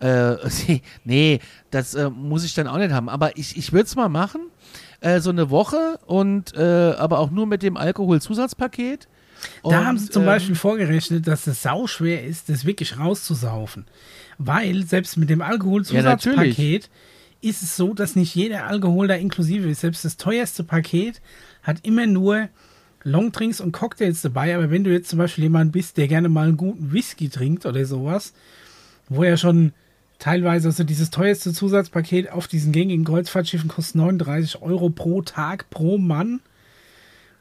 [0.00, 0.36] Äh,
[1.04, 1.40] nee,
[1.72, 3.08] das äh, muss ich dann auch nicht haben.
[3.08, 4.40] Aber ich, ich würde es mal machen,
[5.00, 9.08] äh, so eine Woche und äh, aber auch nur mit dem Alkoholzusatzpaket.
[9.62, 13.84] Da Und, haben sie zum ähm, Beispiel vorgerechnet, dass es sauschwer ist, das wirklich rauszusaufen.
[14.38, 16.88] Weil selbst mit dem Alkoholzusatzpaket
[17.40, 19.80] ist es so, dass nicht jeder Alkohol da inklusive ist.
[19.80, 21.20] Selbst das teuerste Paket
[21.62, 22.48] hat immer nur
[23.04, 24.54] Longdrinks und Cocktails dabei.
[24.56, 27.66] Aber wenn du jetzt zum Beispiel jemand bist, der gerne mal einen guten Whisky trinkt
[27.66, 28.32] oder sowas,
[29.08, 29.72] wo ja schon
[30.18, 35.98] teilweise, also dieses teuerste Zusatzpaket auf diesen gängigen Kreuzfahrtschiffen kostet 39 Euro pro Tag pro
[35.98, 36.40] Mann.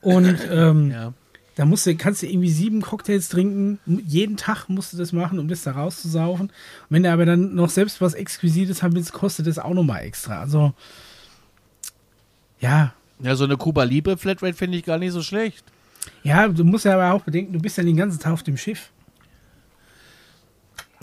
[0.01, 1.13] Und ähm, Ja.
[1.57, 3.79] Da musst du, kannst du irgendwie sieben Cocktails trinken.
[4.05, 6.49] Jeden Tag musst du das machen, um das da rauszusaufen.
[6.49, 6.53] Und
[6.89, 10.39] wenn du aber dann noch selbst was Exquisites haben willst, kostet das auch nochmal extra.
[10.39, 10.73] Also,
[12.59, 12.93] ja.
[13.19, 15.63] Ja, so eine Cuba Libre Flatrate finde ich gar nicht so schlecht.
[16.21, 18.55] Ja, du musst ja aber auch bedenken, du bist ja den ganzen Tag auf dem
[18.55, 18.91] Schiff.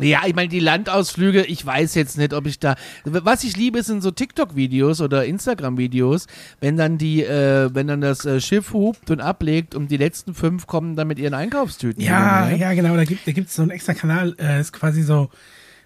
[0.00, 2.74] Ja, ich meine, die Landausflüge, ich weiß jetzt nicht, ob ich da.
[3.04, 6.26] Was ich liebe, sind so TikTok-Videos oder Instagram-Videos,
[6.60, 10.34] wenn dann die, äh, wenn dann das äh, Schiff hupt und ablegt und die letzten
[10.34, 12.02] fünf kommen dann mit ihren Einkaufstüten.
[12.02, 12.60] Ja, wieder, ne?
[12.60, 12.96] ja, genau.
[12.96, 15.30] Da gibt es so einen extra Kanal, äh, ist quasi so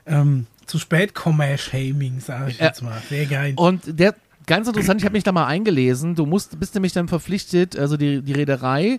[0.06, 1.12] ähm, zu spät
[1.56, 3.00] Shaming, sage ich jetzt mal.
[3.08, 3.52] Sehr geil.
[3.56, 4.14] Und der,
[4.46, 7.96] ganz interessant, ich habe mich da mal eingelesen, du musst, bist nämlich dann verpflichtet, also
[7.96, 8.98] die, die Reederei,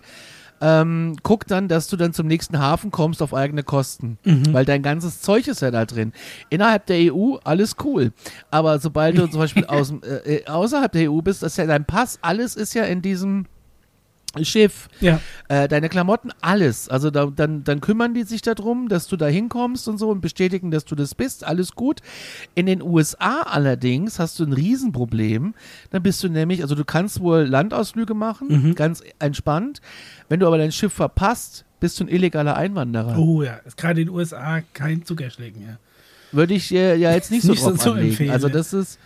[0.60, 4.18] ähm, guckt dann, dass du dann zum nächsten Hafen kommst auf eigene Kosten.
[4.52, 6.12] Weil dein ganzes Zeug ist ja da drin.
[6.50, 8.12] Innerhalb der EU, alles cool.
[8.50, 11.66] Aber sobald du zum Beispiel aus, äh, äh, außerhalb der EU bist, das ist ja
[11.66, 13.46] dein Pass, alles ist ja in diesem
[14.42, 14.88] Schiff.
[15.00, 15.20] Ja.
[15.48, 16.88] Äh, deine Klamotten, alles.
[16.88, 20.20] Also da, dann, dann kümmern die sich darum, dass du da hinkommst und so und
[20.20, 21.44] bestätigen, dass du das bist.
[21.44, 22.00] Alles gut.
[22.54, 25.54] In den USA allerdings hast du ein Riesenproblem.
[25.90, 29.80] Dann bist du nämlich, also du kannst wohl Landausflüge machen, ganz entspannt.
[30.28, 33.18] Wenn du aber dein Schiff verpasst, bist du ein illegaler Einwanderer.
[33.18, 35.78] Oh ja, ist gerade in den USA kein Zuckerschlecken, ja.
[36.32, 38.10] Würde ich äh, ja jetzt nicht so Nicht so anlegen.
[38.10, 39.00] empfehlen, Also das ist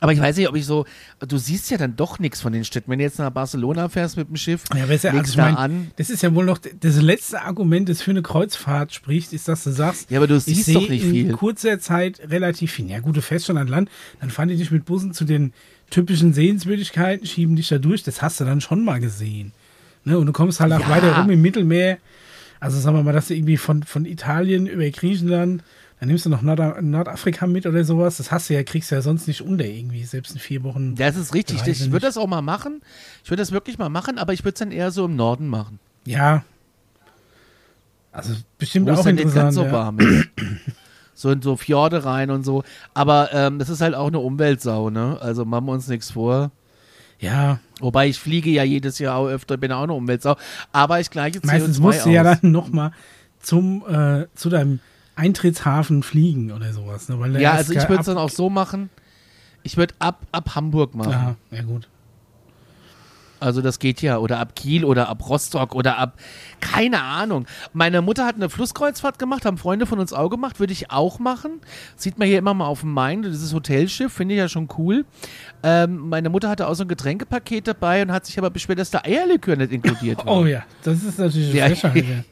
[0.00, 0.86] Aber ich weiß nicht, ob ich so,
[1.26, 2.90] du siehst ja dann doch nichts von den Städten.
[2.90, 5.36] Wenn du jetzt nach Barcelona fährst mit dem Schiff, Ja, ist ja, also legst ich
[5.36, 5.90] da mein, an.
[5.96, 9.62] das ist ja wohl noch das letzte Argument, das für eine Kreuzfahrt spricht, ist, dass
[9.64, 11.32] du sagst, Ja, aber du ich siehst sehe doch nicht in viel.
[11.32, 12.88] kurzer Zeit relativ viel.
[12.90, 13.90] Ja gut, du fährst schon an Land,
[14.20, 15.52] dann fahren die dich mit Bussen zu den
[15.90, 19.52] typischen Sehenswürdigkeiten, schieben dich da durch, das hast du dann schon mal gesehen.
[20.04, 20.18] Ne?
[20.18, 20.88] Und du kommst halt auch Ja.
[20.88, 21.98] weiter rum im Mittelmeer.
[22.58, 25.62] Also sagen wir mal, dass du irgendwie von, von Italien über Griechenland,
[26.00, 28.94] dann nimmst du noch Nord Nordafrika mit oder sowas, das hast du ja, kriegst du
[28.94, 30.94] ja sonst nicht unter irgendwie, selbst in vier Wochen.
[30.94, 31.60] Das ist richtig.
[31.60, 32.80] Reise Ich würde das auch mal machen.
[33.22, 35.46] Ich würde das wirklich mal machen, aber ich würde es dann eher so im Norden
[35.46, 35.78] machen.
[36.06, 36.44] Ja.
[38.12, 39.34] Also bestimmt Wo auch dann interessant.
[39.34, 39.72] ganz so ja.
[39.72, 40.28] warm ist.
[41.14, 42.64] So in so Fjorde rein und so.
[42.94, 45.18] Aber ähm, das ist halt auch eine Umweltsau, ne?
[45.20, 46.50] Also machen wir uns nichts vor.
[47.18, 50.36] Ja, Wobei ich fliege ja jedes Jahr auch öfter, bin auch eine Umweltsau.
[50.72, 52.14] Aber ich gleiche CO2 meistens musst du aus.
[52.14, 52.92] ja dann nochmal
[53.40, 54.80] zum äh, zu deinem
[55.20, 57.08] Eintrittshafen fliegen oder sowas.
[57.08, 57.20] Ne?
[57.20, 58.90] Weil ja, also ich würde es dann auch so machen.
[59.62, 61.10] Ich würde ab, ab Hamburg machen.
[61.12, 61.86] Ja, ja gut.
[63.40, 64.18] Also das geht ja.
[64.18, 66.18] Oder ab Kiel oder ab Rostock oder ab,
[66.60, 67.46] keine Ahnung.
[67.72, 71.18] Meine Mutter hat eine Flusskreuzfahrt gemacht, haben Freunde von uns auch gemacht, würde ich auch
[71.18, 71.52] machen.
[71.96, 75.06] Sieht man hier immer mal auf dem Main, dieses Hotelschiff, finde ich ja schon cool.
[75.62, 78.90] Ähm, meine Mutter hatte auch so ein Getränkepaket dabei und hat sich aber beschwert, dass
[78.90, 80.26] da Eierlikör nicht inkludiert war.
[80.40, 82.24] Oh ja, das ist natürlich eine ja.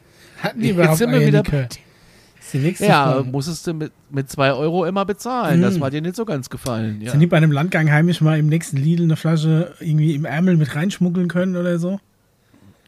[0.43, 3.25] Hatten die Jetzt überhaupt sind wir wieder bei- Das ist die nächste Ja, Frage.
[3.31, 5.61] musstest du mit, mit zwei Euro immer bezahlen.
[5.63, 5.81] Das Mhm.
[5.81, 7.01] war dir nicht so ganz gefallen.
[7.01, 7.11] Ja.
[7.11, 10.57] Sind die bei einem Landgang heimisch mal im nächsten Lidl eine Flasche irgendwie im Ärmel
[10.57, 12.01] mit reinschmuggeln können oder so?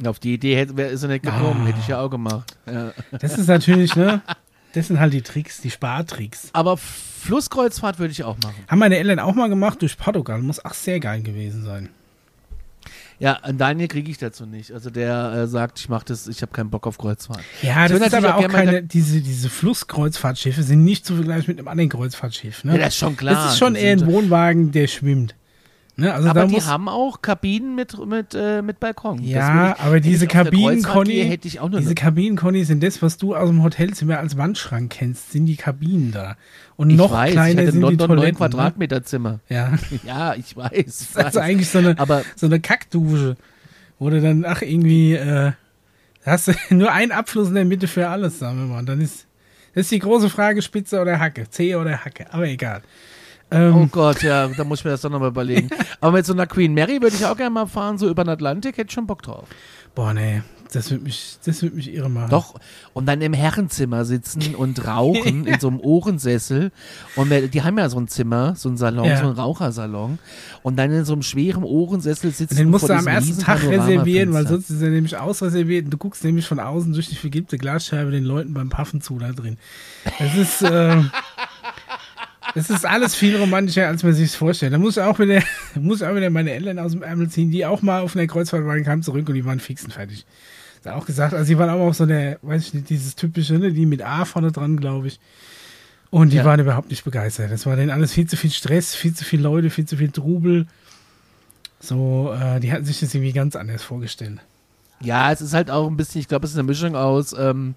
[0.05, 1.67] Auf die Idee hätte, ist er nicht gekommen, Ah.
[1.69, 2.57] hätte ich ja auch gemacht.
[2.67, 2.93] Ja.
[3.19, 4.23] Das ist natürlich, ne?
[4.73, 6.49] Das sind halt die Tricks, die Spartricks.
[6.53, 8.55] Aber Flusskreuzfahrt würde ich auch machen.
[8.69, 10.41] Haben meine Eltern auch mal gemacht durch Portugal.
[10.41, 11.89] Muss auch sehr geil gewesen sein.
[13.21, 14.73] Ja, an Daniel kriege ich dazu nicht.
[14.73, 17.43] Also der äh, sagt, ich mache das, ich habe keinen Bock auf Kreuzfahrt.
[17.61, 21.45] Ja, Ich das ist aber auch auch keine, diese, diese Flusskreuzfahrtschiffe sind nicht zu vergleichen
[21.49, 22.65] mit einem anderen Kreuzfahrtschiff.
[22.65, 22.73] Ne?
[22.73, 23.35] Ja, das ist schon klar.
[23.35, 25.35] Das ist schon Die eher ein Wohnwagen, der schwimmt.
[26.01, 26.13] Ne?
[26.15, 29.23] Also Aber die haben auch Kabinen mit, mit, äh, mit Balkon.
[29.23, 33.63] Ja, ich- aber diese Kabinen, Conny, diese Kabinen, Conny, sind das, was du aus dem
[33.63, 36.37] Hotelzimmer als Wandschrank kennst, sind die Kabinen da.
[36.77, 38.33] Und ich noch weiß, kleiner ich hatte in sind die London neun Toiletten.
[38.43, 38.49] Ne?
[38.51, 39.41] Quadratmeter Zimmer.
[39.49, 39.75] Ja,
[40.05, 40.71] Ja, ich weiß.
[40.73, 41.37] Ich das ist weiß.
[41.37, 43.37] eigentlich so eine, Aber so eine Kackdusche,
[43.99, 45.53] wo du dann, ach, irgendwie, äh,
[46.25, 48.79] hast du nur einen Abfluss in der Mitte für alles, sagen wir mal.
[48.79, 49.27] Und dann ist,
[49.75, 52.81] das ist die große Frage, Spitze oder Hacke, Zehe oder Hacke, aber egal.
[53.51, 55.71] Ähm, Oh Gott, ja, da muss ich mir das doch nochmal überlegen.
[56.01, 58.31] Aber mit so einer Queen Mary würde ich auch gerne mal fahren, so über den
[58.31, 59.47] Atlantik, hätte ich schon Bock drauf.
[59.97, 60.43] Boah, nee,
[60.73, 62.31] das wird mich, das wird mich irre machen.
[62.31, 62.55] Doch,
[62.93, 66.71] und dann im Herrenzimmer sitzen und rauchen in so einem Ohrensessel.
[67.17, 69.17] Und wir- die haben ja so ein Zimmer, so ein Salon, Ja.
[69.21, 70.21] so ein Rauchersalon.
[70.63, 72.55] Und dann in so einem schweren Ohrensessel sitzen.
[72.57, 75.91] Den musst vor du am ersten Tag reservieren, weil sonst ist er nämlich ausreserviert und
[75.91, 79.33] du guckst nämlich von außen durch die vergilbte Glasscheibe den Leuten beim Paffen zu da
[79.33, 79.57] drin.
[80.21, 80.97] Das ist, äh,
[82.55, 84.73] das ist alles viel romantischer, als man sich vorstellt.
[84.73, 85.43] Da muss auch wieder,
[85.75, 88.65] muss auch wieder meine Eltern aus dem Ärmel ziehen, die auch mal auf einer Kreuzfahrt
[88.67, 90.27] waren, kamen zurück und die waren fix und fertig.
[90.83, 93.55] Da auch gesagt, also die waren auch auf so der, weiß ich nicht, dieses typische,
[93.59, 95.21] ne, die mit A vorne dran, glaube ich.
[96.11, 96.45] Und die Ja.
[96.45, 97.53] waren überhaupt nicht begeistert.
[97.53, 100.11] Das war denen alles viel zu viel Stress, viel zu viele Leute, viel zu viel
[100.11, 100.67] Trubel.
[101.81, 104.39] So, äh, die hatten sich das irgendwie ganz anders vorgestellt.
[105.03, 107.75] Ja, es ist halt auch ein bisschen, ich glaube, es ist eine Mischung aus, ähm,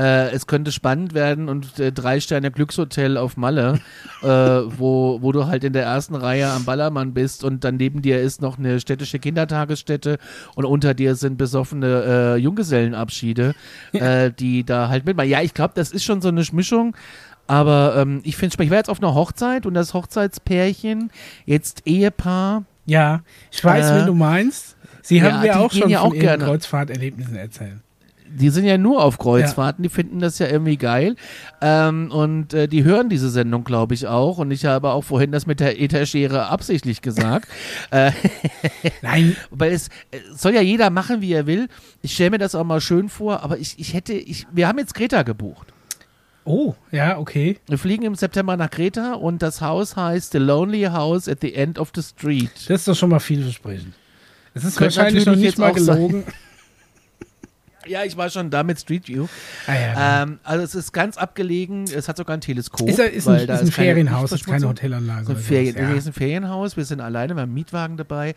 [0.00, 3.80] äh, es könnte spannend werden und äh, drei Sterne Glückshotel auf Malle,
[4.22, 8.00] äh, wo, wo du halt in der ersten Reihe am Ballermann bist und dann neben
[8.00, 10.18] dir ist noch eine städtische Kindertagesstätte
[10.54, 13.54] und unter dir sind besoffene äh, Junggesellenabschiede,
[13.92, 15.28] äh, die da halt mitmachen.
[15.28, 16.96] Ja, ich glaube, das ist schon so eine Mischung.
[17.46, 21.10] Aber ähm, ich finde, ich war jetzt auf einer Hochzeit und das Hochzeitspärchen,
[21.46, 24.76] jetzt Ehepaar, Ja, ich weiß, Äh, wenn du meinst.
[25.02, 26.44] Sie ja, haben mir auch schon ja von auch ihren gerne.
[26.44, 27.80] Kreuzfahrterlebnissen erzählt.
[28.32, 31.16] Die sind ja nur auf Kreuzfahrten, die finden das ja irgendwie geil.
[31.60, 34.38] Ähm, und äh, die hören diese Sendung, glaube ich, auch.
[34.38, 37.48] Und ich habe auch vorhin das mit der Etagere absichtlich gesagt.
[37.90, 38.12] äh,
[39.02, 41.68] Nein, weil es äh, soll ja jeder machen, wie er will.
[42.02, 44.78] Ich stelle mir das auch mal schön vor, aber ich, ich hätte, ich, wir haben
[44.78, 45.72] jetzt Kreta gebucht.
[46.44, 47.58] oh, ja, okay.
[47.66, 51.54] Wir fliegen im September nach Kreta und das Haus heißt The Lonely House at the
[51.54, 52.50] End of the Street.
[52.68, 53.94] Das ist doch schon mal vielversprechend.
[54.54, 56.24] Es ist Könnte wahrscheinlich noch nicht mal auch sein.
[57.86, 59.26] Ja, ich war schon da mit Street View.
[59.66, 62.88] Ah, ja, Ähm, also es ist ganz abgelegen, es hat sogar ein Teleskop.
[62.88, 64.68] ist, ist ein, ist ein keine Ferienhaus, ist keine.
[64.68, 65.26] Hotelanlage.
[65.26, 68.34] So ein Ferien, nee, ist ein Ferienhaus, wir sind alleine, wir haben einen Mietwagen dabei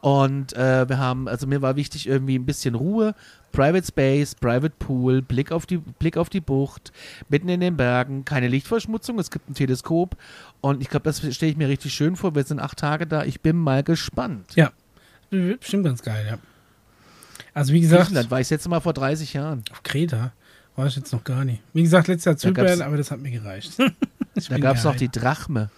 [0.00, 3.14] und äh, wir haben, also mir war wichtig irgendwie ein bisschen Ruhe,
[3.50, 6.92] Private Space, Private Pool, Blick auf die, Blick auf die Bucht,
[7.28, 10.16] mitten in den Bergen, keine Lichtverschmutzung, es gibt ein Teleskop
[10.60, 13.24] und ich glaube, das stelle ich mir richtig schön vor, wir sind acht Tage da,
[13.24, 14.52] ich bin mal gespannt.
[14.54, 14.70] Ja.
[15.30, 16.38] Wird Bestimmt ganz geil, ja.
[17.54, 19.62] Also wie gesagt, Griechenland war ich jetzt mal vor 30 Jahren.
[19.70, 20.32] auf Kreta
[20.76, 21.62] war ich jetzt noch gar nicht.
[21.72, 23.72] Wie gesagt, letztes Jahr Da Zypern, aber das hat mir gereicht.
[24.36, 25.70] Ich Da gab es noch die Drachme.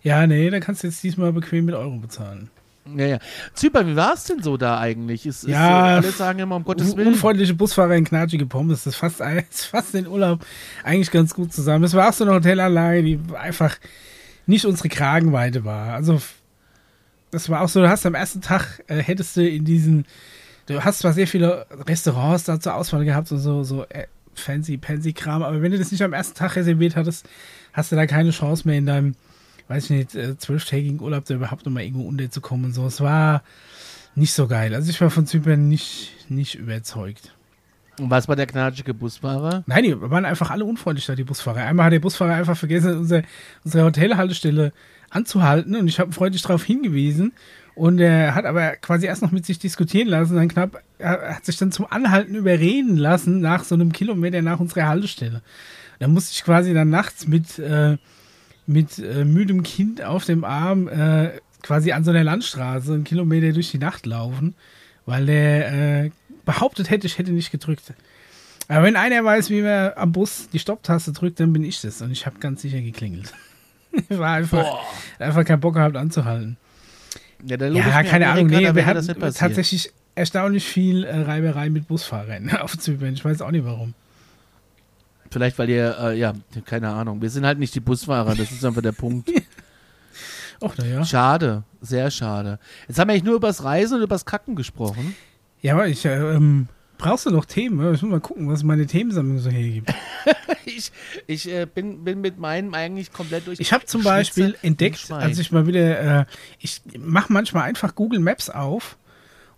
[0.00, 2.48] Ja, nee, da kannst du jetzt diesmal bequem mit Euro bezahlen.
[2.94, 3.18] Ja, ja.
[3.54, 5.26] Zypern, wie war es denn so da eigentlich?
[5.26, 7.08] Ist, Ja, ist, alle sagen immer, um Gottes Willen.
[7.08, 9.18] unfreundliche Busfahrer in knatschige Pommes, das fasst,
[9.50, 10.46] das fasst den Urlaub
[10.84, 11.82] eigentlich ganz gut zusammen.
[11.82, 13.76] Es war auch so eine Hotelanlage, die einfach
[14.46, 15.94] nicht unsere Kragenweite war.
[15.94, 16.22] Also,
[17.32, 20.06] das war auch so, du hast am ersten Tag, äh, hättest du in diesen,
[20.66, 24.78] du hast zwar sehr viele Restaurants da zur Auswahl gehabt und so, so äh, fancy,
[24.82, 27.28] fancy Kram, aber wenn du das nicht am ersten Tag reserviert hattest,
[27.72, 29.14] hast du da keine Chance mehr in deinem,
[29.68, 32.86] weiß ich nicht, äh, zwölftägigen Urlaub da überhaupt nochmal irgendwo unterzukommen und so.
[32.86, 33.42] Es war
[34.14, 34.74] nicht so geil.
[34.74, 37.32] Also ich war von Zypern nicht, nicht überzeugt.
[37.98, 39.64] Und was war der knatschige Busfahrer?
[39.66, 41.60] Nein, die waren einfach alle unfreundlich da, die Busfahrer.
[41.64, 43.22] Einmal hat der Busfahrer einfach vergessen, unsere,
[43.64, 44.72] unsere Hotelhaltestelle
[45.08, 47.32] anzuhalten und ich habe freundlich darauf hingewiesen
[47.76, 51.44] und er hat aber quasi erst noch mit sich diskutieren lassen, dann knapp, er hat
[51.44, 55.42] sich dann zum Anhalten überreden lassen nach so einem Kilometer nach unserer Haltestelle.
[55.98, 57.98] Da musste ich quasi dann nachts mit, äh,
[58.66, 63.52] mit äh, müdem Kind auf dem Arm äh, quasi an so einer Landstraße einen Kilometer
[63.52, 64.54] durch die Nacht laufen,
[65.04, 66.10] weil der äh,
[66.46, 67.92] behauptet hätte, ich hätte nicht gedrückt.
[68.68, 72.00] Aber wenn einer weiß, wie man am Bus die Stopptaste drückt, dann bin ich das.
[72.00, 73.34] Und ich habe ganz sicher geklingelt.
[74.10, 74.66] Ich war einfach,
[75.18, 76.58] einfach keinen Bock gehabt anzuhalten.
[77.44, 78.46] Ja, Ja, keine Ahnung.
[78.46, 83.14] Nee, wir hatten das tatsächlich erstaunlich viel äh, Reiberei mit Busfahrern auf Zypern.
[83.14, 83.94] Ich weiß auch nicht warum.
[85.30, 86.32] Vielleicht, weil ihr, äh, ja,
[86.64, 87.20] keine Ahnung.
[87.20, 89.30] Wir sind halt nicht die Busfahrer, das ist einfach der Punkt.
[90.62, 91.04] Och, naja.
[91.04, 92.58] Schade, sehr schade.
[92.88, 95.14] Jetzt haben wir eigentlich nur übers Reisen und übers Kacken gesprochen.
[95.60, 96.68] Ja, aber ich, äh, ähm,
[96.98, 97.94] brauchst du noch Themen?
[97.94, 99.92] Ich muss mal gucken, was meine Themensammlung so hergibt.
[100.68, 100.90] Ich,
[101.28, 103.60] ich äh, bin, bin mit meinem eigentlich komplett durch.
[103.60, 106.24] Ich habe zum Schnitze Beispiel entdeckt, als ich mal wieder, äh,
[106.58, 108.98] ich mache manchmal einfach Google Maps auf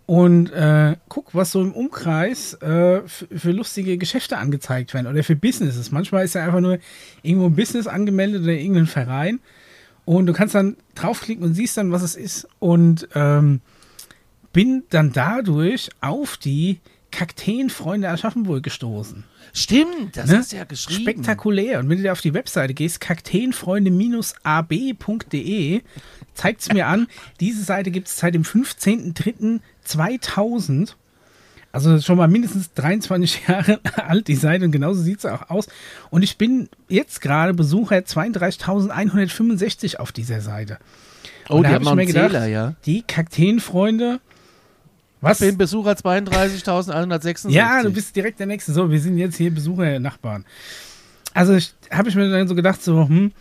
[0.05, 5.23] und äh, guck, was so im Umkreis äh, für, für lustige Geschäfte angezeigt werden oder
[5.23, 5.91] für Businesses.
[5.91, 6.77] Manchmal ist ja einfach nur
[7.23, 9.39] irgendwo ein Business angemeldet oder irgendein Verein
[10.05, 13.61] und du kannst dann draufklicken und siehst dann, was es ist und ähm,
[14.53, 16.79] bin dann dadurch auf die
[17.11, 19.23] Kakteenfreunde Aschaffenburg gestoßen.
[19.53, 20.37] Stimmt, das Ne?
[20.37, 21.01] hast du ja geschrieben.
[21.01, 21.79] Spektakulär.
[21.79, 25.81] Und wenn du da auf die Webseite gehst, kakteenfreunde-ab.de,
[26.33, 27.07] zeigt es mir an,
[27.39, 30.93] diese Seite gibt es seit dem 15.03.2000.
[31.71, 34.65] Also schon mal mindestens 23 Jahre alt, die Seite.
[34.65, 35.67] Und genauso sieht sie auch aus.
[36.09, 40.79] Und ich bin jetzt gerade Besucher 32.165 auf dieser Seite.
[41.47, 42.73] Oh, Und die da haben ich mir gedacht, Zähler, ja.
[42.85, 44.19] Die Kakteenfreunde.
[45.21, 45.41] Was?
[45.41, 47.49] Ich bin Besucher 32.166.
[47.49, 48.71] Ja, du bist direkt der Nächste.
[48.73, 50.45] So, wir sind jetzt hier Besucher, Nachbarn.
[51.33, 51.57] Also
[51.91, 53.31] habe ich mir dann so gedacht, so, hm,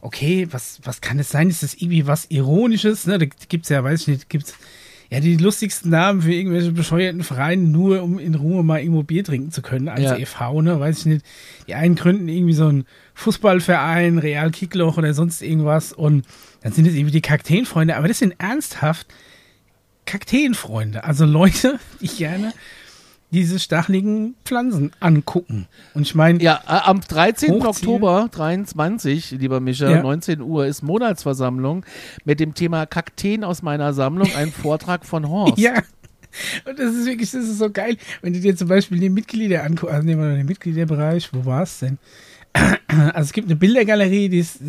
[0.00, 1.50] okay, was, was kann es sein?
[1.50, 3.06] Ist das irgendwie was Ironisches?
[3.06, 3.18] Ne?
[3.18, 4.54] Da gibt's ja, weiß ich nicht, gibt's
[5.10, 9.22] ja die lustigsten Namen für irgendwelche bescheuerten Vereine, nur um in Ruhe mal irgendwo Bier
[9.22, 10.16] trinken zu können als Ja.
[10.16, 10.80] e.V., ne?
[10.80, 11.26] Weiß ich nicht.
[11.68, 16.26] Die einen gründen irgendwie so einen Fußballverein, Real Kickloch oder sonst irgendwas und
[16.62, 19.06] dann sind es irgendwie die Kakteenfreunde, aber das sind ernsthaft
[20.06, 22.52] Kakteenfreunde, also Leute, die gerne
[23.32, 25.66] diese stacheligen Pflanzen angucken.
[25.94, 27.50] Und ich meine, Ja, äh, am 13.
[27.54, 27.66] Hochziehen.
[27.66, 30.00] Oktober 23, lieber Micha, Ja.
[30.02, 31.84] 19 Uhr ist Monatsversammlung
[32.24, 35.58] mit dem Thema Kakteen aus meiner Sammlung, ein Vortrag von Horst.
[35.58, 35.74] ja.
[36.66, 39.64] Und das ist wirklich, das ist so geil, wenn du dir zum Beispiel die Mitglieder
[39.64, 41.98] anguckst, also nehmen wir mal den Mitgliederbereich, wo war es denn?
[42.88, 44.60] Also es gibt eine Bildergalerie, die ist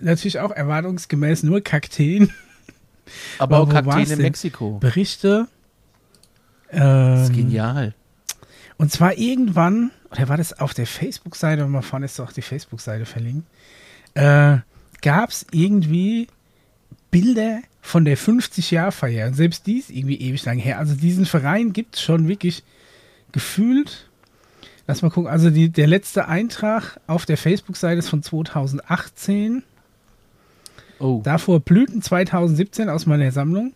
[0.00, 2.30] natürlich auch erwartungsgemäß nur Kakteen.
[3.38, 4.18] Aber auch Kakteen in?
[4.22, 4.78] Mexiko.
[4.78, 5.48] Berichte.
[6.70, 7.94] Das ist Ähm, genial.
[8.76, 13.04] Und zwar irgendwann, oder war das auf der Facebook-Seite, mal vorne ist doch die Facebook-Seite
[13.04, 13.46] verlinkt,
[14.14, 14.58] äh,
[15.02, 16.28] gab es irgendwie
[17.10, 19.28] Bilder von der 50-Jahr-Feier.
[19.28, 20.78] Und selbst die ist irgendwie ewig lang her.
[20.78, 22.62] Also diesen Verein gibt es schon wirklich
[23.32, 24.08] gefühlt.
[24.86, 25.30] Lass mal gucken.
[25.30, 29.62] Also die, der letzte Eintrag auf der Facebook-Seite ist von 2018.
[31.00, 33.72] Oh, Davor Blüten 2017 aus meiner Sammlung.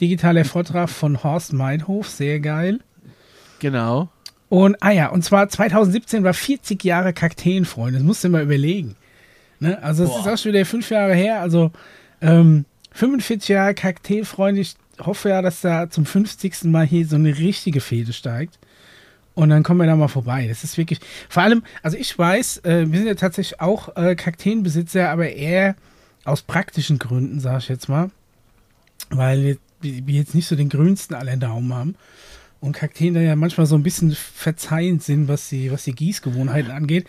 [0.00, 2.80] Digitaler Vortrag von Horst Meinhof, sehr geil.
[3.58, 4.08] genau.
[4.50, 7.98] Und, ah ja, und zwar 2017 war 40 Jahre Kakteenfreunde.
[7.98, 8.96] Das musst du mal überlegen.
[9.60, 9.82] Ne?
[9.82, 11.42] Also, es ist auch schon wieder fünf Jahre her.
[11.42, 11.70] Also,
[12.22, 14.62] ähm, 45 Jahre Kakteenfreunde.
[14.62, 16.64] Ich hoffe ja, dass da zum 50.
[16.64, 18.58] Mal hier so eine richtige Fehde steigt.
[19.34, 20.46] Und dann kommen wir da mal vorbei.
[20.48, 20.98] Das ist wirklich,
[21.28, 25.76] vor allem, also ich weiß, äh, wir sind ja tatsächlich auch äh, Kakteenbesitzer, aber eher
[26.28, 28.10] aus praktischen Gründen, sage ich jetzt mal.
[29.10, 31.94] Weil wir, jetzt nicht so den grünsten aller Daumen haben.
[32.60, 36.72] Und Kakteen da ja manchmal so ein bisschen verzeihend sind, was die, was die Gießgewohnheiten
[36.72, 37.06] angeht.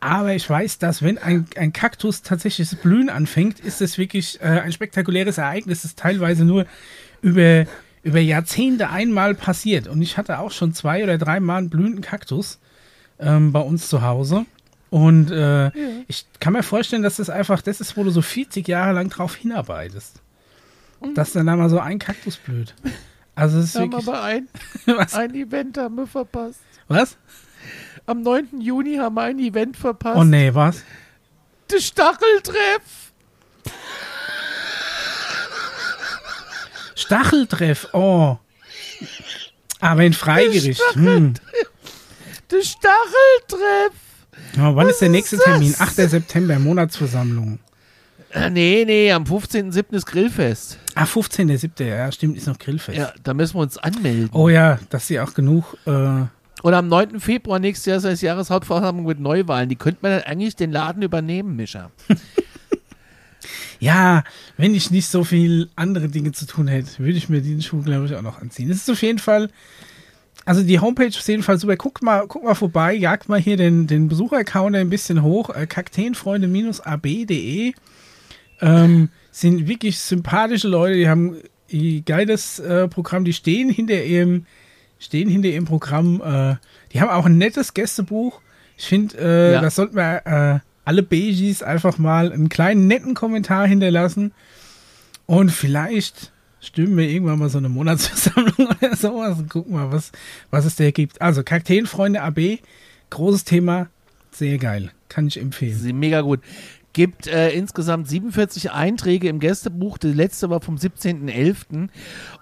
[0.00, 4.44] Aber ich weiß, dass wenn ein, ein Kaktus tatsächlich Blühen anfängt, ist das wirklich äh,
[4.44, 6.66] ein spektakuläres Ereignis, das teilweise nur
[7.22, 7.66] über,
[8.02, 9.86] über Jahrzehnte einmal passiert.
[9.86, 12.58] Und ich hatte auch schon zwei oder dreimal einen blühenden Kaktus
[13.20, 14.46] ähm, bei uns zu Hause.
[14.90, 15.70] Und äh,
[16.06, 19.10] ich kann mir vorstellen, dass das einfach, das ist, wo du so 40 Jahre lang
[19.10, 20.22] drauf hinarbeitest.
[21.14, 22.74] Dass dann da mal so ein Kaktus blüht.
[23.34, 24.08] Also es ist Haben wirklich.
[24.08, 24.48] aber ein,
[24.86, 25.14] Was?
[25.14, 26.60] ein Event haben wir verpasst.
[26.88, 27.16] Was?
[28.06, 28.60] Am 9.
[28.60, 30.18] Juni haben wir ein Event verpasst.
[30.18, 30.82] Oh nee, was?
[31.70, 33.12] Der Stacheltreff.
[36.94, 38.38] Stacheltreff, oh.
[39.80, 40.80] Aber in Freigericht.
[40.94, 41.34] Hm.
[42.50, 43.92] Der Stacheltreff.
[44.58, 45.52] Oh, wann ist der Was nächste ist das?
[45.54, 45.74] Termin?
[45.78, 45.94] 8.
[46.10, 47.58] September, Monatsversammlung.
[48.30, 49.92] Äh, nee, nee, am 15.07.
[49.94, 50.78] ist Grillfest.
[50.94, 51.84] Ah, 15.7.
[51.84, 52.98] Ja, stimmt, ist noch Grillfest.
[52.98, 54.28] Ja, da müssen wir uns anmelden.
[54.32, 55.76] Oh ja, dass sie auch genug.
[55.86, 57.20] Äh, Und am 9.
[57.20, 59.68] Februar nächstes Jahr ist das Jahreshauptversammlung mit Neuwahlen.
[59.68, 61.90] Die könnte man dann eigentlich den Laden übernehmen, Mischa.
[63.80, 64.24] ja,
[64.56, 67.82] wenn ich nicht so viel andere Dinge zu tun hätte, würde ich mir diesen Schuh,
[67.82, 68.70] glaube ich, auch noch anziehen.
[68.70, 69.50] Es ist auf jeden Fall.
[70.48, 71.76] Also die Homepage ist auf jeden Fall super.
[71.76, 75.50] Guckt mal, guckt mal vorbei, jagt mal hier den, den Besuchercount ein bisschen hoch.
[75.50, 77.74] Äh, Kakteenfreunde-ab.de
[78.62, 81.36] ähm, sind wirklich sympathische Leute, die haben
[81.70, 84.46] ein geiles äh, Programm, die stehen hinter ihrem,
[84.98, 86.22] stehen hinter ihrem Programm.
[86.24, 86.56] Äh,
[86.92, 88.40] die haben auch ein nettes Gästebuch.
[88.78, 89.60] Ich finde, äh, Ja.
[89.60, 94.32] das sollten wir äh, alle Beigis einfach mal einen kleinen netten Kommentar hinterlassen.
[95.26, 100.12] Und vielleicht stimmen wir irgendwann mal so eine Monatsversammlung oder sowas und gucken mal, was,
[100.50, 101.20] was es da gibt.
[101.20, 102.58] Also Kakteenfreunde AB,
[103.10, 103.88] großes Thema,
[104.30, 104.92] sehr geil.
[105.08, 105.78] Kann ich empfehlen.
[105.78, 106.40] Sie mega gut.
[106.92, 109.98] Gibt äh, insgesamt 47 Einträge im Gästebuch.
[109.98, 111.88] Die letzte war vom 17.11.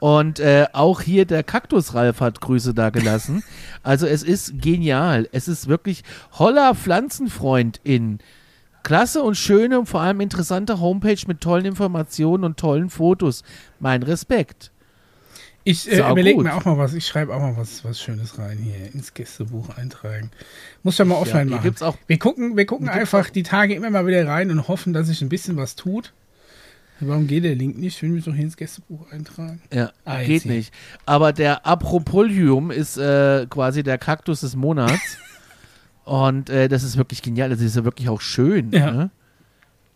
[0.00, 3.42] Und äh, auch hier der Kaktusralf hat Grüße da gelassen.
[3.82, 5.28] Also es ist genial.
[5.32, 8.18] Es ist wirklich holler Pflanzenfreund in
[8.87, 13.43] klasse und schöne und vor allem interessante Homepage mit tollen Informationen und tollen Fotos.
[13.80, 14.70] Mein Respekt.
[15.64, 16.95] Ich äh, überlege mir auch mal was.
[16.95, 20.30] Ich schreibe auch mal was, was Schönes rein hier ins Gästebuch eintragen.
[20.84, 21.64] Muss ja mal offline hier machen.
[21.64, 24.93] gibt's auch wir gucken, wir gucken einfach die Tage immer mal wieder rein und hoffen,
[24.93, 26.12] dass sich ein bisschen was tut.
[27.01, 27.97] Warum geht der Link nicht?
[27.97, 29.61] Ich will mich doch hier ins Gästebuch eintragen.
[29.74, 30.72] Ja, Ah, geht nicht.
[31.07, 35.18] Aber der Apropolium ist äh, quasi der Kaktus des Monats.
[36.07, 37.50] Und äh, das ist wirklich genial.
[37.50, 38.70] Das ist ja wirklich auch schön.
[38.70, 38.92] Ja.
[38.92, 39.11] Ne?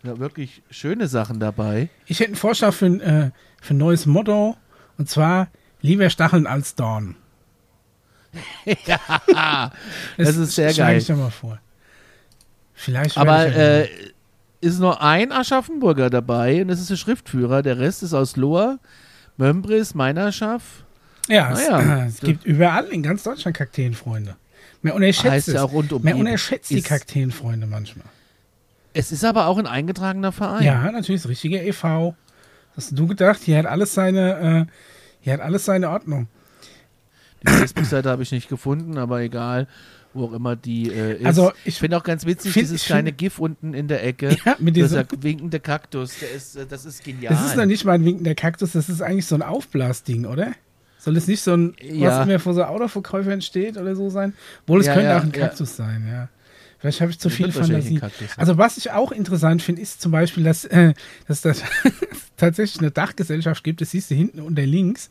[0.02, 1.88] Ja, wirklich schöne Sachen dabei.
[2.06, 3.30] Ich hätte einen Vorschlag für ein, äh,
[3.62, 4.56] für ein neues Motto.
[4.98, 5.48] Und zwar
[5.80, 7.14] lieber Stacheln als Dorn.
[8.86, 9.70] ja,
[10.16, 10.98] das ist sehr geil.
[10.98, 11.61] ich doch mal vor.
[12.74, 13.88] Vielleicht Aber äh,
[14.61, 17.62] ist nur ein Aschaffenburger dabei und das ist der Schriftführer.
[17.62, 18.80] Der Rest ist aus Lohr,
[19.36, 20.84] Mömbris, Meinerschaff.
[21.28, 22.04] Ja, es, Naja.
[22.04, 24.36] äh, es gibt überall in ganz Deutschland Kakteenfreunde.
[24.83, 25.55] Man unterschätzt Heißt es.
[25.55, 28.07] ja auch rund um Man die- unterschätzt die Kakteenfreunde manchmal.
[28.93, 30.64] Es ist aber auch ein eingetragener Verein.
[30.64, 32.14] Ja, natürlich, das richtige e.V.
[32.76, 34.72] Hast du gedacht, hier hat alles seine, äh,
[35.20, 36.28] hier hat alles seine Ordnung.
[37.43, 39.66] Die Facebook-Seite habe ich nicht gefunden, aber egal,
[40.12, 41.26] wo auch immer die äh, ist.
[41.26, 44.37] Also, ich- finde auch ganz witzig, find- dieses kleine GIF unten in der Ecke.
[44.45, 47.33] Ja, mit dieser diesem, winkende Kaktus, der ist, äh, das ist genial.
[47.35, 50.53] das ist noch nicht mal ein winkender Kaktus, das ist eigentlich so ein Aufblasding, oder?
[51.01, 52.18] Soll es nicht so ein, Ja.
[52.20, 54.34] was immer vor so Autoverkäufern steht oder so sein?
[54.66, 55.32] Wohl, es Ja, könnte ja, auch ein.
[55.32, 56.28] Kaktus sein, ja.
[56.78, 58.01] Vielleicht habe ich zu Das viel Fantasie.
[58.38, 60.94] Also was ich auch interessant finde, ist zum Beispiel, dass, äh,
[61.28, 61.62] dass das
[62.38, 65.11] tatsächlich eine Dachgesellschaft gibt, das siehst du hinten unter links,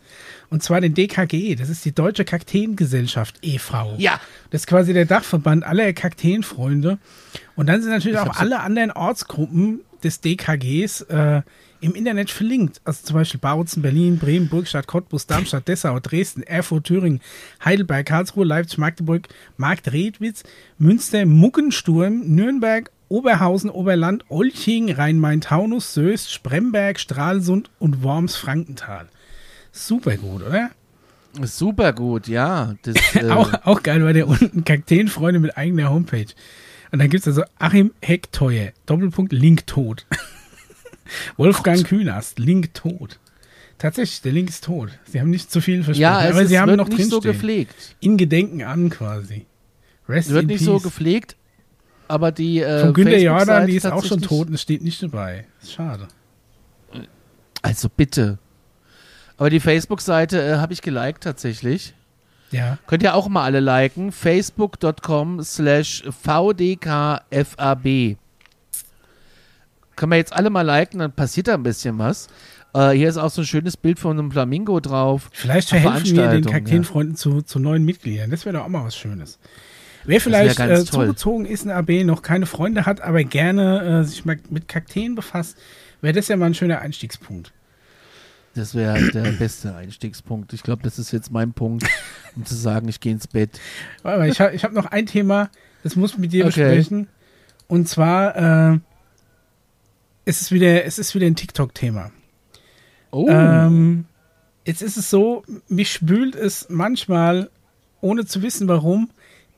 [0.50, 3.96] und zwar den DKG, das ist die Deutsche Kakteengesellschaft e.V.
[4.00, 4.20] Ja,
[4.50, 6.98] Das ist quasi der Dachverband aller Kakteenfreunde.
[7.56, 11.42] Und dann sind natürlich Ich auch alle anderen Ortsgruppen des DKGs äh,
[11.82, 12.82] im Internet verlinkt.
[12.84, 17.22] Also zum Beispiel Bautzen, Berlin, Bremen, Burgstadt, Cottbus, Darmstadt, Dessau, Dresden, Erfurt, Thüringen,
[17.64, 19.28] Heidelberg, Karlsruhe, Leipzig, Magdeburg,
[19.58, 20.44] Marktredwitz,
[20.78, 29.08] Münster, Muggensturm, Nürnberg, Oberhausen, Oberland, Olching, Rhein-Main-Taunus, Soest, Spremberg, Stralsund und Worms-Frankenthal.
[29.72, 30.72] Super gut, oder?
[31.44, 32.76] super gut, ja.
[32.84, 36.28] Das, äh, auch, auch geil war der unten Kakteenfreunde mit eigener Homepage.
[36.92, 40.06] Und dann gibt es also Achim Heckteuer, Doppelpunkt, Link tot.
[41.38, 43.20] Wolfgang Kühnast, Link tot.
[43.78, 44.90] Tatsächlich, der Link ist tot.
[45.06, 47.00] Sie haben nicht zu viel versprochen, ja, es aber ist, sie haben wird noch nicht
[47.00, 47.96] drin so gepflegt.
[48.02, 49.46] In Gedenken an quasi.
[50.08, 50.66] Rest Es wird in nicht peace.
[50.66, 51.38] so gepflegt,
[52.08, 55.46] aber die äh, Von Günter Jordan, die ist auch schon tot und steht nicht dabei.
[55.62, 56.08] Ist schade.
[57.62, 58.38] Also bitte.
[59.38, 61.94] Aber die Facebook-Seite äh, habe ich geliked tatsächlich.
[62.52, 62.78] Ja.
[62.88, 64.12] Könnt ihr auch mal alle liken.
[64.12, 68.18] Facebook.com slash VDKFAB.
[70.00, 72.30] Können wir jetzt alle mal liken, dann passiert da ein bisschen was.
[72.74, 75.30] Äh, hier ist auch so ein schönes Bild von einem Flamingo drauf.
[75.34, 78.30] Vielleicht verhelfen wir den Kakteenfreunden zu, zu neuen Mitgliedern.
[78.32, 79.40] Das wäre doch auch mal was Schönes.
[80.06, 84.24] Wer vielleicht äh, zugezogen ist in AB, noch keine Freunde hat, aber gerne äh, sich
[84.24, 85.58] mal mit Kakteen befasst,
[86.00, 87.52] wäre das ja mal ein schöner Einstiegspunkt.
[88.56, 90.54] Das wäre der beste Einstiegspunkt.
[90.54, 91.86] Ich glaube, das ist jetzt mein Punkt,
[92.38, 93.60] um zu sagen, ich gehe ins Bett.
[94.04, 95.50] Aber ich habe hab noch ein Thema,
[95.84, 96.64] das muss ich mit dir Okay.
[96.64, 97.10] besprechen.
[97.68, 98.80] Und zwar äh,
[100.30, 102.12] es ist wieder, es ist wieder ein TikTok-Thema.
[103.12, 103.28] Oh.
[103.30, 104.06] Ähm,
[104.64, 107.50] jetzt ist es so, mich spült es manchmal,
[108.02, 109.10] ohne zu wissen warum,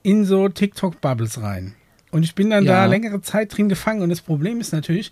[0.02, 1.76] in so TikTok-Bubbles rein.
[2.12, 2.72] Und ich bin dann Ja.
[2.74, 4.02] da längere Zeit drin gefangen.
[4.02, 5.12] Und das Problem ist natürlich,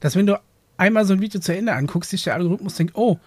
[0.00, 0.38] dass wenn du
[0.76, 3.18] einmal so ein Video zu Ende anguckst, sich der Algorithmus denkt, oh,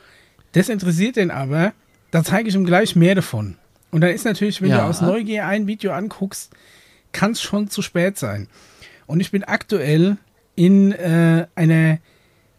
[0.52, 1.74] das interessiert den aber,
[2.12, 3.56] da zeige ich ihm gleich mehr davon.
[3.90, 4.82] Und dann ist natürlich, wenn Ja.
[4.82, 6.52] du aus Neugier ein Video anguckst,
[7.12, 8.48] kann es schon zu spät sein.
[9.08, 10.18] Und ich bin aktuell
[10.56, 11.99] in äh, einer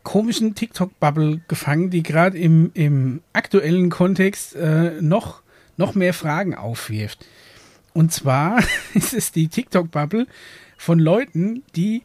[0.03, 5.43] komischen TikTok-Bubble gefangen, die gerade im, im aktuellen Kontext äh, noch,
[5.77, 7.25] noch mehr Fragen aufwirft.
[7.93, 8.63] Und zwar
[8.95, 10.27] ist es die TikTok-Bubble
[10.77, 12.03] von Leuten, die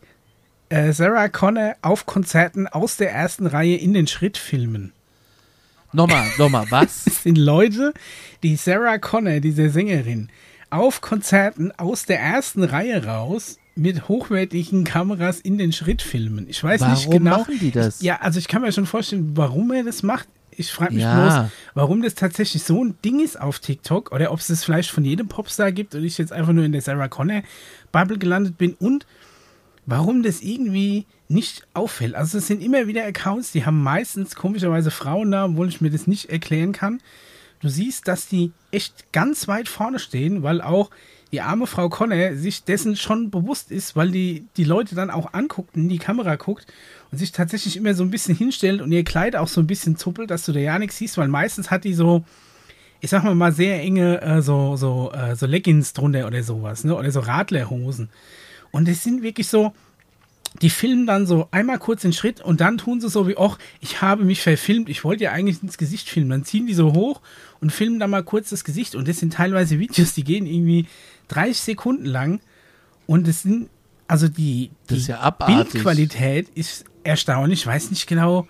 [0.70, 4.94] äh, Sarah Connor auf Konzerten aus der ersten Reihe in den Schritt filmen.
[5.94, 7.06] Nochmal, nochmal, was?
[7.06, 7.94] Das sind Leute,
[8.44, 10.30] die Sarah Connor, diese Sängerin,
[10.70, 16.48] auf Konzerten aus der ersten Reihe raus mit hochwertigen Kameras in den Schritt filmen.
[16.50, 17.38] Ich weiß nicht Warum genau.
[17.40, 18.02] machen die das?
[18.02, 20.28] Ja, also ich kann mir schon vorstellen, warum er das macht.
[20.52, 21.42] Ich frage mich Ja.
[21.42, 24.90] bloß, warum das tatsächlich so ein Ding ist auf TikTok oder ob es das vielleicht
[24.90, 27.44] von jedem Popstar gibt und ich jetzt einfach nur in der Sarah Connor
[27.92, 29.06] Bubble gelandet bin und
[29.86, 32.16] warum das irgendwie nicht auffällt.
[32.16, 36.08] Also es sind immer wieder Accounts, die haben meistens komischerweise Frauennamen, obwohl ich mir das
[36.08, 37.02] nicht erklären kann.
[37.60, 40.90] Du siehst, dass die echt ganz weit vorne stehen, weil auch
[41.32, 45.34] die arme Frau Connor sich dessen schon bewusst ist, weil die die Leute dann auch
[45.34, 46.68] anguckt, in die Kamera guckt
[47.12, 49.98] und sich tatsächlich immer so ein bisschen hinstellt und ihr Kleid auch so ein bisschen
[49.98, 52.24] zuppelt, dass du da ja nichts siehst, weil meistens hat die so,
[53.02, 56.84] ich sag mal mal, sehr enge äh, so, so, äh, so Leggings drunter oder sowas,
[56.84, 56.96] ne?
[56.96, 58.10] Oder so Radlerhosen.
[58.72, 59.74] Und es sind wirklich so,
[60.62, 63.58] die filmen dann so einmal kurz den Schritt und dann tun sie so wie, ach,
[63.80, 66.30] ich habe mich verfilmt, ich wollte ja eigentlich ins Gesicht filmen.
[66.30, 67.22] Dann ziehen die so hoch
[67.62, 68.96] und filmen dann mal kurz das Gesicht.
[68.96, 70.88] Und das sind teilweise Videos, die gehen irgendwie
[71.28, 72.40] 30 Sekunden lang.
[73.06, 73.70] Und es sind,
[74.08, 75.30] also die, die ist ja.
[75.30, 77.62] Bildqualität ist erstaunlich.
[77.62, 78.48] Ich weiß nicht genau,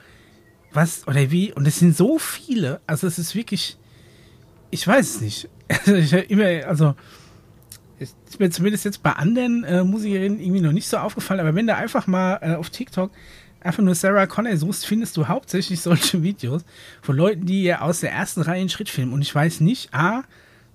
[0.72, 1.52] was oder wie.
[1.54, 2.80] Und es sind so viele.
[2.88, 3.78] Also es ist wirklich,
[4.72, 5.50] ich weiß es nicht.
[5.70, 6.96] Also ich immer, also
[8.00, 11.68] ist mir zumindest jetzt bei anderen äh, Musikerinnen irgendwie noch nicht so aufgefallen, aber wenn
[11.68, 13.12] du einfach mal äh, auf TikTok
[13.62, 16.64] einfach nur Sarah Connor suchst, findest du hauptsächlich solche Videos
[17.02, 19.14] von Leuten, die ja aus der ersten Reihe einen Schritt filmen.
[19.14, 20.24] Und ich weiß nicht, A,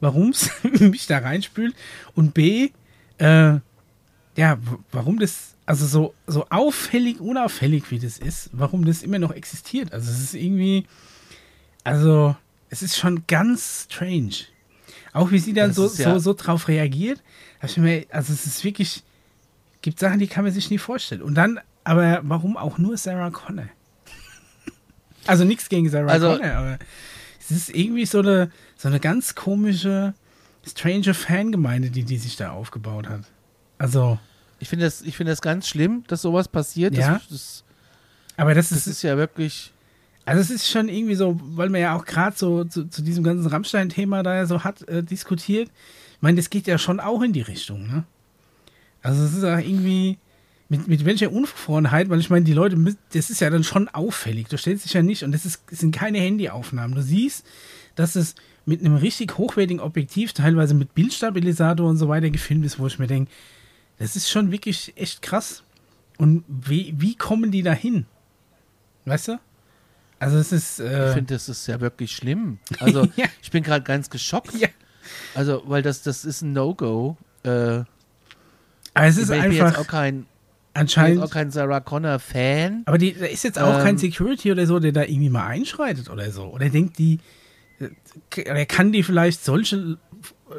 [0.01, 0.51] warum es
[0.81, 1.75] mich da reinspült
[2.15, 2.71] und B,
[3.19, 3.55] äh,
[4.37, 4.59] ja,
[4.91, 9.93] warum das, also so, so auffällig, unauffällig wie das ist, warum das immer noch existiert.
[9.93, 10.87] Also es ist irgendwie,
[11.85, 12.35] also
[12.71, 14.47] es ist schon ganz strange.
[15.13, 17.23] Auch wie sie dann so, ja- so, so drauf reagiert.
[17.77, 19.03] mir, also es ist wirklich,
[19.83, 21.23] gibt Sachen, die kann man sich nie vorstellen.
[21.23, 23.69] Und dann, aber warum auch nur Sarah Connor?
[25.27, 26.79] Also nichts gegen Sarah Also- Connor, aber
[27.41, 30.15] es ist irgendwie so eine, so eine ganz komische,
[30.67, 33.23] strange Fangemeinde, die die sich da aufgebaut hat.
[33.79, 34.19] Also,
[34.61, 36.95] Ich finde das, ich finde das ganz schlimm, dass sowas passiert.
[36.95, 37.15] Ja.
[37.15, 37.65] Das, das,
[38.37, 39.73] aber das, das ist, ist ja wirklich.
[40.25, 43.25] Also es ist schon irgendwie so, weil man ja auch gerade so zu, zu diesem
[43.25, 45.71] ganzen Rammstein-Thema da ja so hat äh, diskutiert.
[46.17, 48.05] Ich meine, das geht ja schon auch in die Richtung, ne?
[49.03, 50.19] Also es ist ja irgendwie
[50.69, 52.77] mit, mit welcher Unverfrorenheit, weil ich meine, die Leute,
[53.13, 54.47] das ist ja dann schon auffällig.
[54.49, 56.95] Du stellst dich ja nicht und das, ist, das sind keine Handyaufnahmen.
[56.95, 57.45] Du siehst,
[57.97, 62.79] dass es mit einem richtig hochwertigen Objektiv, teilweise mit Bildstabilisator und so weiter gefilmt ist,
[62.79, 63.31] wo ich mir denke,
[63.99, 65.65] das ist schon wirklich echt krass.
[66.17, 68.07] Und wie, wie kommen die da hin?
[69.05, 69.41] Weißt du?
[70.23, 70.81] Also es ist.
[70.81, 72.59] Äh, Ich finde, das ist ja wirklich schlimm.
[72.81, 73.27] Also, Ja.
[73.43, 74.55] ich bin gerade ganz geschockt.
[74.59, 74.69] ja.
[75.35, 77.17] Also, weil das, das ist ein No-Go.
[77.43, 77.87] Äh, Aber
[78.95, 80.29] es ich ist bin jetzt einfach auch kein, ich bin jetzt
[80.75, 81.23] anscheinend.
[81.23, 82.83] auch kein Sarah Connor-Fan.
[82.87, 85.47] Aber die, da ist jetzt auch kein Ähm, Security oder so, der da irgendwie mal
[85.47, 86.45] einschreitet oder so.
[86.45, 87.19] Oder denkt die,
[87.81, 87.89] äh,
[88.51, 89.99] oder kann die vielleicht solche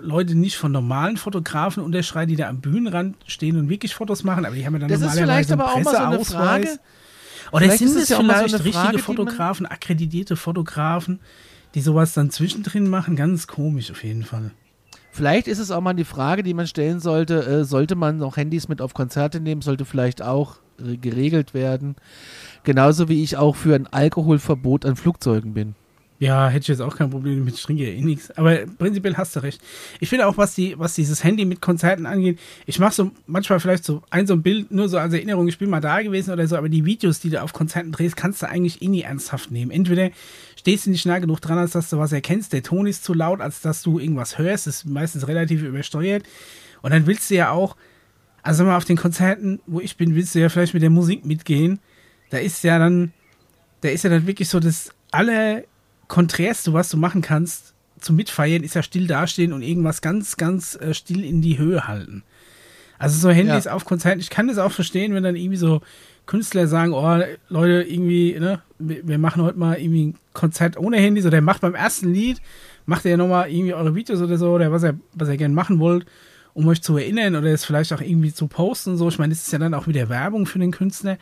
[0.02, 4.46] Leute nicht von normalen Fotografen unterschreiten, die da am Bühnenrand stehen und wirklich Fotos machen,
[4.46, 6.66] aber die haben ja dann Das ist normalerweise vielleicht aber auch mal so eine.
[6.66, 6.80] Frage.
[7.54, 11.20] Oder Vielleicht sind es ja auch mal so vielleicht eine richtige Frage, Fotografen, akkreditierte Fotografen,
[11.76, 13.16] die sowas dann zwischendrin machen?
[13.16, 14.50] Ganz komisch auf jeden Fall.
[15.12, 18.38] Vielleicht ist es auch mal die Frage, die man stellen sollte, äh, sollte man noch
[18.38, 21.96] Handys mit auf Konzerte nehmen, sollte vielleicht auch äh, geregelt werden.
[22.64, 25.76] Genauso wie ich auch für ein Alkoholverbot an Flugzeugen bin.
[26.24, 28.32] Ja, hätte ich jetzt auch kein Problem damit, ich trinke ja eh nichts.
[28.32, 29.60] Aber prinzipiell hast du recht.
[30.00, 33.60] Ich finde auch, was, die, was dieses Handy mit Konzerten angeht, ich mache so manchmal
[33.60, 36.32] vielleicht so ein so ein Bild, nur so als Erinnerung, ich bin mal da gewesen
[36.32, 39.02] oder so, aber die Videos, die du auf Konzerten drehst, kannst du eigentlich eh nie
[39.02, 39.70] ernsthaft nehmen.
[39.70, 40.12] Entweder
[40.58, 43.14] stehst du nicht nah genug dran, als dass du was erkennst, der Ton ist zu
[43.14, 46.24] laut, als dass du irgendwas hörst, ist meistens relativ übersteuert.
[46.82, 47.76] Und dann willst du ja auch,
[48.44, 51.26] also mal auf den Konzerten, wo ich bin, willst du ja vielleicht mit der Musik
[51.26, 51.80] mitgehen.
[52.30, 53.12] Da ist ja dann,
[53.82, 55.64] da ist ja dann wirklich so das aller
[56.08, 60.76] Konträrste, was du machen kannst zum Mitfeiern, ist ja still dastehen und irgendwas ganz, ganz
[60.76, 62.24] äh, still in die Höhe halten.
[63.00, 63.74] Also so Handys ja.
[63.74, 65.82] auf Konzerten, ich kann das auch verstehen, wenn dann irgendwie so
[66.26, 71.26] Künstler sagen, oh Leute, irgendwie, ne, wir machen heute mal irgendwie ein Konzert ohne Handys
[71.26, 72.42] oder macht beim ersten Lied,
[72.86, 75.80] macht ihr nochmal irgendwie eure Videos oder so oder was ihr, was ihr gerne machen
[75.80, 76.06] wollt,
[76.54, 79.10] um euch zu erinnern oder es vielleicht auch irgendwie zu posten so.
[79.10, 81.18] Ich meine, das ist ja dann auch wieder Werbung für den Künstler.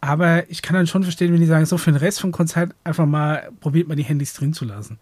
[0.00, 2.74] Aber ich kann dann schon verstehen, wenn die sagen, so für den Rest vom Konzert
[2.84, 4.98] einfach mal probiert mal die Handys drin zu lassen.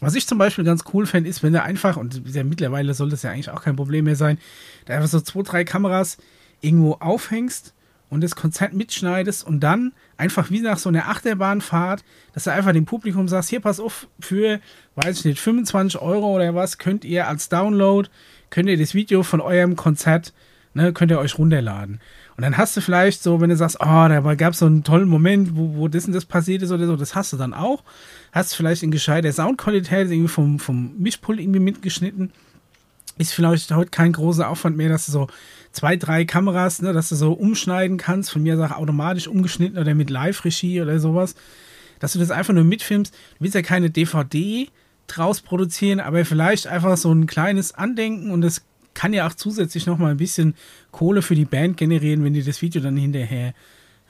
[0.00, 3.10] Was ich zum Beispiel ganz cool fände, ist, wenn du einfach, und ja, mittlerweile soll
[3.10, 4.38] das ja eigentlich auch kein Problem mehr sein,
[4.86, 6.16] da einfach so zwei, drei Kameras
[6.60, 7.74] irgendwo aufhängst
[8.08, 12.02] und das Konzert mitschneidest und dann einfach wie nach so einer Achterbahnfahrt,
[12.32, 14.60] dass du einfach dem Publikum sagst, hier pass auf, für,
[14.96, 18.08] weiß ich nicht, 25 Euro oder was, könnt ihr als Download,
[18.48, 20.32] könnt ihr das Video von eurem Konzert,
[20.74, 22.00] ne, könnt ihr euch runterladen.
[22.40, 24.82] Und dann hast du vielleicht so, wenn du sagst, oh, da gab es so einen
[24.82, 27.52] tollen Moment, wo, wo das und das passiert ist oder so, das hast du dann
[27.52, 27.84] auch.
[28.32, 32.32] Hast vielleicht in gescheiter Soundqualität irgendwie vom, vom Mischpult irgendwie mitgeschnitten.
[33.18, 35.26] Ist vielleicht heute kein großer Aufwand mehr, dass du so
[35.72, 39.94] zwei, drei Kameras, ne, dass du so umschneiden kannst, von mir sag automatisch umgeschnitten oder
[39.94, 41.34] mit Live-Regie oder sowas.
[41.98, 43.12] Dass du das einfach nur mitfilmst.
[43.12, 44.66] Du willst ja keine DVD
[45.08, 48.62] draus produzieren, aber vielleicht einfach so ein kleines Andenken und das
[49.00, 50.54] kann ja auch zusätzlich noch mal ein bisschen
[50.90, 53.54] Kohle für die Band generieren, wenn die das Video dann hinterher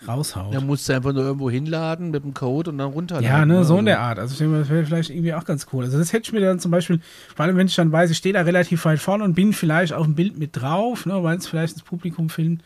[0.08, 0.52] raushaut.
[0.52, 3.28] Dann musst du einfach nur irgendwo hinladen mit dem Code und dann runterladen.
[3.28, 4.18] Ja, ne, so in der Art.
[4.18, 5.84] Also ich denke, das wäre vielleicht irgendwie auch ganz cool.
[5.84, 6.98] Also das hätte ich mir dann zum Beispiel,
[7.36, 9.92] vor allem wenn ich dann weiß, ich stehe da relativ weit vorne und bin vielleicht
[9.92, 12.64] auf dem Bild mit drauf, ne, weil es vielleicht ins Publikum filmt.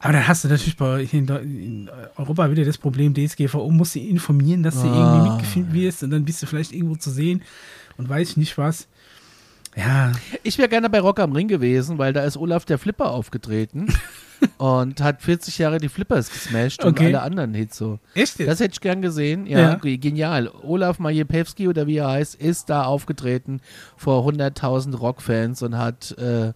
[0.00, 4.64] Aber dann hast du natürlich bei, in, Europa wieder das Problem, DSGVO muss sie informieren,
[4.64, 5.14] dass du ah.
[5.14, 7.42] irgendwie mitgefilmt wirst und dann bist du vielleicht irgendwo zu sehen
[7.96, 8.88] und weiß ich nicht was.
[9.78, 10.12] Ja.
[10.42, 13.86] Ich wäre gerne bei Rock am Ring gewesen, weil da ist Olaf der Flipper aufgetreten
[14.58, 16.88] und hat 40 Jahre die Flippers gesmashed okay.
[16.88, 18.00] und alle anderen Hits so.
[18.14, 19.46] Echt Das hätte ich gern gesehen.
[19.46, 19.96] Ja, ja.
[19.96, 20.50] genial.
[20.62, 23.60] Olaf Majepewski oder wie er heißt, ist da aufgetreten
[23.96, 26.52] vor 100.000 Rockfans und hat äh,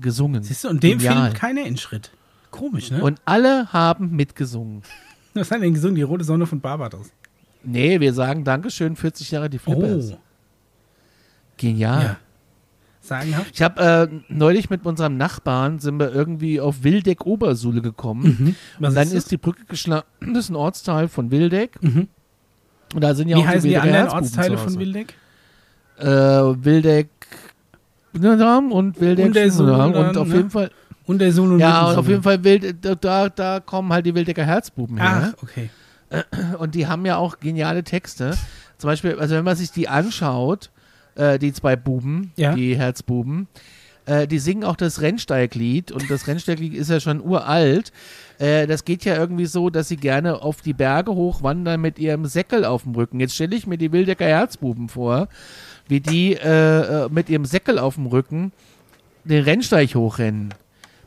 [0.00, 0.42] gesungen.
[0.42, 2.12] Siehst du, und dem Film keiner in Schritt.
[2.50, 3.02] Komisch, ne?
[3.02, 4.82] Und alle haben mitgesungen.
[5.34, 5.96] Was haben denn gesungen?
[5.96, 7.10] Die rote Sonne von Barbados.
[7.62, 10.12] Nee, wir sagen Dankeschön, 40 Jahre die Flippers.
[10.12, 10.18] Oh.
[11.58, 12.02] Genial.
[12.02, 12.16] Ja
[13.08, 13.50] sagenhaft.
[13.52, 18.56] Ich habe äh, neulich mit unserem Nachbarn sind wir irgendwie auf Wildeck Obersule gekommen.
[18.78, 18.86] Mhm.
[18.86, 20.06] und dann ist, ist, die Brücke geschlagen.
[20.34, 21.82] Das ist ein Ortsteil von Wildeck.
[21.82, 22.08] Mhm.
[22.94, 25.14] Und da sind ja Wie auch heißen die, die anderen Ortsteile von Wildeck?
[25.98, 27.08] Äh, Wildeck
[28.14, 30.36] und Wildeck und, der und auf ne?
[30.36, 30.70] jeden Fall
[31.08, 34.14] und der Sohn und Ja, und auf jeden Fall Wild, da, da kommen halt die
[34.14, 35.32] Wildecker Herzbuben her.
[35.34, 35.70] Ach, okay.
[36.58, 38.36] Und die haben ja auch geniale Texte.
[38.76, 40.70] Zum Beispiel, also wenn man sich die anschaut,
[41.18, 42.54] äh, die zwei Buben, ja.
[42.54, 43.48] die Herzbuben.
[44.06, 47.92] Äh, die singen auch das Rennsteiglied und das Rennsteiglied ist ja schon uralt.
[48.38, 52.24] Äh, das geht ja irgendwie so, dass sie gerne auf die Berge hochwandern mit ihrem
[52.24, 53.20] Säckel auf dem Rücken.
[53.20, 55.28] Jetzt stelle ich mir die Wildecker Herzbuben vor,
[55.88, 58.52] wie die äh, äh, mit ihrem Säckel auf dem Rücken
[59.24, 60.54] den Rennsteig hochrennen.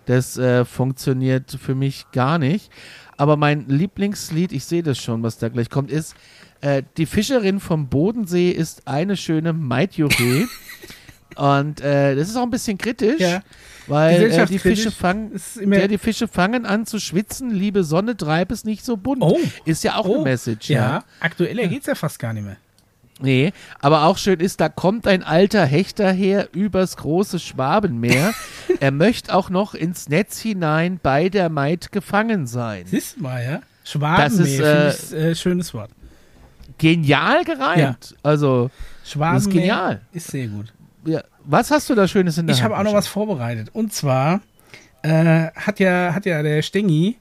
[0.05, 2.69] Das äh, funktioniert für mich gar nicht.
[3.17, 6.15] Aber mein Lieblingslied, ich sehe das schon, was da gleich kommt, ist
[6.61, 10.47] äh, die Fischerin vom Bodensee ist eine schöne Maidjuche.
[11.35, 13.41] Und äh, das ist auch ein bisschen kritisch, ja.
[13.87, 17.51] weil äh, die, Fische fangen, ja, die Fische fangen an zu schwitzen.
[17.51, 19.23] Liebe Sonne, treib es nicht so bunt.
[19.23, 19.39] Oh.
[19.65, 20.15] Ist ja auch oh.
[20.15, 20.69] eine Message.
[20.69, 21.03] Ja, ja.
[21.19, 22.57] aktueller geht es ja fast gar nicht mehr.
[23.21, 28.33] Nee, aber auch schön ist, da kommt ein alter Hechter her übers große Schwabenmeer.
[28.79, 32.85] er möchte auch noch ins Netz hinein bei der Maid gefangen sein.
[32.87, 33.61] Siehst du mal, ja?
[33.83, 35.91] Schwabenmeer, das ist äh, schönes Wort
[36.81, 38.11] genial gereimt.
[38.11, 38.17] Ja.
[38.23, 38.71] Also,
[39.05, 40.01] Schwaben ist genial.
[40.11, 40.73] Ist sehr gut.
[41.05, 41.23] Ja.
[41.45, 43.69] Was hast du da Schönes in der Ich habe auch noch was vorbereitet.
[43.73, 44.41] Und zwar
[45.03, 47.17] äh, hat, ja, hat ja der Stengi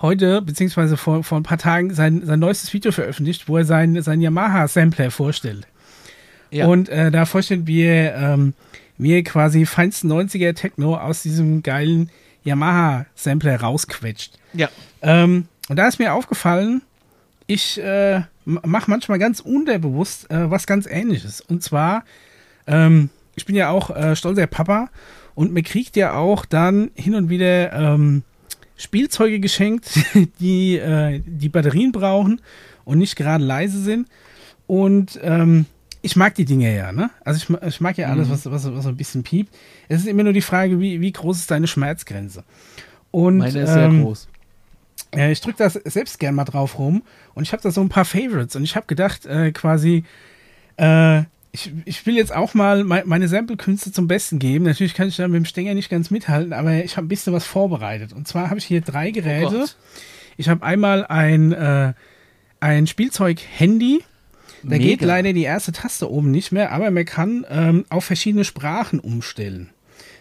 [0.00, 4.00] heute, beziehungsweise vor, vor ein paar Tagen, sein, sein neuestes Video veröffentlicht, wo er sein,
[4.02, 5.66] sein Yamaha-Sampler vorstellt.
[6.50, 6.66] Ja.
[6.66, 8.54] Und äh, da vorstellt, wie er, ähm,
[8.98, 12.10] er quasi feinsten 90er Techno aus diesem geilen
[12.44, 14.38] Yamaha-Sampler rausquetscht.
[14.54, 14.68] Ja.
[15.02, 16.82] Ähm, und da ist mir aufgefallen,
[17.50, 21.40] ich äh, mache manchmal ganz unterbewusst äh, was ganz ähnliches.
[21.40, 22.04] Und zwar,
[22.68, 24.88] ähm, ich bin ja auch äh, stolzer Papa
[25.34, 28.22] und mir kriegt ja auch dann hin und wieder ähm,
[28.76, 29.98] Spielzeuge geschenkt,
[30.40, 32.40] die äh, die Batterien brauchen
[32.84, 34.08] und nicht gerade leise sind.
[34.68, 35.66] Und ähm,
[36.02, 37.10] ich mag die Dinge ja, ne?
[37.24, 38.32] Also ich, ich mag ja alles, mhm.
[38.32, 39.52] was, was, was so ein bisschen piept.
[39.88, 42.44] Es ist immer nur die Frage, wie, wie groß ist deine Schmerzgrenze?
[43.10, 44.28] Und, Meine ist sehr ähm, groß.
[45.14, 47.02] Äh, ich drücke das selbst gern mal drauf rum
[47.34, 50.04] und ich habe da so ein paar Favorites und ich habe gedacht, äh, quasi,
[50.76, 51.22] äh,
[51.52, 54.64] ich, ich will jetzt auch mal me meine Sample-Künste zum Besten geben.
[54.64, 57.32] Natürlich kann ich da mit dem Stänger nicht ganz mithalten, aber ich habe ein bisschen
[57.32, 58.12] was vorbereitet.
[58.12, 59.64] Und zwar habe ich hier drei Geräte.
[59.64, 60.00] Oh
[60.36, 61.92] ich habe einmal ein, äh,
[62.60, 64.04] ein Spielzeug-Handy.
[64.62, 64.84] Da Mega.
[64.84, 69.00] geht leider die erste Taste oben nicht mehr, aber man kann ähm, auf verschiedene Sprachen
[69.00, 69.70] umstellen.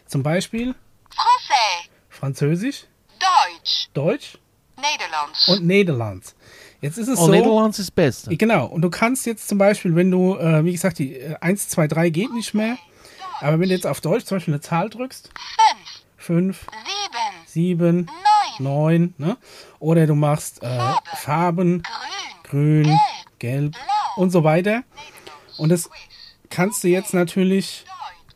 [0.06, 0.74] Zum Beispiel.
[1.11, 2.86] Français, Französisch,
[3.20, 4.40] Deutsch, Deutsch
[4.81, 6.35] Nederlands, und Niederlands.
[6.81, 7.31] Jetzt ist es Oh, so.
[7.31, 8.35] Niederlands ist das Beste.
[8.38, 11.68] Genau, und du kannst jetzt zum Beispiel, wenn du, äh, wie gesagt, die äh, 1,
[11.69, 12.77] 2, 3 geht nicht mehr,
[13.41, 15.30] aber wenn du jetzt auf Deutsch zum Beispiel eine Zahl drückst,
[16.18, 16.65] 5, 5,
[17.47, 18.06] 7, 7,
[18.60, 19.38] 9, 9, ne?
[19.80, 20.80] oder du machst äh,
[21.15, 21.84] Farben,
[22.43, 22.99] grün, grün,
[23.39, 23.76] gelb
[24.15, 24.84] und so weiter.
[24.84, 25.89] Nederlands, Und das
[26.49, 28.35] kannst du jetzt natürlich Deutsch,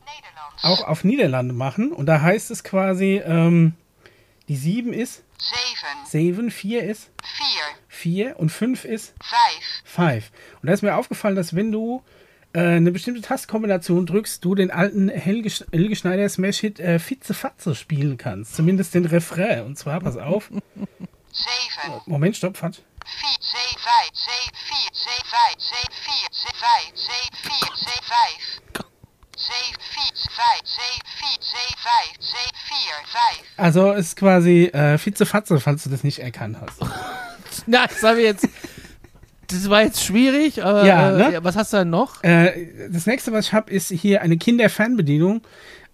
[0.62, 1.92] Nederlands, auch auf Niederlande machen.
[1.92, 3.74] Und da heißt es quasi, ähm,
[4.48, 5.24] die 7 ist?
[6.06, 7.10] 7, 7, 4 ist?
[7.24, 7.46] 4,
[8.28, 9.14] 4 und 5 ist?
[9.86, 10.32] 5, 5.
[10.62, 12.04] Und da ist mir aufgefallen, dass wenn du
[12.54, 17.34] äh, eine bestimmte Tastkombination drückst, du den alten Helge, Sch- Helge Schneider Smash-Hit äh, Fitze
[17.34, 18.56] Fatze spielen kannst.
[18.56, 19.66] Zumindest den Refrain.
[19.66, 20.50] Und zwar, pass auf.
[20.50, 22.80] 7, Moment, stopp, Fatsch.
[33.58, 36.80] Also ist quasi äh, Fitze Fatze, falls du das nicht erkannt hast.
[37.68, 38.48] Na, das haben wir jetzt.
[39.48, 41.44] Das war jetzt schwierig, aber Ja, äh, ne?
[41.44, 42.24] was hast du denn noch?
[42.24, 45.42] Äh, das nächste, was ich habe, ist hier eine Kinderfernbedienung.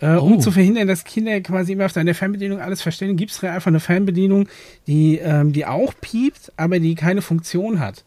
[0.01, 0.39] Äh, um Oh.
[0.39, 3.81] zu verhindern, dass Kinder quasi immer auf deine Fernbedienung alles verstehen, gibt es einfach eine
[3.81, 4.47] Fernbedienung,
[4.87, 8.05] die, ähm, die auch piept, aber die keine Funktion hat.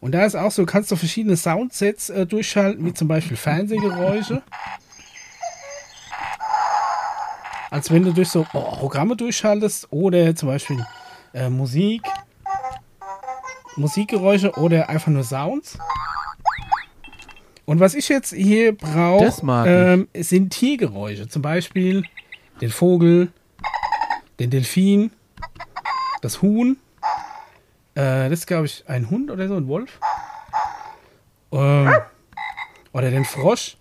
[0.00, 4.40] Und da ist auch so, kannst du verschiedene Soundsets äh, durchschalten, wie zum Beispiel Fernsehgeräusche.
[7.70, 10.84] Als wenn du durch so Programme durchschaltest oder zum Beispiel
[11.34, 12.02] äh, Musik,
[13.76, 15.78] Musikgeräusche oder einfach nur Sounds.
[17.64, 19.30] Und was ich jetzt hier brauche,
[19.66, 21.28] ähm, sind Tiergeräusche.
[21.28, 22.02] Zum Beispiel
[22.60, 23.30] den Vogel,
[24.38, 25.10] den Delfin,
[26.22, 26.78] das Huhn.
[27.94, 30.00] Äh, das ist, glaube ich, ein Hund oder so, ein Wolf.
[31.52, 31.92] Ähm,
[32.92, 33.77] oder den Frosch.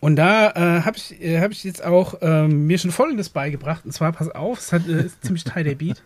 [0.00, 3.84] Und da äh, habe ich, äh, hab ich jetzt auch ähm, mir schon Folgendes beigebracht.
[3.84, 6.02] Und zwar, pass auf, es hat, äh, ist ziemlich Teil der Beat.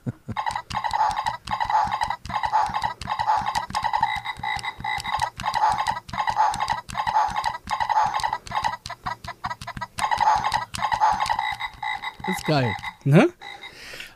[12.26, 12.72] Das ist geil.
[13.04, 13.28] Ne?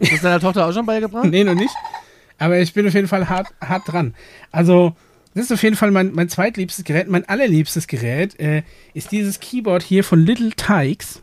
[0.01, 1.25] Hast du deiner Tochter auch schon beigebracht?
[1.31, 1.75] Nee, noch nicht.
[2.39, 4.15] Aber ich bin auf jeden Fall hart, hart dran.
[4.51, 4.95] Also,
[5.35, 7.09] das ist auf jeden Fall mein, mein zweitliebstes Gerät.
[7.09, 8.63] Mein allerliebstes Gerät äh,
[8.95, 11.23] ist dieses Keyboard hier von Little Tykes.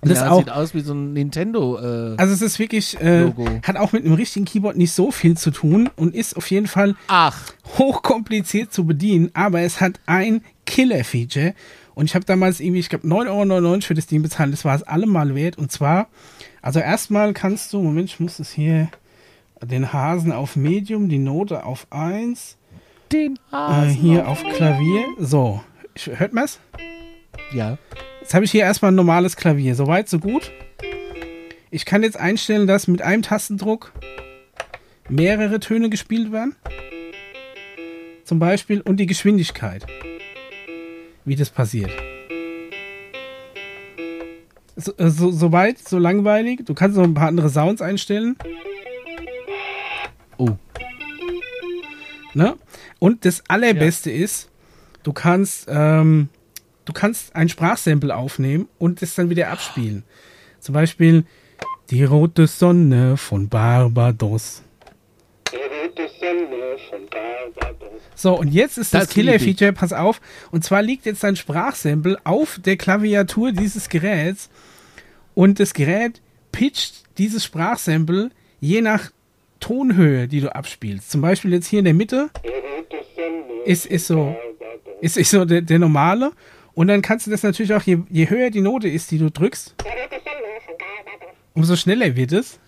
[0.00, 1.78] Das ja, auch, sieht aus wie so ein Nintendo.
[1.78, 3.32] Äh, also es ist wirklich, äh,
[3.64, 6.68] hat auch mit einem richtigen Keyboard nicht so viel zu tun und ist auf jeden
[6.68, 7.36] Fall Ach,
[7.78, 11.54] hochkompliziert zu bedienen, aber es hat ein Killer-Feature.
[11.94, 14.52] Und ich habe damals irgendwie, ich glaube, 9,99 Euro für das Ding bezahlt.
[14.52, 15.58] Das war es allemal wert.
[15.58, 16.06] Und zwar,
[16.62, 18.88] also erstmal kannst du, Moment, ich muss das hier,
[19.60, 22.57] den Hasen auf Medium, die Note auf 1,
[23.12, 23.90] den äh, Hasen.
[23.94, 25.04] hier auf Klavier.
[25.18, 25.62] So,
[26.16, 26.60] hört man's?
[27.52, 27.78] Ja.
[28.20, 29.74] Jetzt habe ich hier erstmal ein normales Klavier.
[29.74, 30.50] Soweit, so gut.
[31.70, 33.92] Ich kann jetzt einstellen, dass mit einem Tastendruck
[35.08, 36.54] mehrere Töne gespielt werden.
[38.24, 39.86] Zum Beispiel und die Geschwindigkeit.
[41.24, 41.90] Wie das passiert.
[44.76, 46.64] So, äh, so, so weit, so langweilig.
[46.64, 48.36] Du kannst noch ein paar andere Sounds einstellen.
[50.36, 50.50] Oh.
[52.34, 52.56] Ne?
[52.98, 54.50] Und das allerbeste ist,
[55.02, 56.28] du kannst, ähm,
[56.84, 60.04] du kannst ein Sprachsample aufnehmen und das dann wieder abspielen.
[60.60, 61.24] Zum Beispiel
[61.90, 64.62] die rote Sonne von Barbados.
[68.14, 69.14] So, und jetzt ist das, Das.
[69.14, 70.20] Killer-Feature, pass auf,
[70.50, 74.50] und zwar liegt jetzt ein Sprachsample auf der Klaviatur dieses Geräts
[75.34, 76.20] und das Gerät
[76.50, 78.30] pitcht dieses Sprachsample
[78.60, 79.12] je nach
[79.60, 81.10] Tonhöhe, die du abspielst.
[81.10, 82.30] Zum Beispiel jetzt hier in der Mitte
[83.64, 84.36] ist, ist so,
[85.00, 86.32] ist, ist so der, der normale.
[86.74, 89.30] Und dann kannst du das natürlich auch, je, je höher die Note ist, die du
[89.30, 89.74] drückst,
[91.54, 92.60] umso schneller wird es.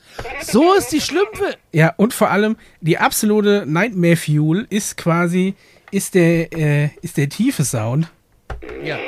[0.42, 1.56] So ist die Schlümpfe.
[1.72, 5.54] Ja, und vor allem die absolute Nightmare Fuel ist quasi,
[5.92, 8.10] ist der, äh, ist der tiefe Sound.
[8.82, 8.98] Ja.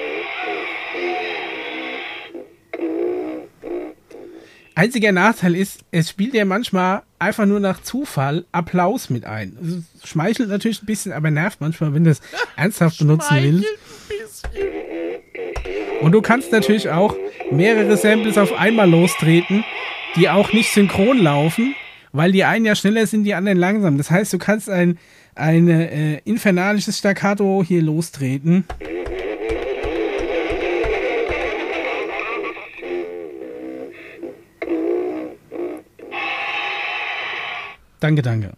[4.75, 9.57] Einziger Nachteil ist, es spielt ja manchmal einfach nur nach Zufall Applaus mit ein.
[10.03, 12.21] Es schmeichelt natürlich ein bisschen, aber nervt manchmal, wenn du es
[12.57, 13.67] ernsthaft benutzen willst.
[16.01, 17.17] Und du kannst natürlich auch
[17.51, 19.65] mehrere Samples auf einmal lostreten,
[20.17, 21.75] die auch nicht synchron laufen,
[22.13, 23.99] weil die einen ja schneller sind, die anderen langsam.
[23.99, 24.99] Das heißt, du kannst ein,
[25.35, 28.65] ein äh, infernalisches Staccato hier lostreten.
[38.03, 38.51] Danke, danke.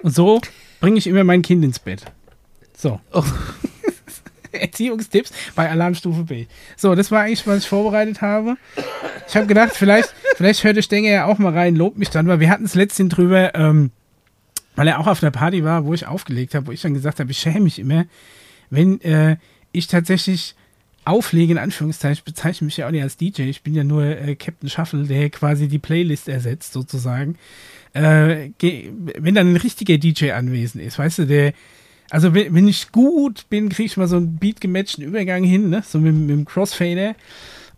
[0.00, 0.40] Und so
[0.78, 2.04] bringe ich immer mein Kind ins Bett.
[2.76, 3.00] So.
[3.12, 3.24] Oh.
[4.52, 6.46] Erziehungstipps bei Alarmstufe B.
[6.76, 8.56] So, das war eigentlich, was ich vorbereitet habe.
[9.26, 12.28] Ich habe gedacht, vielleicht, vielleicht hört der Stenger ja auch mal rein, lobt mich dann,
[12.28, 13.90] weil wir hatten es letztens drüber, ähm,
[14.76, 17.20] weil er auch auf einer Party war, wo ich aufgelegt habe, wo ich dann gesagt
[17.20, 18.06] habe, ich schäme mich immer,
[18.70, 19.36] wenn äh,
[19.72, 20.54] ich tatsächlich
[21.04, 24.04] auflege, in Anführungszeichen, ich bezeichne mich ja auch nicht als DJ, ich bin ja nur
[24.04, 27.36] äh, Captain Shuffle, der quasi die Playlist ersetzt, sozusagen.
[27.92, 28.50] Äh,
[29.18, 31.52] wenn dann ein richtiger DJ anwesend ist, weißt du, der,
[32.10, 35.82] also wenn, wenn ich gut bin, kriege ich mal so einen beat-gematchten Übergang hin, ne?
[35.86, 37.14] so mit, mit dem Crossfader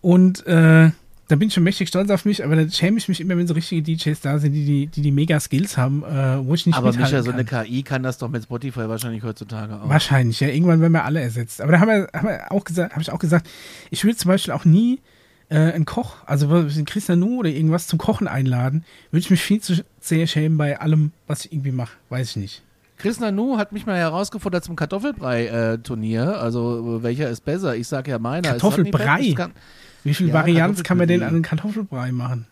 [0.01, 0.91] und äh,
[1.29, 3.47] da bin ich schon mächtig stolz auf mich, aber dann schäme ich mich immer, wenn
[3.47, 6.67] so richtige DJs da sind, die die, die, die mega Skills haben, äh, wo ich
[6.67, 7.45] nicht Aber Micha, so eine.
[7.45, 9.89] KI kann das doch mit Spotify wahrscheinlich heutzutage auch.
[9.89, 10.49] Wahrscheinlich, ja.
[10.49, 11.61] Irgendwann werden wir alle ersetzt.
[11.61, 13.49] Aber da haben wir, haben wir auch gesagt, habe ich auch gesagt,
[13.91, 15.01] ich würde zum Beispiel auch nie
[15.49, 19.43] äh, einen Koch, also einen Chris Nanu oder irgendwas zum Kochen einladen, würde ich mich
[19.43, 21.97] viel zu sehr schämen bei allem, was ich irgendwie mache.
[22.09, 22.63] Weiß ich nicht.
[22.99, 26.41] Chris Nanu hat mich mal herausgefordert zum Kartoffelbrei-Turnier.
[26.41, 27.75] also, äh, welcher ist besser?
[27.75, 28.51] Ich sage ja meiner.
[28.51, 29.21] Kartoffelbrei?
[29.21, 29.39] Ist
[30.07, 32.47] Wie viel Ja, Varianz kann man denn an einen Kartoffelbrei machen?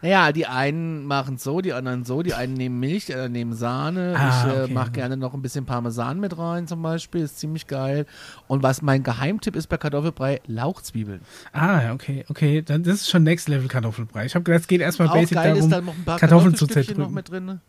[0.00, 3.52] Naja, die einen machen so, die anderen so, die einen nehmen Milch, die anderen nehmen
[3.54, 4.14] Sahne.
[4.16, 4.72] Ah, ich äh, okay.
[4.72, 8.06] mache gerne noch ein bisschen Parmesan mit rein zum Beispiel, ist ziemlich geil.
[8.46, 11.22] Und was mein Geheimtipp ist bei Kartoffelbrei, Lauchzwiebeln.
[11.52, 12.62] Ah, okay, okay.
[12.62, 14.26] Dann, das ist schon Next Level Kartoffelbrei.
[14.26, 15.70] Ich habe gedacht, es geht erstmal basic geil ist darum.
[15.70, 17.14] dann noch ein paar Kartoffeln zu noch zerdrücken.
[17.14, 17.60] mit drin.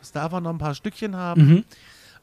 [0.00, 1.46] Es darf auch noch ein paar Stückchen haben.
[1.48, 1.64] Mhm.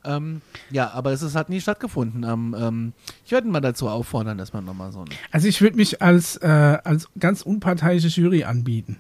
[0.04, 0.42] Ähm,
[0.72, 2.24] ja, aber es ist, hat nie stattgefunden.
[2.24, 2.94] Ähm, ähm,
[3.26, 6.48] ich würde mal dazu auffordern, dass man nochmal so Also ich würde mich als, äh,
[6.48, 8.98] als ganz unparteiische Jury anbieten.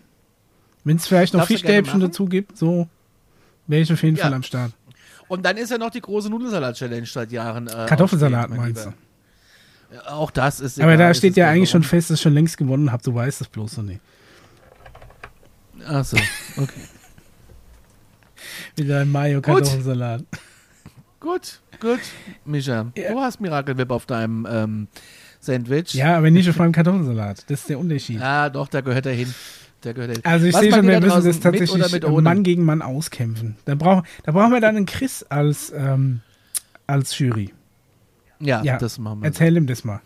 [0.83, 2.87] Wenn es vielleicht noch Fischstäbchen dazu gibt, so
[3.67, 4.23] wäre ich auf jeden Ja.
[4.25, 4.73] Fall am Start.
[5.27, 7.67] Und dann ist ja noch die große Nudelsalat-Challenge seit Jahren.
[7.67, 8.93] Äh, Kartoffelsalat meinst du?
[10.07, 12.33] Auch das ist Aber egal, da es steht ja eigentlich schon fest, dass ich schon
[12.33, 13.03] längst gewonnen habe.
[13.03, 14.01] Du weißt es bloß noch nicht.
[15.85, 16.17] Ach so,
[16.57, 16.81] okay.
[18.77, 20.23] Mit deinem Mayo-Kartoffelsalat.
[21.21, 21.99] Gut, gut.
[22.43, 23.11] Micha, Ja.
[23.13, 24.87] du hast Miracle Whip auf deinem ähm,
[25.39, 25.93] Sandwich.
[25.93, 27.49] Ja, aber nicht auf meinem Kartoffelsalat.
[27.49, 28.19] Das ist der Unterschied.
[28.21, 29.33] Ah, doch, da gehört er hin.
[29.83, 30.25] Der gehört er hin.
[30.25, 32.23] Also ich sehe schon, wir da müssen das tatsächlich mit oder mit?
[32.25, 33.55] Mann gegen Mann auskämpfen.
[33.65, 36.19] Da, brauch, da brauchen wir dann einen Chris als, ähm,
[36.87, 37.53] als Jury.
[38.39, 39.27] Ja, Ja, das machen wir.
[39.27, 40.01] Erzähl ihm das mal.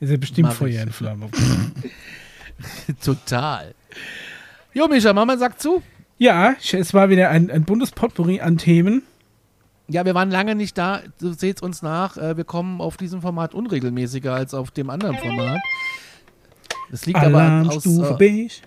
[0.00, 0.80] Ist er bestimmt Mach Feuer ich.
[0.82, 1.28] in Flamme.
[3.04, 3.74] Total.
[4.72, 5.82] Jo, Micha, Mama sagt zu.
[6.18, 9.02] ja, es war wieder ein, ein buntes Potpourri an Themen.
[9.86, 11.00] Ja, wir waren lange nicht da.
[11.20, 12.16] Du seht uns nach.
[12.16, 15.60] Äh, wir kommen auf diesem Format unregelmäßiger als auf dem anderen Format.
[16.90, 18.54] Das liegt aber an- aus, Alarmstufe äh, beige.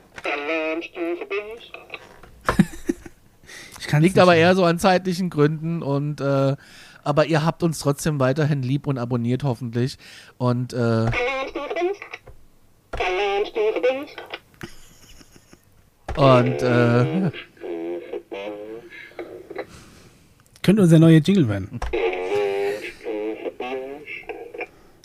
[3.79, 4.41] ich kann's liegt aber mehr.
[4.41, 6.55] eher so an zeitlichen Gründen und äh,
[7.03, 9.97] aber ihr habt uns trotzdem weiterhin lieb und abonniert hoffentlich
[10.37, 11.05] und äh,
[16.15, 17.31] und äh,
[20.67, 21.79] Könnte unser neuer Jingle werden.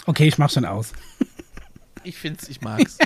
[0.07, 0.91] Okay, ich mach's schon aus.
[2.03, 2.99] ich find's, ich mag's.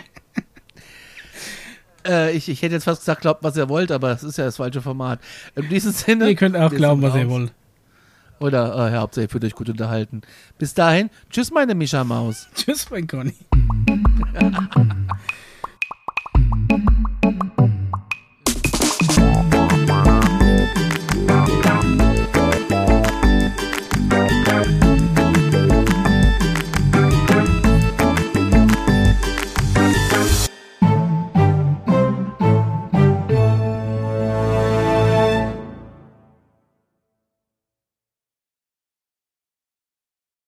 [2.07, 4.47] äh, ich, ich hätte jetzt fast gesagt, glaubt, was ihr wollt, aber das ist ja
[4.47, 5.20] das falsche Format.
[5.55, 6.31] In diesem Sinne.
[6.31, 7.53] Ihr könnt auch glauben, was ihr wollt.
[8.41, 10.23] Oder äh, Hauptsache ihr fühlt euch gut unterhalten.
[10.57, 12.49] Bis dahin, tschüss meine Mischa Maus.
[12.55, 13.35] Tschüss, mein Conny.